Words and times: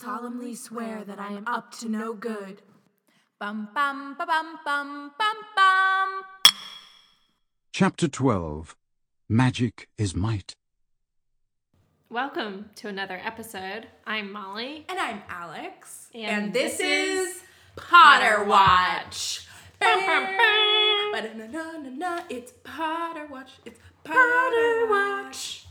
solemnly 0.00 0.54
swear 0.54 1.04
that 1.04 1.18
I 1.20 1.32
am 1.32 1.46
up 1.46 1.72
to 1.78 1.88
no 1.88 2.14
good. 2.14 2.62
Bum 3.38 3.68
bum 3.74 4.16
ba 4.18 4.26
bum 4.26 4.58
bum 4.64 5.12
bum 5.18 5.36
bum. 5.56 6.22
Chapter 7.72 8.08
12 8.08 8.76
Magic 9.28 9.88
is 9.96 10.14
Might. 10.14 10.54
Welcome 12.10 12.70
to 12.76 12.88
another 12.88 13.20
episode. 13.24 13.86
I'm 14.06 14.32
Molly. 14.32 14.84
And 14.88 14.98
I'm 14.98 15.22
Alex. 15.28 16.08
And 16.14 16.52
this, 16.52 16.78
this 16.78 16.80
is 16.80 17.28
is 17.28 17.42
Potter 17.76 18.44
Watch. 18.44 19.46
Bum, 19.80 20.00
bum, 20.06 20.24
bum. 20.24 22.20
It's 22.30 22.52
Potter 22.62 23.26
Watch. 23.30 23.50
It's 23.64 23.78
Potter 24.02 24.18
Potter 24.18 24.86
Watch. 24.88 25.63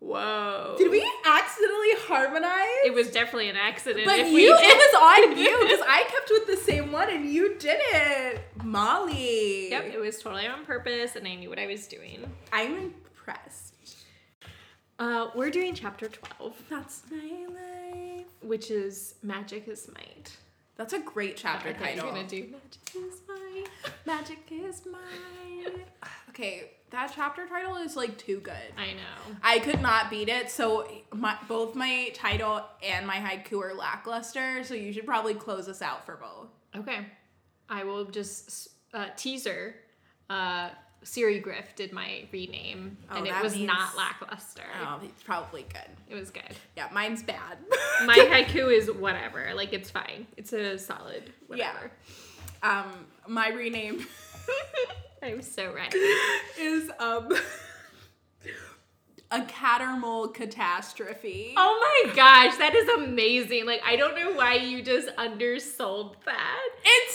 Whoa. 0.00 0.76
Did 0.78 0.90
we 0.90 1.04
accidentally 1.26 1.88
harmonize? 2.06 2.84
It 2.84 2.94
was 2.94 3.10
definitely 3.10 3.48
an 3.48 3.56
accident. 3.56 4.04
But 4.06 4.20
if 4.20 4.28
you, 4.28 4.32
we 4.34 4.44
it 4.44 4.92
was 4.92 5.30
on 5.32 5.36
you 5.36 5.58
because 5.62 5.84
I 5.86 6.04
kept 6.08 6.30
with 6.30 6.46
the 6.46 6.56
same 6.56 6.92
one 6.92 7.10
and 7.10 7.28
you 7.28 7.56
didn't. 7.58 8.40
Molly. 8.62 9.70
Yep, 9.70 9.84
it 9.94 9.98
was 9.98 10.22
totally 10.22 10.46
on 10.46 10.64
purpose 10.64 11.16
and 11.16 11.26
I 11.26 11.34
knew 11.34 11.48
what 11.48 11.58
I 11.58 11.66
was 11.66 11.86
doing. 11.88 12.30
I'm 12.52 12.76
impressed. 12.76 13.74
Uh, 15.00 15.28
we're 15.34 15.50
doing 15.50 15.74
chapter 15.74 16.08
12, 16.08 16.62
That's 16.68 17.02
my 17.10 17.46
life. 17.48 18.26
which 18.42 18.70
is 18.70 19.14
Magic 19.22 19.68
is 19.68 19.88
Might. 19.94 20.36
That's 20.78 20.92
a 20.92 21.00
great 21.00 21.36
chapter 21.36 21.70
you 21.70 21.74
title. 21.74 22.06
were 22.06 22.12
gonna 22.12 22.28
do 22.28 22.46
Magic 22.52 22.94
is 22.94 23.20
Might. 23.28 23.66
Magic 24.06 24.38
is 24.50 24.82
mine. 24.86 25.82
okay, 26.30 26.70
that 26.90 27.12
chapter 27.14 27.48
title 27.48 27.76
is 27.76 27.96
like 27.96 28.16
too 28.16 28.38
good. 28.38 28.54
I 28.76 28.92
know. 28.92 29.36
I 29.42 29.58
could 29.58 29.82
not 29.82 30.08
beat 30.08 30.28
it. 30.28 30.50
So 30.50 30.88
my 31.12 31.36
both 31.48 31.74
my 31.74 32.12
title 32.14 32.62
and 32.82 33.06
my 33.08 33.16
haiku 33.16 33.60
are 33.60 33.74
lackluster. 33.74 34.62
So 34.62 34.74
you 34.74 34.92
should 34.92 35.04
probably 35.04 35.34
close 35.34 35.68
us 35.68 35.82
out 35.82 36.06
for 36.06 36.16
both. 36.16 36.48
Okay. 36.76 37.06
I 37.68 37.82
will 37.82 38.04
just 38.04 38.68
uh, 38.94 39.06
teaser. 39.16 39.74
Uh, 40.30 40.70
Siri 41.04 41.38
Griff 41.38 41.74
did 41.76 41.92
my 41.92 42.24
rename, 42.32 42.96
Oh, 43.10 43.16
and 43.18 43.26
it 43.26 43.34
was 43.42 43.54
means- 43.54 43.66
not 43.66 43.96
lackluster. 43.96 44.62
Oh, 44.82 45.00
it's 45.04 45.22
probably 45.22 45.62
good. 45.72 45.88
It 46.08 46.14
was 46.14 46.30
good. 46.30 46.42
Yeah, 46.76 46.88
mine's 46.92 47.22
bad. 47.22 47.58
My 48.04 48.14
haiku 48.30 48.72
is 48.76 48.90
whatever. 48.90 49.52
Like 49.54 49.72
it's 49.72 49.90
fine. 49.90 50.26
It's 50.36 50.52
a 50.52 50.78
solid 50.78 51.32
whatever. 51.46 51.90
Yeah. 52.62 52.80
um, 52.80 53.06
my 53.26 53.48
rename 53.50 54.06
I'm 55.22 55.42
so 55.42 55.72
ready. 55.72 55.98
is 56.58 56.90
um 56.98 57.28
a 59.30 59.40
Cattermole 59.42 60.32
catastrophe. 60.32 61.52
Oh 61.56 62.02
my 62.06 62.14
gosh, 62.14 62.56
that 62.56 62.74
is 62.74 62.88
amazing. 62.88 63.66
Like 63.66 63.82
I 63.84 63.96
don't 63.96 64.14
know 64.16 64.32
why 64.32 64.54
you 64.54 64.82
just 64.82 65.08
undersold 65.18 66.16
that. 66.24 66.68
It's 66.84 67.07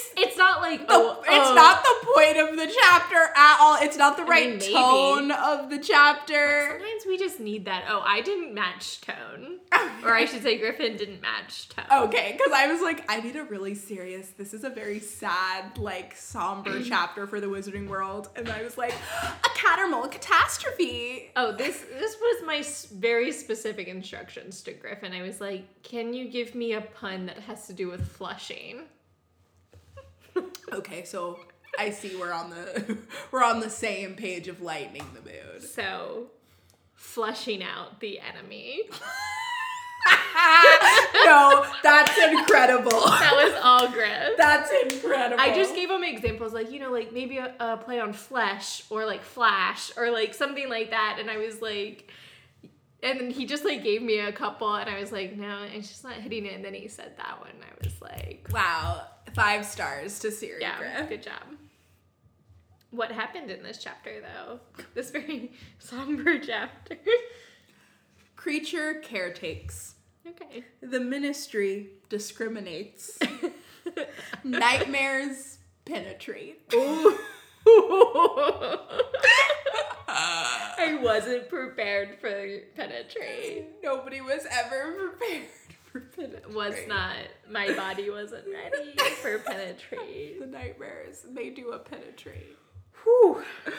not 0.54 0.62
like 0.62 0.86
the, 0.86 0.94
oh, 0.94 1.20
it's 1.20 1.50
oh. 1.50 1.54
not 1.54 1.82
the 1.82 2.06
point 2.14 2.36
of 2.36 2.56
the 2.56 2.72
chapter 2.82 3.16
at 3.16 3.58
all. 3.60 3.76
It's 3.80 3.96
not 3.96 4.16
the 4.16 4.24
right 4.24 4.58
mean, 4.58 4.72
tone 4.72 5.30
of 5.30 5.70
the 5.70 5.78
chapter. 5.78 6.68
Sometimes 6.70 7.02
we 7.06 7.18
just 7.18 7.40
need 7.40 7.64
that. 7.64 7.84
Oh, 7.88 8.02
I 8.04 8.20
didn't 8.20 8.54
match 8.54 9.00
tone, 9.00 9.58
or 10.02 10.14
I 10.14 10.24
should 10.24 10.42
say 10.42 10.58
Griffin 10.58 10.96
didn't 10.96 11.20
match 11.20 11.68
tone. 11.68 11.86
Okay, 12.04 12.36
because 12.36 12.52
I 12.52 12.70
was 12.70 12.80
like, 12.80 13.04
I 13.10 13.20
need 13.20 13.36
a 13.36 13.44
really 13.44 13.74
serious. 13.74 14.28
This 14.28 14.54
is 14.54 14.64
a 14.64 14.70
very 14.70 15.00
sad, 15.00 15.78
like 15.78 16.14
somber 16.16 16.82
chapter 16.84 17.26
for 17.26 17.40
the 17.40 17.46
Wizarding 17.46 17.88
World, 17.88 18.28
and 18.36 18.48
I 18.48 18.62
was 18.62 18.78
like, 18.78 18.94
a 19.22 19.48
Cattermole 19.50 20.10
catastrophe. 20.10 21.30
Oh, 21.36 21.52
this 21.52 21.84
this 21.98 22.16
was 22.20 22.44
my 22.46 22.64
very 22.98 23.32
specific 23.32 23.88
instructions 23.88 24.62
to 24.62 24.72
Griffin. 24.72 25.12
I 25.12 25.22
was 25.22 25.40
like, 25.40 25.82
"Can 25.82 26.14
you 26.14 26.28
give 26.28 26.54
me 26.54 26.74
a 26.74 26.80
pun 26.80 27.26
that 27.26 27.38
has 27.40 27.66
to 27.66 27.72
do 27.72 27.88
with 27.88 28.06
flushing?" 28.06 28.82
Okay, 30.72 31.04
so 31.04 31.38
I 31.78 31.90
see 31.90 32.16
we're 32.16 32.32
on 32.32 32.50
the 32.50 32.98
we're 33.30 33.44
on 33.44 33.60
the 33.60 33.70
same 33.70 34.14
page 34.14 34.48
of 34.48 34.60
lightening 34.60 35.06
the 35.14 35.20
mood. 35.20 35.62
So, 35.62 36.28
flushing 36.94 37.62
out 37.62 38.00
the 38.00 38.20
enemy. 38.20 38.82
no, 41.24 41.64
that's 41.82 42.18
incredible. 42.18 42.90
That 43.24 43.34
was 43.36 43.54
all 43.62 43.88
Griff. 43.88 44.36
That's 44.36 44.70
incredible. 44.70 45.40
I 45.40 45.54
just 45.54 45.74
gave 45.74 45.90
him 45.90 46.04
examples 46.04 46.52
like, 46.52 46.70
you 46.70 46.78
know, 46.78 46.90
like 46.90 47.12
maybe 47.12 47.38
a, 47.38 47.54
a 47.58 47.76
play 47.76 48.00
on 48.00 48.12
flesh 48.12 48.84
or 48.90 49.06
like 49.06 49.22
flash 49.22 49.90
or 49.96 50.10
like 50.10 50.34
something 50.34 50.68
like 50.68 50.90
that. 50.90 51.16
And 51.20 51.30
I 51.30 51.38
was 51.38 51.62
like, 51.62 52.10
and 53.04 53.20
then 53.20 53.30
he 53.30 53.44
just 53.44 53.64
like 53.66 53.84
gave 53.84 54.02
me 54.02 54.18
a 54.18 54.32
couple 54.32 54.74
and 54.74 54.88
I 54.88 54.98
was 54.98 55.12
like, 55.12 55.36
no, 55.36 55.62
it's 55.72 55.88
just 55.88 56.02
not 56.04 56.14
hitting 56.14 56.46
it. 56.46 56.54
And 56.54 56.64
then 56.64 56.72
he 56.72 56.88
said 56.88 57.12
that 57.18 57.38
one. 57.38 57.50
And 57.50 57.62
I 57.62 57.84
was 57.84 58.00
like, 58.00 58.48
wow, 58.50 59.02
five 59.34 59.66
stars 59.66 60.18
to 60.20 60.30
Siri 60.30 60.62
yeah, 60.62 60.78
Griff. 60.78 61.08
good 61.10 61.22
job. 61.22 61.42
What 62.90 63.12
happened 63.12 63.50
in 63.50 63.62
this 63.62 63.78
chapter 63.78 64.20
though? 64.20 64.60
This 64.94 65.10
very 65.10 65.52
somber 65.78 66.38
chapter. 66.38 66.96
Kreacher 68.38 69.02
caretakes. 69.02 69.96
okay. 70.26 70.64
The 70.80 71.00
ministry 71.00 71.90
discriminates. 72.08 73.18
Nightmares 74.44 75.58
penetrate. 75.84 76.62
I 80.84 80.94
wasn't 81.02 81.48
prepared 81.48 82.18
for 82.20 82.30
penetrate. 82.76 83.66
Nobody 83.82 84.20
was 84.20 84.46
ever 84.50 84.92
prepared 84.92 85.46
for 85.90 86.00
penetrate. 86.00 86.54
Was 86.54 86.74
not. 86.88 87.16
My 87.50 87.72
body 87.74 88.10
wasn't 88.10 88.44
ready 88.52 88.96
for 89.22 89.38
penetrate. 89.38 90.40
The 90.40 90.46
nightmares. 90.46 91.24
They 91.32 91.50
do 91.50 91.70
a 91.72 91.78
penetrate. 91.78 92.56
Whew. 93.02 93.42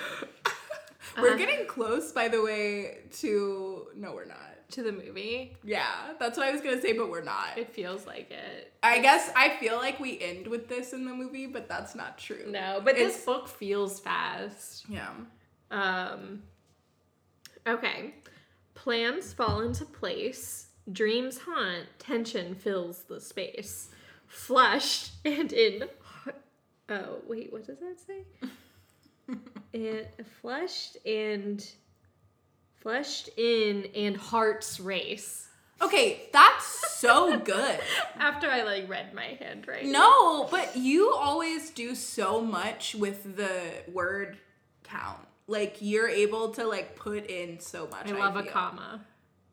We're 1.18 1.30
Uh-huh. 1.30 1.38
getting 1.38 1.66
close, 1.68 2.12
by 2.12 2.28
the 2.28 2.42
way, 2.42 2.98
to. 3.20 3.88
No, 3.96 4.12
we're 4.14 4.26
not. 4.26 4.40
To 4.72 4.84
the 4.84 4.92
movie. 4.92 5.56
Yeah, 5.64 5.86
that's 6.20 6.38
what 6.38 6.48
I 6.48 6.52
was 6.52 6.60
gonna 6.62 6.82
say, 6.82 6.92
but 6.94 7.10
we're 7.10 7.24
not. 7.24 7.58
It 7.58 7.72
feels 7.72 8.06
like 8.06 8.32
it. 8.32 8.74
I 8.84 9.00
guess 9.00 9.32
I 9.36 9.50
feel 9.58 9.78
like 9.78 10.00
we 10.00 10.20
end 10.20 10.48
with 10.48 10.68
this 10.68 10.92
in 10.92 11.06
the 11.06 11.14
movie, 11.14 11.46
but 11.46 11.70
that's 11.70 11.96
not 11.96 12.18
true. 12.18 12.46
No, 12.50 12.82
but 12.84 12.96
It's- 12.98 13.14
this 13.16 13.24
book 13.26 13.48
feels 13.48 14.00
fast. 14.00 14.86
Yeah. 14.90 15.12
Um 15.72 16.42
Okay. 17.68 18.14
Plans 18.74 19.34
fall 19.34 19.62
into 19.62 19.86
place. 19.86 20.68
Dreams 20.92 21.40
haunt. 21.46 21.88
Tension 22.00 22.56
fills 22.56 23.03
the 23.03 23.20
space. 23.20 23.90
Flushed 24.28 25.12
and 25.24 25.52
in 25.52 25.86
Oh, 26.88 27.18
wait, 27.28 27.52
what 27.52 27.66
does 27.66 27.80
that 27.80 28.00
say? 28.00 29.38
and 29.74 30.08
flushed 30.42 30.98
and 31.06 31.68
flushed 32.80 33.30
in 33.38 33.88
and 33.96 34.16
hearts 34.16 34.80
race. 34.80 35.48
Okay, 35.81 36.30
that's 36.31 36.98
so 36.98 37.38
good. 37.40 37.80
After 38.20 38.48
I 38.48 38.62
like 38.64 38.88
read 38.88 39.14
my 39.14 39.38
handwriting. 39.40 39.92
No, 39.92 40.46
but 40.46 40.78
you 40.78 41.12
always 41.14 41.72
do 41.72 41.96
so 41.96 42.40
much 42.40 42.96
with 42.96 43.36
the 43.36 43.62
word 43.92 44.38
count. 44.84 45.28
Like 45.47 45.78
you're 45.79 46.09
able 46.09 46.50
to 46.56 46.66
like 46.66 46.95
put 46.95 47.28
in 47.29 47.59
so 47.59 47.88
much. 47.88 48.11
I 48.11 48.17
love 48.17 48.35
a 48.35 48.44
comma, 48.44 49.01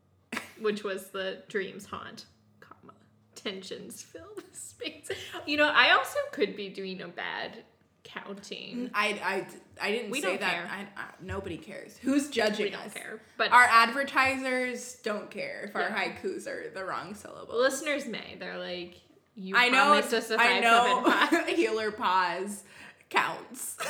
which 0.61 0.83
was 0.85 1.09
the 1.09 1.43
dreams 1.49 1.85
haunt, 1.87 2.25
comma, 2.61 2.95
tensions 3.35 4.03
fill 4.03 4.29
the 4.37 4.57
space. 4.57 5.11
You 5.47 5.57
know, 5.59 5.69
I 5.69 5.91
also 5.93 6.19
could 6.33 6.57
be 6.57 6.69
doing 6.71 7.03
a 7.03 7.09
bad 7.09 7.59
counting. 8.05 8.91
I 8.95 9.09
I 9.23 9.47
I 9.87 9.91
didn't 9.91 10.11
We 10.11 10.21
say 10.23 10.29
don't 10.29 10.41
that. 10.41 10.53
care. 10.55 10.69
I, 10.71 11.01
I, 11.01 11.05
nobody 11.21 11.57
cares. 11.59 11.99
Who's 11.99 12.31
judging 12.31 12.65
We 12.67 12.71
don't 12.71 12.87
us? 12.87 12.95
care, 12.95 13.21
but 13.37 13.53
Our 13.53 13.65
advertisers 13.65 14.95
don't 15.03 15.31
care 15.31 15.65
if 15.69 15.77
our 15.77 15.89
haikus 15.91 16.47
are 16.47 16.71
the 16.71 16.85
wrong 16.85 17.15
syllable. 17.15 17.59
listeners 17.59 18.07
may. 18.07 18.37
They're 18.39 18.59
like, 18.59 18.99
you 19.35 19.57
I 19.57 19.69
know. 19.69 19.93
us 19.95 20.13
a 20.13 20.35
I 20.35 20.37
five 20.37 20.63
know. 20.63 21.15
seven 21.31 21.49
healer 21.55 21.91
pause 21.91 22.65
counts. 23.11 23.77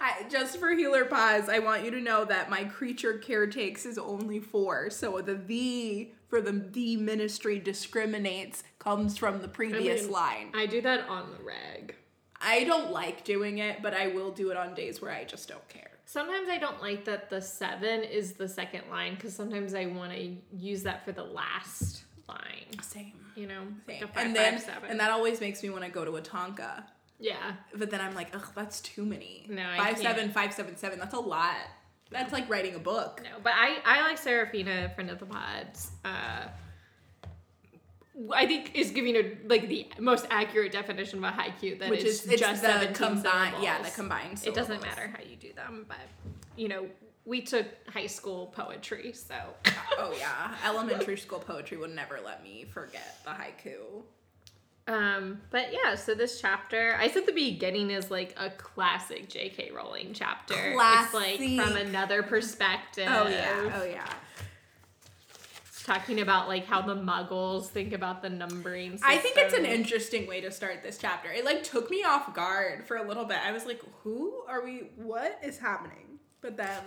I, 0.00 0.24
just 0.28 0.58
for 0.58 0.70
healer 0.70 1.04
pause, 1.04 1.48
I 1.48 1.58
want 1.58 1.84
you 1.84 1.90
to 1.92 2.00
know 2.00 2.24
that 2.24 2.50
my 2.50 2.64
Kreacher 2.64 3.20
caretakes 3.20 3.86
is 3.86 3.98
only 3.98 4.40
four. 4.40 4.90
So 4.90 5.20
the 5.20 5.34
the 5.34 6.10
for 6.28 6.40
the 6.40 6.52
the 6.52 6.96
ministry 6.96 7.58
discriminates 7.58 8.64
comes 8.78 9.16
from 9.16 9.42
the 9.42 9.48
previous 9.48 10.02
mean, 10.02 10.12
line. 10.12 10.50
I 10.54 10.66
do 10.66 10.80
that 10.80 11.08
on 11.08 11.30
the 11.30 11.44
reg. 11.44 11.94
I 12.40 12.64
don't 12.64 12.90
like 12.90 13.24
doing 13.24 13.58
it, 13.58 13.82
but 13.82 13.94
I 13.94 14.08
will 14.08 14.32
do 14.32 14.50
it 14.50 14.56
on 14.56 14.74
days 14.74 15.00
where 15.00 15.12
I 15.12 15.24
just 15.24 15.48
don't 15.48 15.66
care. 15.68 15.90
Sometimes 16.04 16.48
I 16.48 16.58
don't 16.58 16.80
like 16.82 17.04
that 17.04 17.30
the 17.30 17.40
seven 17.40 18.02
is 18.02 18.32
the 18.32 18.48
second 18.48 18.82
line 18.90 19.14
because 19.14 19.34
sometimes 19.34 19.72
I 19.74 19.86
want 19.86 20.12
to 20.12 20.36
use 20.54 20.82
that 20.82 21.04
for 21.04 21.12
the 21.12 21.22
last 21.24 22.02
line. 22.28 22.82
Same. 22.82 23.12
You 23.34 23.46
know, 23.46 23.62
Same. 23.86 24.00
like 24.02 24.14
five, 24.14 24.26
and 24.26 24.36
then 24.36 24.54
five, 24.54 24.62
seven. 24.62 24.90
and 24.90 25.00
that 25.00 25.10
always 25.10 25.40
makes 25.40 25.62
me 25.62 25.70
want 25.70 25.84
to 25.84 25.90
go 25.90 26.04
to 26.04 26.16
a 26.16 26.20
tanka. 26.20 26.84
Yeah, 27.22 27.52
But 27.74 27.90
then 27.90 28.00
I'm 28.00 28.14
like, 28.14 28.34
ugh, 28.34 28.48
that's 28.54 28.80
too 28.80 29.04
many. 29.04 29.46
No, 29.48 29.62
I 29.62 29.76
five 29.78 29.86
can't. 29.94 30.02
seven 30.02 30.30
five 30.30 30.52
seven 30.52 30.76
seven. 30.76 30.98
That's 30.98 31.14
a 31.14 31.20
lot. 31.20 31.56
That's 32.10 32.32
like 32.32 32.50
writing 32.50 32.74
a 32.74 32.78
book. 32.78 33.22
no, 33.24 33.38
but 33.42 33.52
I 33.56 33.78
I 33.84 34.02
like 34.02 34.18
Seraphina, 34.18 34.90
friend 34.94 35.08
of 35.10 35.18
the 35.18 35.26
pods. 35.26 35.90
Uh, 36.04 36.48
I 38.34 38.46
think 38.46 38.74
is 38.74 38.90
giving 38.90 39.16
a 39.16 39.36
like 39.46 39.68
the 39.68 39.86
most 39.98 40.26
accurate 40.30 40.72
definition 40.72 41.18
of 41.18 41.24
a 41.24 41.36
haiku 41.36 41.78
that 41.78 41.88
Which 41.88 42.04
is 42.04 42.22
just 42.24 42.60
the 42.62 42.68
17 42.68 42.94
combined, 42.94 43.54
yeah, 43.62 43.78
the 43.78 43.88
syllables. 43.88 43.94
combined. 43.94 44.42
It 44.44 44.54
doesn't 44.54 44.82
matter 44.82 45.08
how 45.08 45.22
you 45.22 45.36
do 45.36 45.52
them, 45.54 45.86
but 45.88 45.96
you 46.56 46.68
know, 46.68 46.86
we 47.24 47.40
took 47.40 47.66
high 47.88 48.06
school 48.08 48.48
poetry, 48.48 49.12
so 49.14 49.34
Oh 49.98 50.14
yeah, 50.18 50.54
elementary 50.66 51.16
school 51.16 51.38
poetry 51.38 51.78
would 51.78 51.94
never 51.94 52.20
let 52.22 52.42
me 52.44 52.66
forget 52.70 53.18
the 53.24 53.30
haiku. 53.30 54.02
Um 54.88 55.40
but 55.50 55.72
yeah, 55.72 55.94
so 55.94 56.14
this 56.14 56.40
chapter 56.40 56.96
I 56.98 57.08
said 57.08 57.26
the 57.26 57.32
beginning 57.32 57.90
is 57.90 58.10
like 58.10 58.34
a 58.36 58.50
classic 58.50 59.28
JK 59.28 59.72
Rowling 59.72 60.10
chapter. 60.12 60.54
It's 60.56 61.14
like 61.14 61.36
from 61.38 61.76
another 61.76 62.22
perspective. 62.22 63.06
Oh 63.08 63.28
yeah, 63.28 63.80
oh 63.80 63.84
yeah. 63.84 64.08
talking 65.84 66.20
about 66.20 66.48
like 66.48 66.66
how 66.66 66.82
the 66.82 66.94
muggles 66.94 67.66
think 67.66 67.92
about 67.92 68.22
the 68.22 68.30
numbering 68.30 68.92
system. 68.92 69.10
I 69.10 69.18
think 69.18 69.36
it's 69.36 69.54
an 69.54 69.66
interesting 69.66 70.26
way 70.26 70.40
to 70.40 70.50
start 70.50 70.82
this 70.82 70.98
chapter. 70.98 71.30
It 71.30 71.44
like 71.44 71.62
took 71.62 71.90
me 71.90 72.02
off 72.02 72.34
guard 72.34 72.84
for 72.86 72.96
a 72.96 73.06
little 73.06 73.24
bit. 73.24 73.38
I 73.44 73.52
was 73.52 73.66
like, 73.66 73.82
"Who 74.02 74.42
are 74.48 74.64
we? 74.64 74.90
What 74.96 75.38
is 75.44 75.58
happening?" 75.58 76.18
But 76.40 76.56
then, 76.56 76.82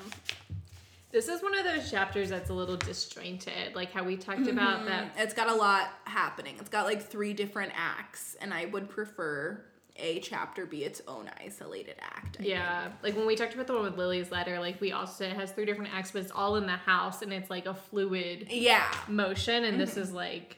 This 1.15 1.29
is 1.29 1.41
one 1.41 1.57
of 1.57 1.63
those 1.63 1.89
chapters 1.89 2.27
that's 2.27 2.49
a 2.49 2.53
little 2.53 2.75
disjointed, 2.75 3.73
like 3.73 3.89
how 3.93 4.03
we 4.03 4.17
talked 4.17 4.49
about 4.49 4.85
that. 4.85 5.13
it's 5.17 5.33
got 5.33 5.49
a 5.49 5.53
lot 5.55 5.87
happening. 6.03 6.57
It's 6.59 6.67
got 6.67 6.83
like 6.85 7.01
three 7.01 7.31
different 7.31 7.71
acts, 7.73 8.35
and 8.41 8.53
I 8.53 8.65
would 8.65 8.89
prefer 8.89 9.63
a 9.95 10.19
chapter 10.19 10.65
be 10.65 10.83
its 10.83 11.01
own 11.07 11.31
isolated 11.39 11.95
act. 12.01 12.35
I 12.41 12.43
Yeah, 12.43 12.91
like 13.01 13.15
when 13.15 13.25
we 13.25 13.37
talked 13.37 13.53
about 13.53 13.65
the 13.65 13.75
one 13.75 13.83
with 13.83 13.97
Lily's 13.97 14.29
letter, 14.29 14.59
like 14.59 14.81
we 14.81 14.91
also 14.91 15.13
said 15.13 15.31
it 15.31 15.37
has 15.37 15.53
three 15.53 15.63
different 15.63 15.95
acts, 15.95 16.11
but 16.11 16.21
it's 16.21 16.33
all 16.33 16.57
in 16.57 16.65
the 16.65 16.73
house 16.73 17.21
and 17.21 17.31
it's 17.31 17.49
like 17.49 17.65
a 17.65 17.73
fluid. 17.73 18.47
Yeah, 18.49 18.85
motion. 19.07 19.63
And 19.63 19.79
this 19.79 19.95
is 19.95 20.11
like 20.11 20.57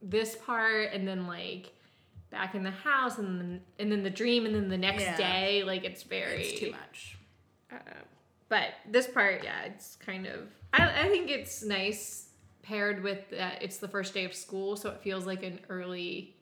this 0.00 0.36
part, 0.36 0.92
and 0.92 1.08
then 1.08 1.26
like 1.26 1.72
back 2.30 2.54
in 2.54 2.62
the 2.62 2.70
house, 2.70 3.18
and 3.18 3.40
then 3.40 3.60
and 3.80 3.90
then 3.90 4.04
the 4.04 4.10
dream, 4.10 4.46
and 4.46 4.54
then 4.54 4.68
the 4.68 4.78
next 4.78 5.02
Yeah. 5.02 5.16
day. 5.16 5.64
Like 5.64 5.82
it's 5.82 6.04
very 6.04 6.42
it's 6.42 6.60
too 6.60 6.70
much. 6.70 7.18
Uh, 7.72 7.78
but 8.48 8.68
this 8.88 9.06
part, 9.06 9.42
yeah, 9.44 9.62
it's 9.64 9.96
kind 9.96 10.26
of. 10.26 10.48
I, 10.72 11.04
I 11.04 11.08
think 11.08 11.30
it's 11.30 11.62
nice 11.64 12.28
paired 12.62 13.02
with 13.02 13.30
that. 13.30 13.62
It's 13.62 13.78
the 13.78 13.88
first 13.88 14.14
day 14.14 14.24
of 14.24 14.34
school, 14.34 14.76
so 14.76 14.90
it 14.90 15.00
feels 15.02 15.26
like 15.26 15.42
an 15.42 15.60
early 15.68 16.34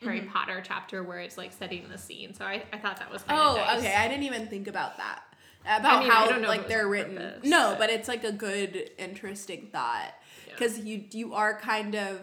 Harry 0.00 0.20
Mm-hmm. 0.20 0.28
Potter 0.30 0.62
chapter 0.64 1.02
where 1.02 1.20
it's 1.20 1.38
like 1.38 1.52
setting 1.52 1.88
the 1.88 1.98
scene. 1.98 2.34
So 2.34 2.44
I, 2.44 2.62
I 2.72 2.78
thought 2.78 2.98
that 2.98 3.10
was 3.10 3.22
kind 3.22 3.40
Oh, 3.40 3.50
of 3.52 3.56
nice. 3.58 3.78
okay. 3.80 3.94
I 3.94 4.08
didn't 4.08 4.24
even 4.24 4.48
think 4.48 4.66
about 4.68 4.96
that. 4.98 5.22
About 5.66 6.02
mean, 6.02 6.10
I 6.10 6.14
how 6.14 6.28
don't 6.28 6.42
know 6.42 6.48
like 6.48 6.68
they're 6.68 6.88
written. 6.88 7.16
purpose, 7.16 7.48
no, 7.48 7.70
but- 7.70 7.78
but 7.78 7.90
it's 7.90 8.08
like 8.08 8.22
a 8.24 8.32
good, 8.32 8.90
interesting 8.98 9.68
thought 9.72 10.12
because 10.50 10.78
you 10.78 11.04
you 11.12 11.32
are 11.34 11.58
kind 11.58 11.94
of 11.94 12.20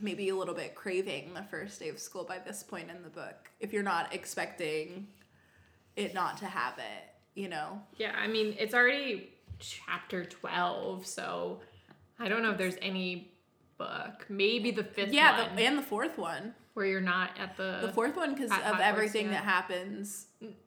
maybe 0.00 0.30
a 0.30 0.34
little 0.34 0.54
bit 0.54 0.74
craving 0.74 1.34
the 1.34 1.42
first 1.42 1.78
day 1.78 1.90
of 1.90 1.98
school 1.98 2.24
by 2.24 2.38
this 2.38 2.62
point 2.62 2.88
in 2.90 3.02
the 3.02 3.10
book 3.10 3.50
if 3.60 3.70
you're 3.72 3.82
not 3.82 4.14
expecting 4.14 5.06
it 5.94 6.14
not 6.14 6.38
to 6.38 6.46
have 6.46 6.78
it. 6.78 7.04
You 7.34 7.48
know. 7.48 7.80
Yeah, 7.96 8.12
I 8.18 8.26
mean, 8.26 8.56
it's 8.58 8.74
already 8.74 9.30
chapter 9.58 10.24
12, 10.24 11.06
so 11.06 11.60
I 12.18 12.28
don't 12.28 12.42
know 12.42 12.50
if 12.50 12.58
there's 12.58 12.76
any 12.82 13.32
book, 13.78 14.26
maybe 14.28 14.70
the 14.70 14.84
fifth 14.84 15.12
Yeah, 15.12 15.46
one, 15.46 15.56
the, 15.56 15.62
and 15.62 15.78
the 15.78 15.82
fourth 15.82 16.18
one. 16.18 16.54
where 16.74 16.86
you're 16.86 17.00
not 17.00 17.30
at 17.38 17.56
the. 17.56 17.78
The 17.82 17.92
fourth 17.92 18.16
one 18.16 18.34
because 18.34 18.50
of 18.50 18.58
Hogwarts, 18.58 18.80
everything 18.80 19.26
yeah. 19.26 19.32
that 19.32 19.44
happens. 19.44 20.26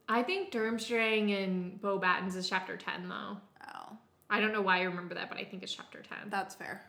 I 0.10 0.24
think 0.24 0.52
Durmstrang 0.52 1.44
and 1.44 1.82
Beauxbatons 1.82 2.36
is 2.36 2.50
chapter 2.50 2.76
10, 2.78 3.10
though. 3.10 3.38
Oh. 3.68 3.98
I 4.30 4.40
don't 4.40 4.52
know 4.52 4.62
why 4.62 4.80
I 4.80 4.84
remember 4.84 5.16
that, 5.16 5.30
but 5.30 5.38
I 5.38 5.44
think 5.44 5.64
it's 5.64 5.74
chapter 5.74 6.02
10. 6.02 6.30
That's 6.30 6.56
fair. 6.56 6.84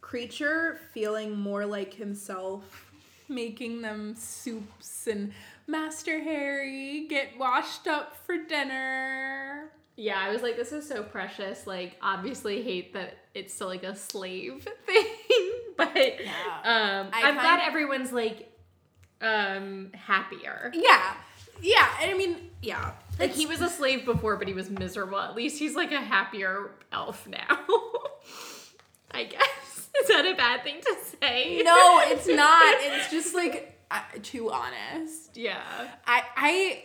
Kreacher 0.00 0.78
feeling 0.92 1.36
more 1.38 1.64
like 1.66 1.94
himself, 1.94 2.90
making 3.28 3.82
them 3.82 4.14
soups 4.16 5.06
and 5.06 5.32
Master 5.72 6.22
Harry 6.22 7.06
get 7.08 7.38
washed 7.38 7.88
up 7.88 8.14
for 8.26 8.36
dinner. 8.36 9.72
Yeah, 9.96 10.20
I 10.20 10.30
was 10.30 10.42
like, 10.42 10.56
this 10.56 10.70
is 10.70 10.86
so 10.86 11.02
precious. 11.02 11.66
Like, 11.66 11.96
obviously, 12.02 12.62
hate 12.62 12.92
that 12.92 13.16
it's 13.34 13.54
still 13.54 13.68
like 13.68 13.82
a 13.82 13.96
slave 13.96 14.68
thing, 14.86 15.06
but 15.78 15.88
um, 15.88 17.08
I 17.10 17.22
I'm 17.24 17.34
glad 17.34 17.60
everyone's 17.66 18.12
like 18.12 18.52
um 19.22 19.90
happier. 19.94 20.70
Yeah. 20.74 21.14
Yeah, 21.62 21.88
and 22.02 22.10
I 22.10 22.14
mean, 22.14 22.50
yeah. 22.60 22.92
Like 23.18 23.30
he 23.30 23.46
was 23.46 23.62
a 23.62 23.70
slave 23.70 24.04
before, 24.04 24.36
but 24.36 24.48
he 24.48 24.54
was 24.54 24.68
miserable. 24.68 25.18
At 25.20 25.34
least 25.34 25.58
he's 25.58 25.74
like 25.74 25.92
a 25.92 26.00
happier 26.00 26.72
elf 26.92 27.26
now. 27.26 27.58
I 29.10 29.24
guess 29.24 29.88
is 30.00 30.08
that 30.08 30.26
a 30.26 30.34
bad 30.34 30.64
thing 30.64 30.80
to 30.80 30.96
say? 31.20 31.62
No, 31.62 32.00
it's 32.04 32.26
not. 32.26 32.76
It's 32.80 33.10
just 33.10 33.34
like 33.34 33.71
too 34.22 34.50
honest. 34.50 35.36
Yeah. 35.36 35.60
I 36.06 36.22
I 36.36 36.84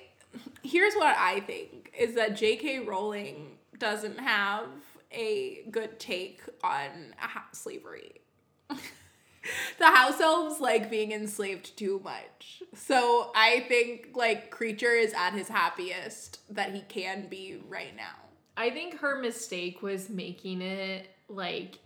here's 0.64 0.94
what 0.96 1.16
I 1.18 1.40
think 1.42 1.94
is 1.98 2.16
that 2.16 2.36
J.K. 2.36 2.80
Rowling 2.82 3.58
doesn't 3.80 4.20
have 4.20 4.68
a 5.12 5.64
good 5.72 6.00
take 6.00 6.42
on 6.64 7.14
ha- 7.18 7.48
slavery. 7.54 8.22
the 8.70 9.86
house 9.86 10.20
elves 10.20 10.60
like 10.60 10.90
being 10.90 11.12
enslaved 11.12 11.78
too 11.78 12.02
much. 12.04 12.64
So 12.76 13.32
I 13.36 13.66
think 13.68 14.10
like 14.16 14.52
Kreacher 14.54 15.02
is 15.02 15.14
at 15.14 15.34
his 15.34 15.48
happiest 15.48 16.40
that 16.54 16.74
he 16.74 16.82
can 16.82 17.28
be 17.28 17.62
right 17.68 17.96
now. 17.96 18.16
I 18.56 18.72
think 18.72 19.00
her 19.00 19.20
mistake 19.22 19.82
was 19.82 20.10
making 20.10 20.62
it 20.62 21.08
like 21.30 21.80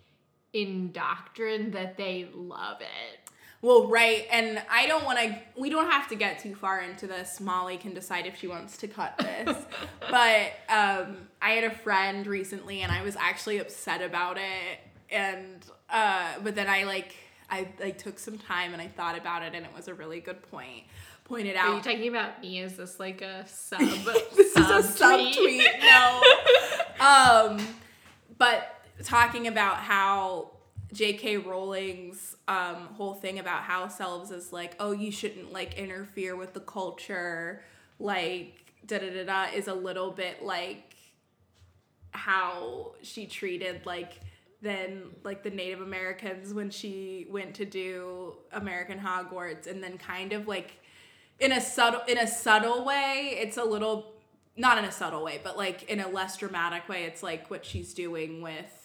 in 0.53 0.91
doctrine 0.91 1.71
that 1.71 1.97
they 1.97 2.29
love 2.33 2.81
it. 2.81 3.20
Well, 3.61 3.87
right, 3.87 4.27
and 4.31 4.61
I 4.71 4.87
don't 4.87 5.05
want 5.05 5.19
to. 5.19 5.37
We 5.55 5.69
don't 5.69 5.89
have 5.89 6.07
to 6.09 6.15
get 6.15 6.39
too 6.39 6.55
far 6.55 6.81
into 6.81 7.05
this. 7.05 7.39
Molly 7.39 7.77
can 7.77 7.93
decide 7.93 8.25
if 8.25 8.39
she 8.39 8.47
wants 8.47 8.77
to 8.77 8.87
cut 8.87 9.17
this. 9.19 9.55
but 10.09 10.53
um, 10.67 11.27
I 11.41 11.51
had 11.51 11.65
a 11.65 11.75
friend 11.75 12.25
recently, 12.25 12.81
and 12.81 12.91
I 12.91 13.03
was 13.03 13.15
actually 13.15 13.59
upset 13.59 14.01
about 14.01 14.37
it. 14.37 14.79
And 15.11 15.63
uh, 15.91 16.33
but 16.43 16.55
then 16.55 16.67
I 16.67 16.85
like 16.85 17.13
I 17.51 17.67
like 17.79 17.99
took 17.99 18.17
some 18.17 18.39
time 18.39 18.73
and 18.73 18.81
I 18.81 18.87
thought 18.87 19.17
about 19.17 19.43
it, 19.43 19.53
and 19.53 19.63
it 19.63 19.71
was 19.75 19.87
a 19.87 19.93
really 19.93 20.21
good 20.21 20.41
point. 20.49 20.85
Pointed 21.25 21.55
out. 21.55 21.69
Are 21.69 21.75
you 21.75 21.81
talking 21.81 22.07
about 22.07 22.41
me? 22.41 22.59
Is 22.59 22.77
this 22.77 22.99
like 22.99 23.21
a 23.21 23.45
sub? 23.47 23.79
this 24.35 24.55
is 24.55 24.57
a 24.57 24.81
subtweet. 24.81 25.79
No. 25.81 26.21
um, 27.05 27.67
but 28.37 28.85
talking 29.03 29.47
about 29.47 29.77
how 29.77 30.50
J.K. 30.93 31.37
Rowling's 31.37 32.35
um, 32.47 32.89
whole 32.95 33.13
thing 33.13 33.39
about 33.39 33.63
house 33.63 33.99
elves 34.01 34.31
is 34.31 34.51
like, 34.51 34.75
oh, 34.79 34.91
you 34.91 35.11
shouldn't 35.11 35.53
like 35.53 35.77
interfere 35.77 36.35
with 36.35 36.53
the 36.53 36.59
culture, 36.59 37.63
like 37.99 38.73
da 38.85 38.99
da 38.99 39.09
da 39.09 39.23
da, 39.23 39.55
is 39.55 39.67
a 39.67 39.73
little 39.73 40.11
bit 40.11 40.43
like 40.43 40.95
how 42.11 42.91
she 43.01 43.25
treated 43.25 43.85
like 43.85 44.19
then 44.61 45.03
like 45.23 45.43
the 45.43 45.49
Native 45.49 45.81
Americans 45.81 46.53
when 46.53 46.69
she 46.69 47.25
went 47.29 47.55
to 47.55 47.65
do 47.65 48.35
American 48.51 48.99
Hogwarts, 48.99 49.67
and 49.67 49.81
then 49.81 49.97
kind 49.97 50.33
of 50.33 50.47
like 50.47 50.73
in 51.39 51.51
a 51.51 51.61
subtle 51.61 52.01
in 52.07 52.17
a 52.17 52.27
subtle 52.27 52.85
way, 52.85 53.37
it's 53.39 53.57
a 53.57 53.63
little 53.63 54.13
not 54.57 54.77
in 54.77 54.83
a 54.85 54.91
subtle 54.91 55.23
way, 55.23 55.39
but 55.41 55.57
like 55.57 55.83
in 55.83 55.99
a 55.99 56.07
less 56.07 56.37
dramatic 56.37 56.87
way, 56.89 57.05
it's 57.05 57.23
like 57.23 57.49
what 57.49 57.65
she's 57.65 57.93
doing 57.93 58.41
with 58.41 58.80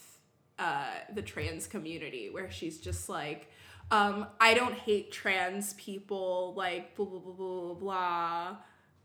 uh, 0.59 0.87
the 1.15 1.23
trans 1.23 1.67
community, 1.67 2.31
where 2.31 2.51
she's 2.51 2.79
just 2.79 3.09
like, 3.09 3.51
um, 3.91 4.27
I 4.41 4.55
don't 4.55 4.75
hate 4.75 5.13
trans 5.13 5.75
people, 5.75 6.55
like 6.57 6.97
blah 6.97 7.07
blah 7.07 7.19
blah 7.21 7.33
blah 7.35 7.63
blah, 7.63 7.75
blah 7.75 8.57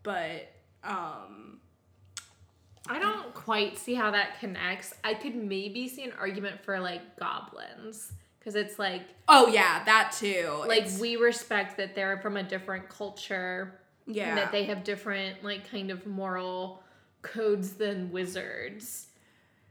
but 0.02 0.52
um, 0.84 1.60
I 2.88 2.98
don't 2.98 3.32
quite 3.34 3.78
see 3.78 3.94
how 3.94 4.10
that 4.10 4.40
connects. 4.40 4.94
I 5.04 5.14
could 5.14 5.36
maybe 5.36 5.88
see 5.88 6.04
an 6.04 6.12
argument 6.18 6.60
for 6.64 6.80
like 6.80 7.16
goblins 7.16 8.12
because 8.38 8.56
it's 8.56 8.78
like 8.78 9.02
oh 9.28 9.46
yeah, 9.48 9.84
that 9.84 10.12
too. 10.18 10.64
like 10.66 10.78
It's- 10.82 10.98
we 10.98 11.16
respect 11.16 11.76
that 11.76 11.94
they're 11.94 12.18
from 12.18 12.36
a 12.36 12.42
different 12.42 12.88
culture 12.88 13.78
yeah, 14.06 14.30
and 14.30 14.38
that 14.38 14.50
they 14.50 14.64
have 14.64 14.82
different 14.82 15.44
like 15.44 15.70
kind 15.70 15.90
of 15.92 16.06
moral 16.06 16.82
codes 17.22 17.74
than 17.74 18.10
wizards. 18.10 19.06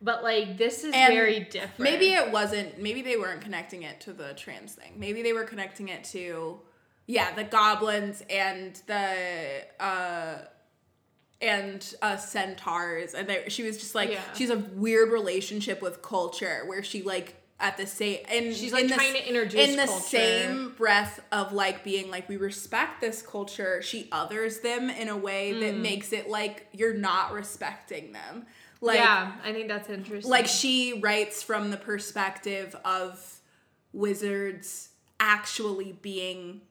But 0.01 0.23
like 0.23 0.57
this 0.57 0.83
is 0.83 0.93
And 0.95 1.13
very 1.13 1.41
different. 1.41 1.79
Maybe 1.79 2.13
it 2.13 2.31
wasn't. 2.31 2.79
Maybe 2.81 3.01
they 3.01 3.17
weren't 3.17 3.41
connecting 3.41 3.83
it 3.83 3.99
to 4.01 4.13
the 4.13 4.33
trans 4.33 4.73
thing. 4.73 4.93
Maybe 4.97 5.21
they 5.21 5.33
were 5.33 5.43
connecting 5.43 5.89
it 5.89 6.03
to, 6.05 6.59
yeah, 7.05 7.35
the 7.35 7.43
goblins 7.43 8.23
and 8.29 8.81
the 8.87 9.63
uh 9.79 10.37
and 11.41 11.95
uh 12.01 12.17
centaurs. 12.17 13.13
And 13.13 13.27
they, 13.27 13.45
she 13.49 13.63
was 13.63 13.77
just 13.77 13.95
like 13.95 14.11
Yeah. 14.11 14.21
she's 14.33 14.49
a 14.49 14.57
weird 14.57 15.11
relationship 15.11 15.81
with 15.81 16.01
culture 16.01 16.63
where 16.65 16.83
she 16.83 17.01
like 17.03 17.35
at 17.59 17.77
the 17.77 17.85
same 17.85 18.17
and 18.27 18.55
She's, 18.55 18.73
like, 18.73 18.85
in 18.85 18.89
the 18.89 18.95
trying 18.95 19.15
s- 19.15 19.21
to 19.21 19.27
introduce 19.29 19.69
in 19.69 19.75
the 19.75 19.85
culture. 19.85 20.01
same 20.07 20.69
breath 20.77 21.19
of 21.31 21.53
like 21.53 21.83
being 21.83 22.09
like 22.09 22.27
we 22.27 22.37
respect 22.37 23.01
this 23.01 23.21
culture. 23.21 23.81
She 23.83 24.07
others 24.11 24.61
them 24.61 24.89
in 24.89 25.09
a 25.09 25.17
way 25.17 25.53
that 25.53 25.75
Mm. 25.75 25.81
makes 25.81 26.11
it 26.11 26.27
like 26.27 26.65
you're 26.73 26.95
not 26.95 27.33
respecting 27.33 28.13
them. 28.13 28.47
Like 28.81 28.97
yeah, 28.97 29.33
I 29.43 29.53
think 29.53 29.67
that's 29.67 29.89
interesting. 29.89 30.29
like 30.31 30.47
she 30.47 30.99
writes 31.01 31.43
from 31.43 31.69
the 31.71 31.77
perspective 31.77 32.75
of 32.83 33.39
wizards 33.93 34.89
actually 35.19 35.91
being 36.01 36.61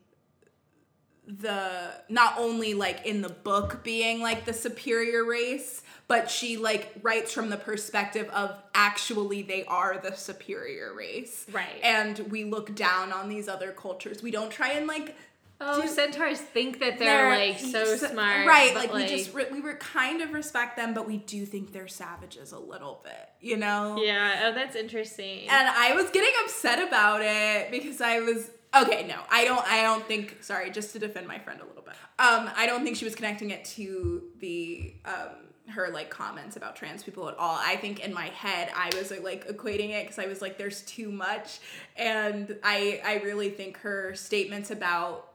the 1.26 1.93
not 2.09 2.35
only 2.38 2.75
like 2.75 3.07
in 3.07 3.23
the 3.23 3.29
book 3.29 3.85
being 3.85 4.21
like 4.21 4.45
the 4.47 4.52
superior 4.52 5.23
race 5.25 5.83
but 6.09 6.29
she 6.29 6.57
like 6.57 6.93
writes 7.02 7.33
from 7.33 7.50
the 7.50 7.57
perspective 7.57 8.29
of 8.31 8.57
actually 8.75 9.43
they 9.43 9.64
are 9.67 9.99
the 10.02 10.12
superior 10.17 10.93
race 10.93 11.47
Right. 11.52 11.79
and 11.85 12.19
we 12.31 12.43
look 12.45 12.75
down 12.75 13.12
on 13.12 13.29
these 13.29 13.47
other 13.49 13.71
cultures 13.71 14.23
we 14.25 14.33
don't 14.33 14.50
try 14.50 14.73
and 14.73 14.88
like 14.88 15.14
Oh, 15.62 15.83
do- 15.83 15.88
centaurs 15.88 16.40
think 16.40 16.81
that 16.81 16.99
they're, 16.99 17.29
like 17.37 17.59
so 17.59 17.85
smart, 17.97 18.47
right 18.47 18.73
but, 18.73 18.85
like, 18.90 18.95
we 18.95 19.07
just 19.07 19.35
re- 19.35 19.47
we 19.52 19.61
were 19.61 19.75
kind 19.75 20.23
of 20.23 20.33
respect 20.33 20.76
them 20.76 20.95
but 20.95 21.07
we 21.07 21.19
do 21.19 21.45
think 21.45 21.73
they're 21.73 21.87
savages 21.88 22.52
a 22.52 22.59
little 22.59 23.00
bit 23.05 23.29
you 23.40 23.57
know 23.57 24.00
yeah. 24.02 24.45
Oh, 24.47 24.55
that's 24.55 24.75
interesting. 24.76 25.49
and 25.49 25.69
I 25.69 25.95
was 25.95 26.09
getting 26.11 26.33
upset 26.45 26.87
about 26.87 27.21
it 27.23 27.71
because 27.71 28.00
I 28.00 28.21
was 28.21 28.50
okay. 28.75 29.07
No, 29.07 29.17
I 29.31 29.45
don't. 29.45 29.67
I 29.67 29.83
don't 29.83 30.05
think. 30.07 30.43
Sorry, 30.43 30.71
just 30.71 30.93
to 30.93 30.99
defend 30.99 31.26
my 31.26 31.38
friend 31.38 31.61
a 31.61 31.64
little 31.67 31.83
bit. 31.83 31.95
Um, 32.19 32.50
I 32.57 32.67
don't 32.67 32.85
think 32.85 32.97
she 32.97 33.05
was 33.05 33.14
connecting 33.14 33.50
it 33.50 33.64
to 33.76 34.23
the 34.38 34.95
um 35.05 35.49
her 35.69 35.88
like 35.90 36.11
comments 36.11 36.57
about 36.57 36.75
trans 36.76 37.02
people 37.02 37.29
at 37.29 37.37
all. 37.37 37.57
I 37.61 37.76
think 37.76 38.00
in 38.05 38.12
my 38.12 38.26
head 38.26 38.71
I 38.75 38.90
was 38.97 39.11
like 39.11 39.47
equating 39.49 39.90
it 39.90 40.05
because 40.05 40.19
I 40.19 40.26
was 40.26 40.40
like, 40.43 40.57
there's 40.59 40.83
too 40.83 41.11
much, 41.11 41.59
and 41.97 42.57
I 42.62 43.00
I 43.05 43.14
really 43.25 43.50
think 43.50 43.79
her 43.79 44.14
statements 44.14 44.71
about 44.71 45.29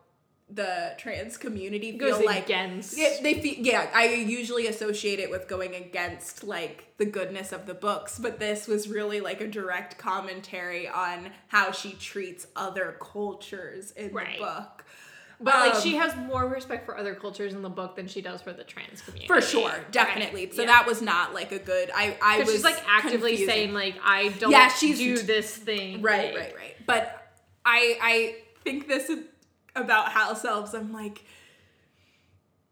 the 0.50 0.94
trans 1.00 1.38
community 1.38 1.98
feel 1.98 2.24
like 2.24 2.46
against. 2.46 2.96
yeah, 2.98 3.16
they 3.24 3.34
feel, 3.36 3.56
yeah, 3.58 3.90
I 3.94 4.06
usually 4.14 4.68
associate 4.68 5.20
it 5.20 5.30
with 5.32 5.48
going 5.48 5.74
against 5.74 6.44
like 6.44 6.94
the 6.98 7.06
goodness 7.06 7.52
of 7.52 7.66
the 7.66 7.74
books, 7.74 8.20
but 8.20 8.40
this 8.40 8.68
was 8.68 8.88
really 8.88 9.22
like 9.22 9.42
a 9.42 9.48
direct 9.48 9.98
commentary 9.98 10.88
on 10.88 11.32
how 11.48 11.72
she 11.72 11.94
treats 11.94 12.46
other 12.56 12.96
cultures 13.02 13.92
in 13.92 14.14
Right. 14.14 14.38
the 14.38 14.44
book. 14.46 14.86
But 15.42 15.56
like 15.56 15.76
Um, 15.76 15.82
she 15.82 15.96
has 15.96 16.16
more 16.16 16.48
respect 16.48 16.86
for 16.86 16.96
other 16.98 17.16
cultures 17.16 17.54
in 17.54 17.62
the 17.64 17.70
book 17.70 17.96
than 17.96 18.08
she 18.08 18.22
does 18.22 18.42
for 18.42 18.54
the 18.54 18.64
trans 18.64 19.02
community. 19.02 19.28
for 19.28 19.42
sure, 19.42 19.68
Right. 19.70 19.92
definitely. 19.92 20.52
So 20.52 20.62
Yeah. 20.62 20.68
that 20.68 20.86
was 20.86 21.02
not 21.02 21.34
like 21.34 21.52
a 21.52 21.60
good. 21.60 21.90
I 21.94 22.16
I 22.22 22.40
was 22.40 22.52
she's 22.52 22.64
like 22.64 22.82
actively 22.88 23.32
confusing. 23.32 23.48
saying 23.50 23.74
like 23.74 23.96
I 24.04 24.30
don't 24.30 24.52
Yeah, 24.52 24.68
she's- 24.70 24.98
do 25.00 25.18
this 25.18 25.54
thing. 25.58 26.02
right, 26.04 26.34
like- 26.34 26.44
right, 26.44 26.56
right. 26.56 26.76
But 26.86 27.30
I 27.66 27.98
I 28.00 28.36
think 28.64 28.88
this 28.88 29.10
about 29.76 30.10
house 30.12 30.46
elves. 30.46 30.74
I'm 30.74 30.92
like 30.94 31.24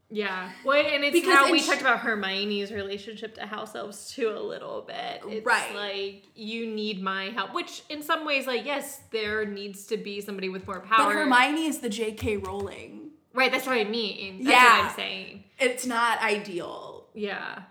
Yeah. 0.09 0.51
Well, 0.63 0.77
and 0.85 1.03
it's 1.03 1.13
Because 1.13 1.33
how 1.35 1.51
we 1.51 1.59
sh- 1.59 1.65
talked 1.67 1.81
about 1.81 1.99
Hermione's 2.01 2.71
relationship 2.71 3.33
to 3.35 3.47
house 3.47 3.73
elves 3.73 4.11
too 4.13 4.29
a 4.29 4.39
little 4.39 4.81
bit. 4.81 5.21
It's 5.27 5.45
Right. 5.45 5.73
like 5.75 6.23
you 6.35 6.67
need 6.67 7.01
my 7.01 7.25
help, 7.31 7.53
which 7.55 7.81
in 7.89 8.03
some 8.03 8.23
ways, 8.25 8.45
like 8.45 8.63
yes, 8.65 9.01
there 9.11 9.43
needs 9.45 9.87
to 9.87 9.97
be 9.97 10.21
somebody 10.21 10.49
with 10.49 10.67
more 10.67 10.81
power. 10.81 11.05
but 11.07 11.15
Hermione 11.15 11.65
is 11.65 11.79
the 11.79 11.89
J.K. 11.89 12.37
Rowling. 12.37 13.09
right? 13.35 13.51
That's 13.51 13.65
what 13.65 13.75
I 13.79 13.83
mean. 13.85 14.43
That's 14.43 14.51
Yeah. 14.55 14.77
what 14.81 14.89
I'm 14.91 14.95
saying. 14.95 15.43
It's 15.59 15.87
not 15.87 16.21
ideal. 16.21 17.07
Yeah. 17.15 17.63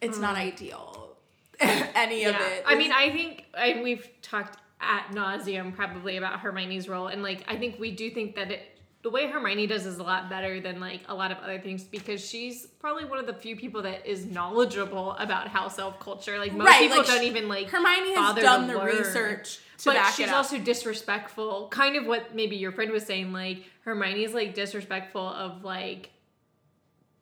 It's 0.00 0.18
not 0.18 0.34
ideal. 0.36 1.16
Any 1.60 2.24
of 2.24 2.34
Mm. 2.34 2.40
it. 2.58 2.64
I 2.66 2.74
mean, 2.74 2.90
I 2.90 3.10
think 3.12 3.44
I, 3.56 3.80
we've 3.80 4.08
talked 4.22 4.58
at 4.80 5.10
nauseum 5.12 5.72
probably 5.76 6.16
about 6.16 6.40
Hermione's 6.40 6.88
role, 6.88 7.06
and 7.06 7.22
like 7.22 7.44
I 7.46 7.56
think 7.56 7.78
we 7.78 7.92
do 7.92 8.10
think 8.10 8.34
that 8.34 8.50
it. 8.50 8.73
The 9.04 9.10
way 9.10 9.28
Hermione 9.28 9.66
does 9.66 9.84
is 9.84 9.98
a 9.98 10.02
lot 10.02 10.28
better 10.30 10.60
than 10.60 10.80
like 10.80 11.02
a 11.08 11.14
lot 11.14 11.30
of 11.30 11.36
other 11.38 11.58
things 11.60 11.84
because 11.84 12.26
she's 12.26 12.66
probably 12.80 13.04
one 13.04 13.18
of 13.18 13.26
the 13.26 13.34
few 13.34 13.54
people 13.54 13.82
that 13.82 14.06
is 14.06 14.24
knowledgeable 14.24 15.12
about 15.12 15.46
house 15.46 15.78
elf 15.78 16.00
culture. 16.00 16.38
Like 16.38 16.52
most 16.54 16.66
Right, 16.66 16.80
people 16.80 16.96
like, 16.98 17.06
don't 17.06 17.20
sh- 17.20 17.24
even 17.26 17.46
like 17.48 17.68
Hermione 17.68 18.14
has 18.14 18.34
done 18.36 18.66
the 18.66 18.74
learn. 18.78 18.86
research 18.96 19.58
to 19.78 19.84
but 19.90 19.94
back 19.96 20.14
she's 20.14 20.26
it 20.26 20.30
up. 20.30 20.36
also 20.36 20.58
disrespectful. 20.58 21.68
Kind 21.68 21.96
of 21.96 22.06
what 22.06 22.34
maybe 22.34 22.56
your 22.56 22.72
friend 22.72 22.90
was 22.90 23.04
saying. 23.04 23.30
Like 23.32 23.64
Hermione's 23.84 24.32
like 24.32 24.54
disrespectful 24.54 25.20
of 25.28 25.62
like 25.62 26.08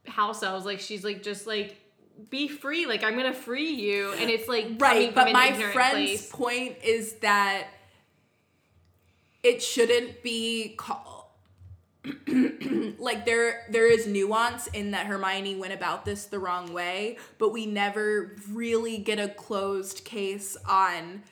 house 0.06 0.42
elves. 0.44 0.64
Like 0.64 0.78
she's 0.78 1.02
like 1.04 1.20
just 1.24 1.48
like 1.48 1.76
be 2.30 2.46
free. 2.46 2.86
Like 2.86 3.02
I'm 3.02 3.16
gonna 3.16 3.34
free 3.34 3.70
you, 3.70 4.12
and 4.12 4.30
it's 4.30 4.46
like 4.46 4.66
right, 4.78 5.12
but 5.12 5.32
my 5.32 5.52
friend's 5.52 6.28
place. 6.28 6.30
point 6.30 6.76
is 6.84 7.14
that 7.14 7.66
it 9.42 9.60
shouldn't 9.62 10.22
be 10.22 10.74
called 10.78 11.21
like 12.98 13.24
there 13.24 13.64
there 13.70 13.86
is 13.86 14.06
nuance 14.06 14.66
in 14.68 14.90
that 14.90 15.06
Hermione 15.06 15.54
went 15.54 15.72
about 15.72 16.04
this 16.04 16.24
the 16.24 16.38
wrong 16.38 16.72
way, 16.72 17.16
but 17.38 17.50
we 17.50 17.64
never 17.64 18.36
really 18.50 18.98
get 18.98 19.20
a 19.20 19.28
closed 19.28 20.04
case 20.04 20.56
on 20.68 21.22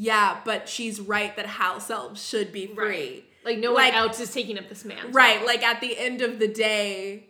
yeah, 0.00 0.38
but 0.44 0.68
she's 0.68 1.00
right 1.00 1.34
that 1.36 1.46
house 1.46 1.90
elves 1.90 2.24
should 2.24 2.52
be 2.52 2.66
free. 2.68 2.86
Right. 2.86 3.24
Like 3.44 3.58
no 3.58 3.72
one 3.72 3.90
else 3.90 4.20
is 4.20 4.32
taking 4.32 4.56
up 4.58 4.68
this 4.68 4.84
man. 4.84 5.10
Right, 5.10 5.44
like 5.44 5.62
at 5.62 5.80
the 5.80 5.98
end 5.98 6.22
of 6.22 6.38
the 6.38 6.48
day, 6.48 7.26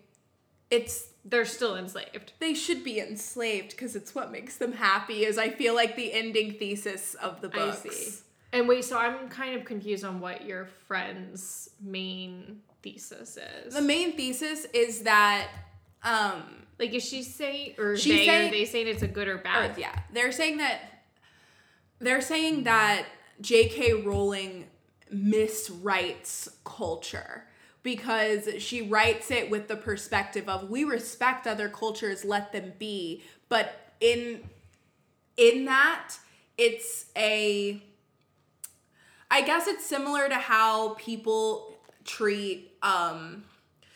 it's 0.70 1.08
they're 1.24 1.44
still 1.44 1.76
enslaved. 1.76 2.32
they 2.38 2.54
should 2.54 2.82
be 2.84 3.00
enslaved 3.00 3.70
because 3.70 3.96
it's 3.96 4.14
what 4.14 4.30
makes 4.30 4.56
them 4.56 4.72
happy. 4.72 5.24
Is 5.24 5.38
I 5.38 5.50
feel 5.50 5.74
like 5.74 5.96
the 5.96 6.12
ending 6.12 6.52
thesis 6.52 7.14
of 7.14 7.40
the 7.40 7.48
books. 7.48 8.22
And 8.52 8.66
wait, 8.66 8.84
so 8.84 8.98
I'm 8.98 9.28
kind 9.28 9.54
of 9.54 9.64
confused 9.64 10.04
on 10.04 10.20
what 10.20 10.44
your 10.44 10.66
friend's 10.86 11.70
main 11.80 12.62
thesis 12.82 13.36
is. 13.36 13.74
The 13.74 13.82
main 13.82 14.16
thesis 14.16 14.66
is 14.72 15.02
that, 15.02 15.48
um, 16.02 16.42
like, 16.78 16.94
is 16.94 17.04
she 17.04 17.22
saying, 17.22 17.74
or 17.78 17.96
She's 17.96 18.12
they, 18.12 18.26
saying- 18.26 18.48
are 18.48 18.50
they 18.52 18.64
saying 18.64 18.86
it's 18.88 19.02
a 19.02 19.08
good 19.08 19.28
or 19.28 19.34
or, 19.36 19.38
bad? 19.38 19.78
yeah, 19.78 19.98
they're 20.12 20.32
saying 20.32 20.58
that 20.58 20.80
they're 22.00 22.20
saying 22.20 22.64
that 22.64 23.06
J.K. 23.40 24.02
Rowling 24.04 24.66
miswrites 25.12 26.48
culture 26.64 27.44
because 27.82 28.48
she 28.58 28.82
writes 28.82 29.30
it 29.30 29.50
with 29.50 29.66
the 29.68 29.76
perspective 29.76 30.48
of 30.48 30.68
we 30.70 30.84
respect 30.84 31.46
other 31.46 31.68
cultures, 31.68 32.24
let 32.24 32.52
them 32.52 32.72
be, 32.78 33.22
but 33.48 33.92
in 34.00 34.40
in 35.36 35.64
that 35.64 36.14
it's 36.56 37.06
a 37.16 37.82
I 39.30 39.42
guess 39.42 39.66
it's 39.66 39.84
similar 39.84 40.28
to 40.28 40.34
how 40.36 40.94
people 40.94 41.77
treat 42.08 42.72
um 42.82 43.44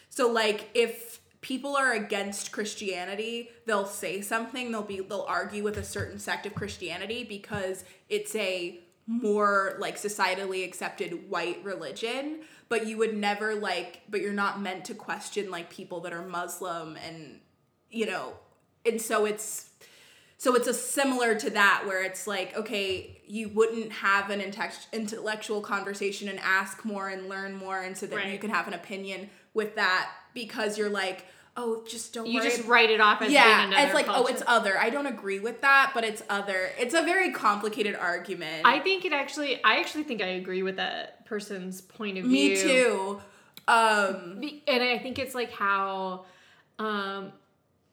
so 0.08 0.30
like 0.30 0.68
if 0.74 1.22
people 1.42 1.76
are 1.76 1.92
against 1.92 2.52
Christianity, 2.52 3.50
they'll 3.66 3.86
say 3.86 4.22
something, 4.22 4.70
they'll 4.70 4.82
be 4.82 5.00
they'll 5.00 5.26
argue 5.28 5.62
with 5.62 5.76
a 5.76 5.84
certain 5.84 6.18
sect 6.18 6.46
of 6.46 6.54
Christianity 6.54 7.24
because 7.24 7.84
it's 8.08 8.34
a 8.36 8.80
more 9.06 9.76
like 9.78 9.96
societally 9.96 10.64
accepted 10.64 11.28
white 11.28 11.62
religion, 11.64 12.40
but 12.68 12.86
you 12.86 12.96
would 12.96 13.16
never 13.16 13.54
like 13.54 14.02
but 14.08 14.20
you're 14.20 14.32
not 14.32 14.60
meant 14.60 14.84
to 14.86 14.94
question 14.94 15.50
like 15.50 15.68
people 15.68 16.00
that 16.00 16.12
are 16.12 16.26
Muslim 16.26 16.96
and 16.96 17.40
you 17.90 18.06
know, 18.06 18.34
and 18.86 19.00
so 19.00 19.26
it's 19.26 19.70
so 20.42 20.56
it's 20.56 20.66
a 20.66 20.74
similar 20.74 21.36
to 21.36 21.50
that 21.50 21.84
where 21.86 22.02
it's 22.02 22.26
like, 22.26 22.56
okay, 22.56 23.20
you 23.28 23.48
wouldn't 23.50 23.92
have 23.92 24.28
an 24.28 24.40
intellectual 24.92 25.60
conversation 25.60 26.28
and 26.28 26.40
ask 26.40 26.84
more 26.84 27.08
and 27.08 27.28
learn 27.28 27.54
more, 27.54 27.78
and 27.78 27.96
so 27.96 28.06
that 28.06 28.28
you 28.28 28.40
can 28.40 28.50
have 28.50 28.66
an 28.66 28.74
opinion 28.74 29.30
with 29.54 29.76
that 29.76 30.10
because 30.34 30.76
you're 30.76 30.90
like, 30.90 31.26
oh, 31.56 31.84
just 31.88 32.12
don't 32.12 32.26
You 32.26 32.40
worry. 32.40 32.50
just 32.50 32.66
write 32.66 32.90
it 32.90 33.00
off 33.00 33.22
as 33.22 33.30
yeah, 33.30 33.58
being 33.58 33.68
another 33.68 33.84
it's 33.84 33.94
like, 33.94 34.06
oh, 34.08 34.26
it's 34.26 34.42
other. 34.48 34.76
I 34.76 34.90
don't 34.90 35.06
agree 35.06 35.38
with 35.38 35.60
that, 35.60 35.92
but 35.94 36.02
it's 36.02 36.24
other. 36.28 36.70
It's 36.76 36.94
a 36.94 37.02
very 37.02 37.30
complicated 37.30 37.94
argument. 37.94 38.62
I 38.64 38.80
think 38.80 39.04
it 39.04 39.12
actually, 39.12 39.62
I 39.62 39.76
actually 39.76 40.02
think 40.02 40.22
I 40.22 40.26
agree 40.42 40.64
with 40.64 40.74
that 40.74 41.24
person's 41.24 41.80
point 41.82 42.18
of 42.18 42.24
view. 42.24 42.50
Me 42.50 42.56
too. 42.56 43.20
Um, 43.68 44.42
and 44.66 44.82
I 44.82 44.98
think 44.98 45.20
it's 45.20 45.36
like 45.36 45.52
how 45.52 46.24
um 46.80 47.30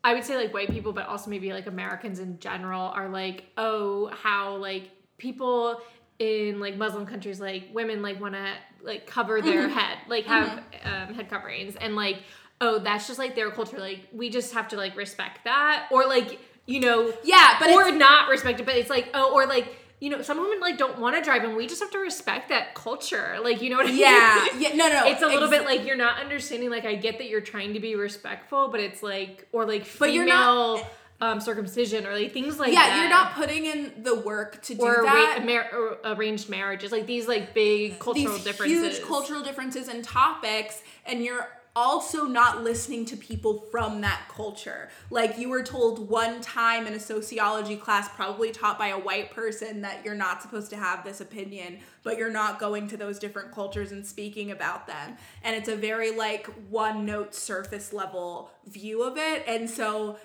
I 0.03 0.13
would 0.13 0.23
say 0.23 0.37
like 0.37 0.53
white 0.53 0.69
people 0.69 0.93
but 0.93 1.07
also 1.07 1.29
maybe 1.29 1.51
like 1.51 1.67
Americans 1.67 2.19
in 2.19 2.39
general 2.39 2.81
are 2.81 3.09
like 3.09 3.45
oh 3.57 4.07
how 4.23 4.55
like 4.55 4.89
people 5.17 5.81
in 6.19 6.59
like 6.59 6.77
Muslim 6.77 7.05
countries 7.05 7.39
like 7.39 7.69
women 7.73 8.01
like 8.01 8.19
want 8.19 8.33
to 8.33 8.53
like 8.81 9.05
cover 9.07 9.41
their 9.41 9.67
Mm-hmm. 9.67 9.77
head 9.77 9.97
like 10.07 10.25
have 10.25 10.59
um, 10.83 11.13
head 11.15 11.29
coverings. 11.29 11.75
And 11.75 11.95
like 11.95 12.23
oh 12.61 12.79
that's 12.79 13.07
just 13.07 13.19
like 13.19 13.35
their 13.35 13.51
culture. 13.51 13.77
Like 13.79 14.07
we 14.13 14.29
just 14.29 14.53
have 14.53 14.67
to 14.69 14.77
like 14.77 14.95
respect 14.95 15.43
that. 15.45 15.87
Or 15.91 16.05
like 16.07 16.39
you 16.65 16.79
know 16.79 17.13
yeah, 17.23 17.55
but 17.59 17.69
or 17.71 17.91
not 17.91 18.29
respect 18.29 18.59
it 18.59 18.65
but 18.65 18.75
it's 18.75 18.89
like 18.89 19.09
oh 19.13 19.33
or 19.33 19.45
like 19.47 19.75
you 19.99 20.09
know 20.09 20.21
some 20.21 20.37
women 20.39 20.59
like 20.59 20.77
don't 20.77 20.97
want 20.99 21.15
to 21.15 21.21
drive 21.21 21.43
and 21.43 21.55
we 21.55 21.67
just 21.67 21.81
have 21.81 21.91
to 21.91 21.97
respect 21.99 22.49
that 22.49 22.73
culture 22.75 23.37
like 23.43 23.61
you 23.61 23.69
know 23.69 23.77
what 23.77 23.85
I 23.87 23.89
mean? 23.89 23.99
Yeah, 23.99 24.47
yeah, 24.57 24.75
no, 24.75 24.87
no, 24.89 25.05
it's 25.07 25.21
a 25.21 25.27
little 25.27 25.43
ex- 25.43 25.57
bit 25.57 25.65
like 25.65 25.85
you're 25.85 25.97
not 25.97 26.19
understanding 26.19 26.69
like 26.69 26.85
i 26.85 26.95
get 26.95 27.17
that 27.17 27.27
you're 27.29 27.41
trying 27.41 27.73
to 27.73 27.79
be 27.79 27.95
respectful 27.95 28.69
but 28.69 28.79
it's 28.79 29.03
like 29.03 29.47
or 29.51 29.65
like 29.65 29.81
But 29.99 30.09
female 30.09 30.13
you're 30.15 30.25
not- 30.25 30.83
um 31.21 31.41
circumcision 31.41 32.05
or 32.07 32.13
like 32.13 32.31
things 32.31 32.57
like 32.59 32.71
yeah, 32.71 32.87
that. 32.87 32.99
you're 33.01 33.09
not 33.09 33.33
putting 33.33 33.65
in 33.65 33.91
the 34.03 34.15
work 34.21 34.61
to 34.61 34.73
do 34.73 34.81
or, 34.81 35.03
that. 35.03 35.39
arra- 35.39 35.45
mar- 35.45 35.69
or 35.73 35.97
arranged 36.13 36.47
marriages 36.47 36.93
like 36.93 37.05
these 37.05 37.27
like 37.27 37.53
big 37.53 37.99
cultural 37.99 38.35
these 38.35 38.43
differences. 38.45 38.97
huge 38.99 39.05
cultural 39.05 39.41
differences 39.43 39.89
and 39.89 40.01
topics 40.01 40.81
and 41.05 41.21
you're 41.21 41.45
also 41.79 42.25
not 42.25 42.61
listening 42.61 43.05
to 43.05 43.15
people 43.15 43.61
from 43.71 44.01
that 44.01 44.23
culture. 44.27 44.89
Like 45.09 45.37
you 45.37 45.47
were 45.47 45.63
told 45.63 46.09
one 46.09 46.41
time 46.41 46.85
in 46.85 46.93
a 46.93 46.99
sociology 46.99 47.77
class, 47.77 48.09
probably 48.09 48.51
taught 48.51 48.77
by 48.77 48.87
a 48.87 48.99
white 48.99 49.31
person, 49.31 49.81
that 49.81 50.03
you're 50.03 50.13
not 50.13 50.41
supposed 50.41 50.69
to 50.71 50.75
have 50.75 51.05
this 51.05 51.21
opinion, 51.21 51.79
but 52.03 52.17
you're 52.17 52.29
not 52.29 52.59
going 52.59 52.89
to 52.89 52.97
those 52.97 53.17
different 53.17 53.53
cultures 53.53 53.93
and 53.93 54.05
speaking 54.05 54.51
about 54.51 54.87
them. 54.87 55.15
And 55.41 55.55
it's 55.55 55.69
a 55.69 55.75
very 55.75 56.11
like 56.11 56.47
one 56.69 57.05
note 57.05 57.33
surface 57.33 57.93
level 57.93 58.51
view 58.67 59.03
of 59.03 59.17
it. 59.17 59.45
And 59.47 59.69
so 59.69 60.17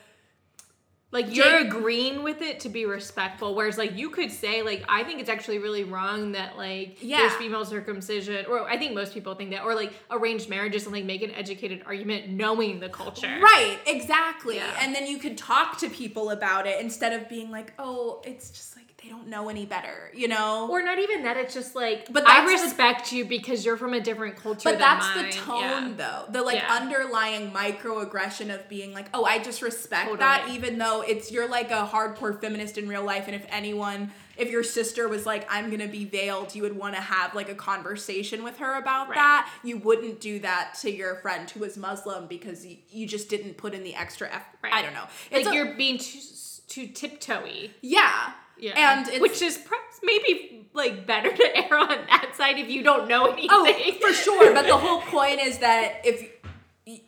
like 1.15 1.35
you're 1.35 1.59
agreeing 1.61 2.23
with 2.23 2.43
it 2.43 2.61
to 2.61 2.69
be 2.69 2.85
respectful 2.85 3.55
whereas 3.55 3.79
like 3.79 3.97
you 3.97 4.11
could 4.11 4.31
say 4.31 4.61
like 4.63 4.85
i 4.89 5.03
think 5.03 5.21
it's 5.21 5.31
actually 5.31 5.59
really 5.59 5.85
wrong 5.85 6.33
that 6.33 6.59
like 6.59 6.99
Yeah. 7.01 7.21
there's 7.21 7.33
female 7.35 7.65
circumcision 7.65 8.45
or 8.47 8.69
i 8.69 8.77
think 8.77 8.93
most 8.95 9.15
people 9.15 9.35
think 9.35 9.51
that 9.53 9.63
or 9.65 9.75
like 9.75 9.93
arranged 10.11 10.51
marriages 10.51 10.85
and 10.85 10.93
like 10.93 11.05
make 11.07 11.23
an 11.23 11.31
educated 11.31 11.83
argument 11.87 12.29
knowing 12.29 12.81
the 12.81 12.89
culture 12.91 13.39
Right, 13.41 13.79
exactly. 13.87 14.57
Yeah. 14.57 14.77
And 14.81 14.95
then 14.95 15.07
you 15.07 15.19
could 15.19 15.39
talk 15.39 15.79
to 15.79 15.89
people 15.89 16.31
about 16.31 16.67
it 16.67 16.81
instead 16.81 17.13
of 17.13 17.29
being 17.29 17.51
like, 17.51 17.73
oh, 17.79 18.21
it's 18.25 18.51
just 18.51 18.75
like 18.77 18.84
they 19.05 19.11
don't 19.11 19.29
know 19.29 19.49
any 19.51 19.67
better, 19.67 20.11
you 20.15 20.29
know? 20.29 20.67
or 20.71 20.83
not 20.83 20.99
even 20.99 21.23
that 21.25 21.37
it's 21.37 21.53
just 21.53 21.75
like 21.75 22.11
But 22.13 22.25
i 22.27 22.41
that's 22.45 22.61
the- 22.63 22.67
respect 22.69 23.13
you 23.13 23.25
because 23.27 23.65
you're 23.65 23.77
from 23.77 23.93
a 23.93 24.01
different 24.01 24.37
culture 24.37 24.71
but 24.71 24.79
that's 24.79 25.05
mine. 25.15 25.27
the 25.27 25.33
tone 25.33 25.61
Yeah. 25.61 25.93
though. 25.97 26.33
The 26.33 26.43
like 26.43 26.57
Yeah. 26.57 26.75
underlying 26.75 27.51
microaggression 27.51 28.55
of 28.55 28.69
being 28.69 28.93
like, 28.95 29.07
oh, 29.13 29.25
I 29.25 29.39
just 29.39 29.63
respect 29.63 30.19
that 30.19 30.49
even 30.51 30.79
though 30.79 31.03
it's 31.03 31.31
you're 31.31 31.49
like 31.49 31.71
a 31.71 31.87
hardcore 31.91 32.41
feminist 32.41 32.79
in 32.79 32.89
real 32.89 33.05
life 33.05 33.25
and 33.27 33.35
if 33.37 33.45
anyone 33.51 34.11
if 34.37 34.51
your 34.51 34.65
sister 34.65 35.07
was 35.07 35.25
like, 35.27 35.47
I'm 35.49 35.71
gonna 35.71 35.87
be 35.87 36.05
veiled, 36.05 36.57
you 36.57 36.63
would 36.63 36.77
want 36.77 36.97
to 36.97 37.01
have 37.01 37.37
like 37.37 37.49
a 37.49 37.55
conversation 37.55 38.43
with 38.43 38.57
her 38.59 38.75
about 38.75 39.09
Right. 39.09 39.15
that. 39.15 39.49
You 39.63 39.77
wouldn't 39.79 40.19
do 40.21 40.41
that 40.41 40.75
to 40.81 40.91
your 40.91 41.15
friend 41.17 41.49
who 41.49 41.61
was 41.61 41.77
Muslim 41.77 42.27
because 42.27 42.67
you, 42.67 42.79
you 42.91 43.07
just 43.07 43.29
didn't 43.29 43.57
put 43.57 43.75
in 43.75 43.85
the 43.85 43.95
extra 43.95 44.27
effort. 44.29 44.59
Right. 44.61 44.73
I 44.73 44.83
don't 44.83 44.93
know. 44.93 45.05
like 45.31 45.47
a- 45.47 45.55
you're 45.55 45.75
being 45.77 45.99
too 45.99 46.19
too 46.69 46.87
tiptoey 46.89 47.71
yeah. 47.81 48.33
yeah 48.59 48.73
And 48.99 49.09
it's, 49.09 49.21
which 49.21 49.43
is 49.43 49.59
perhaps 49.59 50.01
maybe 50.03 50.69
like 50.73 51.07
better 51.07 51.31
to 51.35 51.57
err 51.73 51.79
on 51.79 51.89
that 51.89 52.33
side 52.37 52.59
if 52.59 52.69
you 52.69 52.83
don't 52.83 53.09
know 53.09 53.27
anything 53.27 53.49
Oh, 53.51 53.93
for 54.01 54.13
sure. 54.13 54.53
But 54.55 54.67
the 54.67 54.77
whole 54.77 55.01
point 55.03 55.41
is 55.41 55.59
that 55.59 56.01
if 56.05 56.31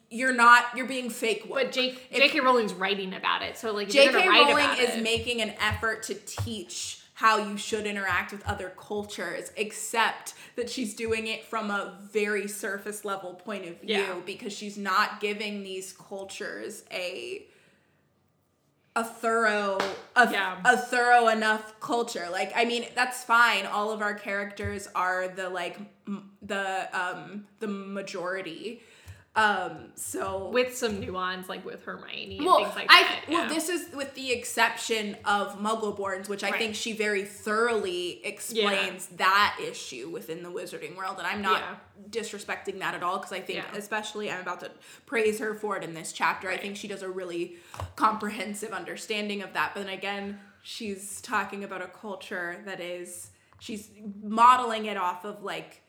you're 0.08 0.32
not, 0.32 0.64
you're 0.76 0.86
being 0.86 1.10
fake 1.10 1.44
woke. 1.48 1.58
But 1.58 1.72
Jake, 1.72 2.06
If- 2.10 2.18
J.K. 2.18 2.40
Rowling's 2.40 2.72
writing 2.72 3.12
about 3.14 3.42
it, 3.42 3.58
so 3.58 3.72
like 3.72 3.88
J.K. 3.88 4.28
Rowling 4.28 4.68
is 4.78 4.96
it, 4.96 5.02
making 5.02 5.42
an 5.42 5.52
effort 5.60 6.02
to 6.04 6.14
teach 6.14 7.00
how 7.14 7.38
you 7.38 7.56
should 7.56 7.86
interact 7.86 8.30
with 8.32 8.46
other 8.46 8.72
cultures, 8.76 9.50
except 9.56 10.34
that 10.54 10.68
she's 10.70 10.94
doing 10.94 11.26
it 11.26 11.44
from 11.44 11.70
a 11.70 11.98
very 12.12 12.46
surface 12.46 13.04
level 13.04 13.34
point 13.34 13.66
of 13.66 13.80
view 13.80 13.96
Yeah. 13.96 14.14
because 14.24 14.52
she's 14.52 14.76
not 14.78 15.20
giving 15.20 15.62
these 15.62 15.92
cultures 15.92 16.84
a 16.90 17.46
a 18.96 19.04
thorough 19.04 19.78
a, 20.16 20.30
Yeah. 20.32 20.56
a 20.64 20.76
thorough 20.76 21.28
enough 21.28 21.78
culture. 21.80 22.26
Like 22.30 22.50
i 22.56 22.64
mean 22.64 22.86
that's 22.94 23.22
fine. 23.22 23.66
All 23.66 23.90
of 23.92 24.00
our 24.02 24.14
characters 24.14 24.88
are 24.94 25.28
the 25.28 25.48
like 25.48 25.78
m- 26.08 26.30
the 26.42 26.88
um 26.98 27.46
the 27.60 27.68
majority 27.68 28.82
um 29.36 29.90
so 29.96 30.48
with 30.48 30.74
some 30.74 30.98
nuance, 30.98 31.46
like 31.48 31.64
with 31.64 31.82
Hermione 31.84 32.38
and 32.38 32.46
well, 32.46 32.64
things 32.64 32.74
like 32.74 32.86
I 32.88 33.02
that. 33.02 33.20
well, 33.28 33.42
yeah. 33.42 33.48
this 33.48 33.68
is 33.68 33.88
with 33.94 34.14
the 34.14 34.32
exception 34.32 35.14
of 35.26 35.58
Muggleborns, 35.60 36.26
which 36.28 36.42
I 36.42 36.50
Right. 36.50 36.58
think 36.58 36.74
she 36.74 36.92
very 36.94 37.24
thoroughly 37.24 38.24
explains 38.24 39.06
that 39.16 39.58
issue 39.62 40.08
within 40.08 40.42
the 40.42 40.48
Wizarding 40.50 40.96
world, 40.96 41.18
and 41.18 41.26
I'm 41.26 41.42
not 41.42 41.60
Yeah. 41.60 41.76
disrespecting 42.22 42.78
that 42.78 42.94
at 42.94 43.02
all 43.02 43.18
because 43.18 43.32
I 43.32 43.40
think, 43.40 43.58
Yeah. 43.58 43.76
especially, 43.76 44.30
I'm 44.30 44.40
about 44.40 44.60
to 44.60 44.70
praise 45.04 45.38
her 45.38 45.54
for 45.54 45.76
it 45.76 45.84
in 45.84 45.92
this 45.92 46.12
chapter. 46.12 46.48
I 46.50 46.56
think 46.56 46.76
she 46.76 46.88
does 46.88 47.02
a 47.02 47.08
really 47.10 47.56
comprehensive 47.94 48.72
understanding 48.72 49.42
of 49.42 49.52
that. 49.52 49.72
But 49.74 49.84
then 49.84 49.92
again, 49.92 50.40
she's 50.62 51.20
talking 51.20 51.62
about 51.62 51.82
a 51.82 51.88
culture 51.88 52.62
that 52.64 52.80
is 52.80 53.30
she's 53.58 53.90
modeling 54.22 54.86
it 54.86 54.96
off 54.96 55.24
of 55.24 55.42
like 55.42 55.82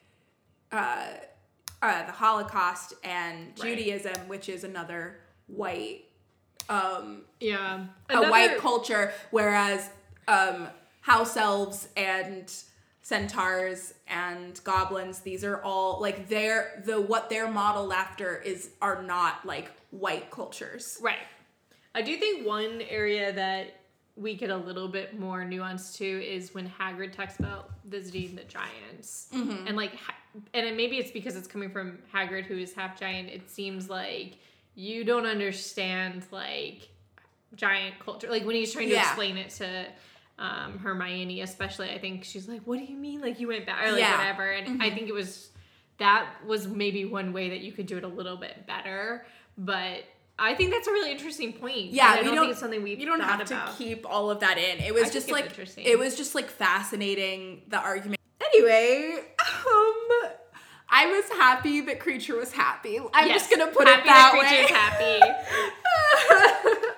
uh, 0.70 1.08
uh, 1.82 2.06
the 2.06 2.12
Holocaust 2.12 2.94
and 3.04 3.48
Right. 3.48 3.76
Judaism, 3.76 4.28
which 4.28 4.48
is 4.48 4.64
another 4.64 5.18
white 5.46 6.04
um, 6.68 7.22
yeah, 7.40 7.86
a 8.10 8.28
white 8.30 8.58
culture, 8.58 9.12
whereas 9.30 9.88
um, 10.26 10.68
house 11.00 11.36
elves 11.36 11.88
and 11.96 12.52
centaurs 13.00 13.94
and 14.06 14.60
goblins, 14.64 15.20
these 15.20 15.44
are 15.44 15.62
all 15.62 15.98
like 16.00 16.28
they're 16.28 16.82
the 16.84 17.00
what 17.00 17.30
they're 17.30 17.50
modeled 17.50 17.92
after 17.92 18.36
is 18.36 18.70
are 18.82 19.02
not 19.02 19.46
like 19.46 19.70
white 19.90 20.30
cultures. 20.30 20.98
Right. 21.00 21.16
I 21.94 22.02
do 22.02 22.16
think 22.18 22.46
one 22.46 22.82
area 22.88 23.32
that 23.32 23.74
we 24.18 24.34
get 24.34 24.50
a 24.50 24.56
little 24.56 24.88
bit 24.88 25.18
more 25.18 25.44
nuance 25.44 25.96
too 25.96 26.22
is 26.26 26.52
when 26.54 26.68
Hagrid 26.68 27.12
talks 27.12 27.38
about 27.38 27.70
visiting 27.84 28.34
the 28.34 28.44
giants, 28.44 29.28
Mm-hmm. 29.32 29.66
and 29.66 29.76
like, 29.76 29.92
and 30.54 30.66
it- 30.66 30.76
maybe 30.76 30.96
it's 30.98 31.10
because 31.10 31.36
it's 31.36 31.46
coming 31.48 31.70
from 31.70 31.98
Hagrid, 32.12 32.44
who 32.44 32.56
is 32.58 32.72
half 32.74 32.98
giant. 32.98 33.28
It 33.30 33.48
seems 33.50 33.88
like 33.88 34.38
you 34.74 35.04
don't 35.04 35.26
understand 35.26 36.24
like 36.32 36.88
giant 37.54 37.98
culture. 38.00 38.28
Like 38.28 38.44
when 38.44 38.56
he's 38.56 38.72
trying 38.72 38.88
to 38.88 38.94
Yeah. 38.94 39.02
explain 39.02 39.36
it 39.36 39.50
to 39.50 39.86
um, 40.38 40.78
Hermione, 40.78 41.40
especially, 41.42 41.90
I 41.90 41.98
think 41.98 42.22
she's 42.24 42.48
like, 42.48 42.60
"What 42.62 42.78
do 42.78 42.84
you 42.84 42.96
mean? 42.96 43.20
Like 43.20 43.40
you 43.40 43.48
went 43.48 43.66
back 43.66 43.84
or 43.86 43.90
like 43.92 44.00
Yeah. 44.00 44.10
Mm-hmm. 44.12 44.18
whatever?" 44.18 44.50
And 44.52 44.82
I 44.82 44.90
think 44.90 45.08
it 45.08 45.14
was 45.14 45.50
that 45.98 46.28
was 46.46 46.68
maybe 46.68 47.04
one 47.04 47.32
way 47.32 47.48
that 47.50 47.60
you 47.60 47.72
could 47.72 47.86
do 47.86 47.96
it 47.96 48.04
a 48.04 48.08
little 48.08 48.36
bit 48.36 48.66
better, 48.66 49.26
but. 49.56 50.02
I 50.40 50.54
think 50.54 50.70
that's 50.70 50.86
a 50.86 50.92
really 50.92 51.10
interesting 51.10 51.52
point. 51.52 51.86
Yeah, 51.92 52.06
I 52.06 52.18
we 52.18 52.24
don't, 52.24 52.34
don't- 52.36 52.44
think 52.44 52.52
it's 52.52 52.60
something 52.60 52.82
we've 52.82 52.98
You 53.00 53.06
don't 53.06 53.20
have 53.20 53.40
about. 53.40 53.70
to 53.72 53.76
keep 53.76 54.06
all 54.08 54.30
of 54.30 54.40
that 54.40 54.56
in. 54.58 54.78
It 54.78 54.94
was 54.94 55.04
think 55.04 55.12
just 55.14 55.30
like 55.30 55.50
it 55.78 55.98
was 55.98 56.16
just 56.16 56.34
like 56.34 56.48
fascinating 56.48 57.62
the 57.68 57.78
argument. 57.78 58.20
Anyway, 58.40 59.16
um 59.40 59.94
I 60.90 61.06
was 61.06 61.28
happy 61.38 61.80
that 61.82 62.00
Kreacher 62.00 62.36
was 62.38 62.52
happy. 62.52 62.98
I'm 63.12 63.28
Yes, 63.28 63.48
just 63.48 63.50
gonna 63.50 63.70
put 63.72 63.86
happy 63.86 64.02
it 64.02 64.06
that 64.06 64.32
Kreacher's 64.32 64.70
way. 64.70 64.76
happy. 64.76 65.20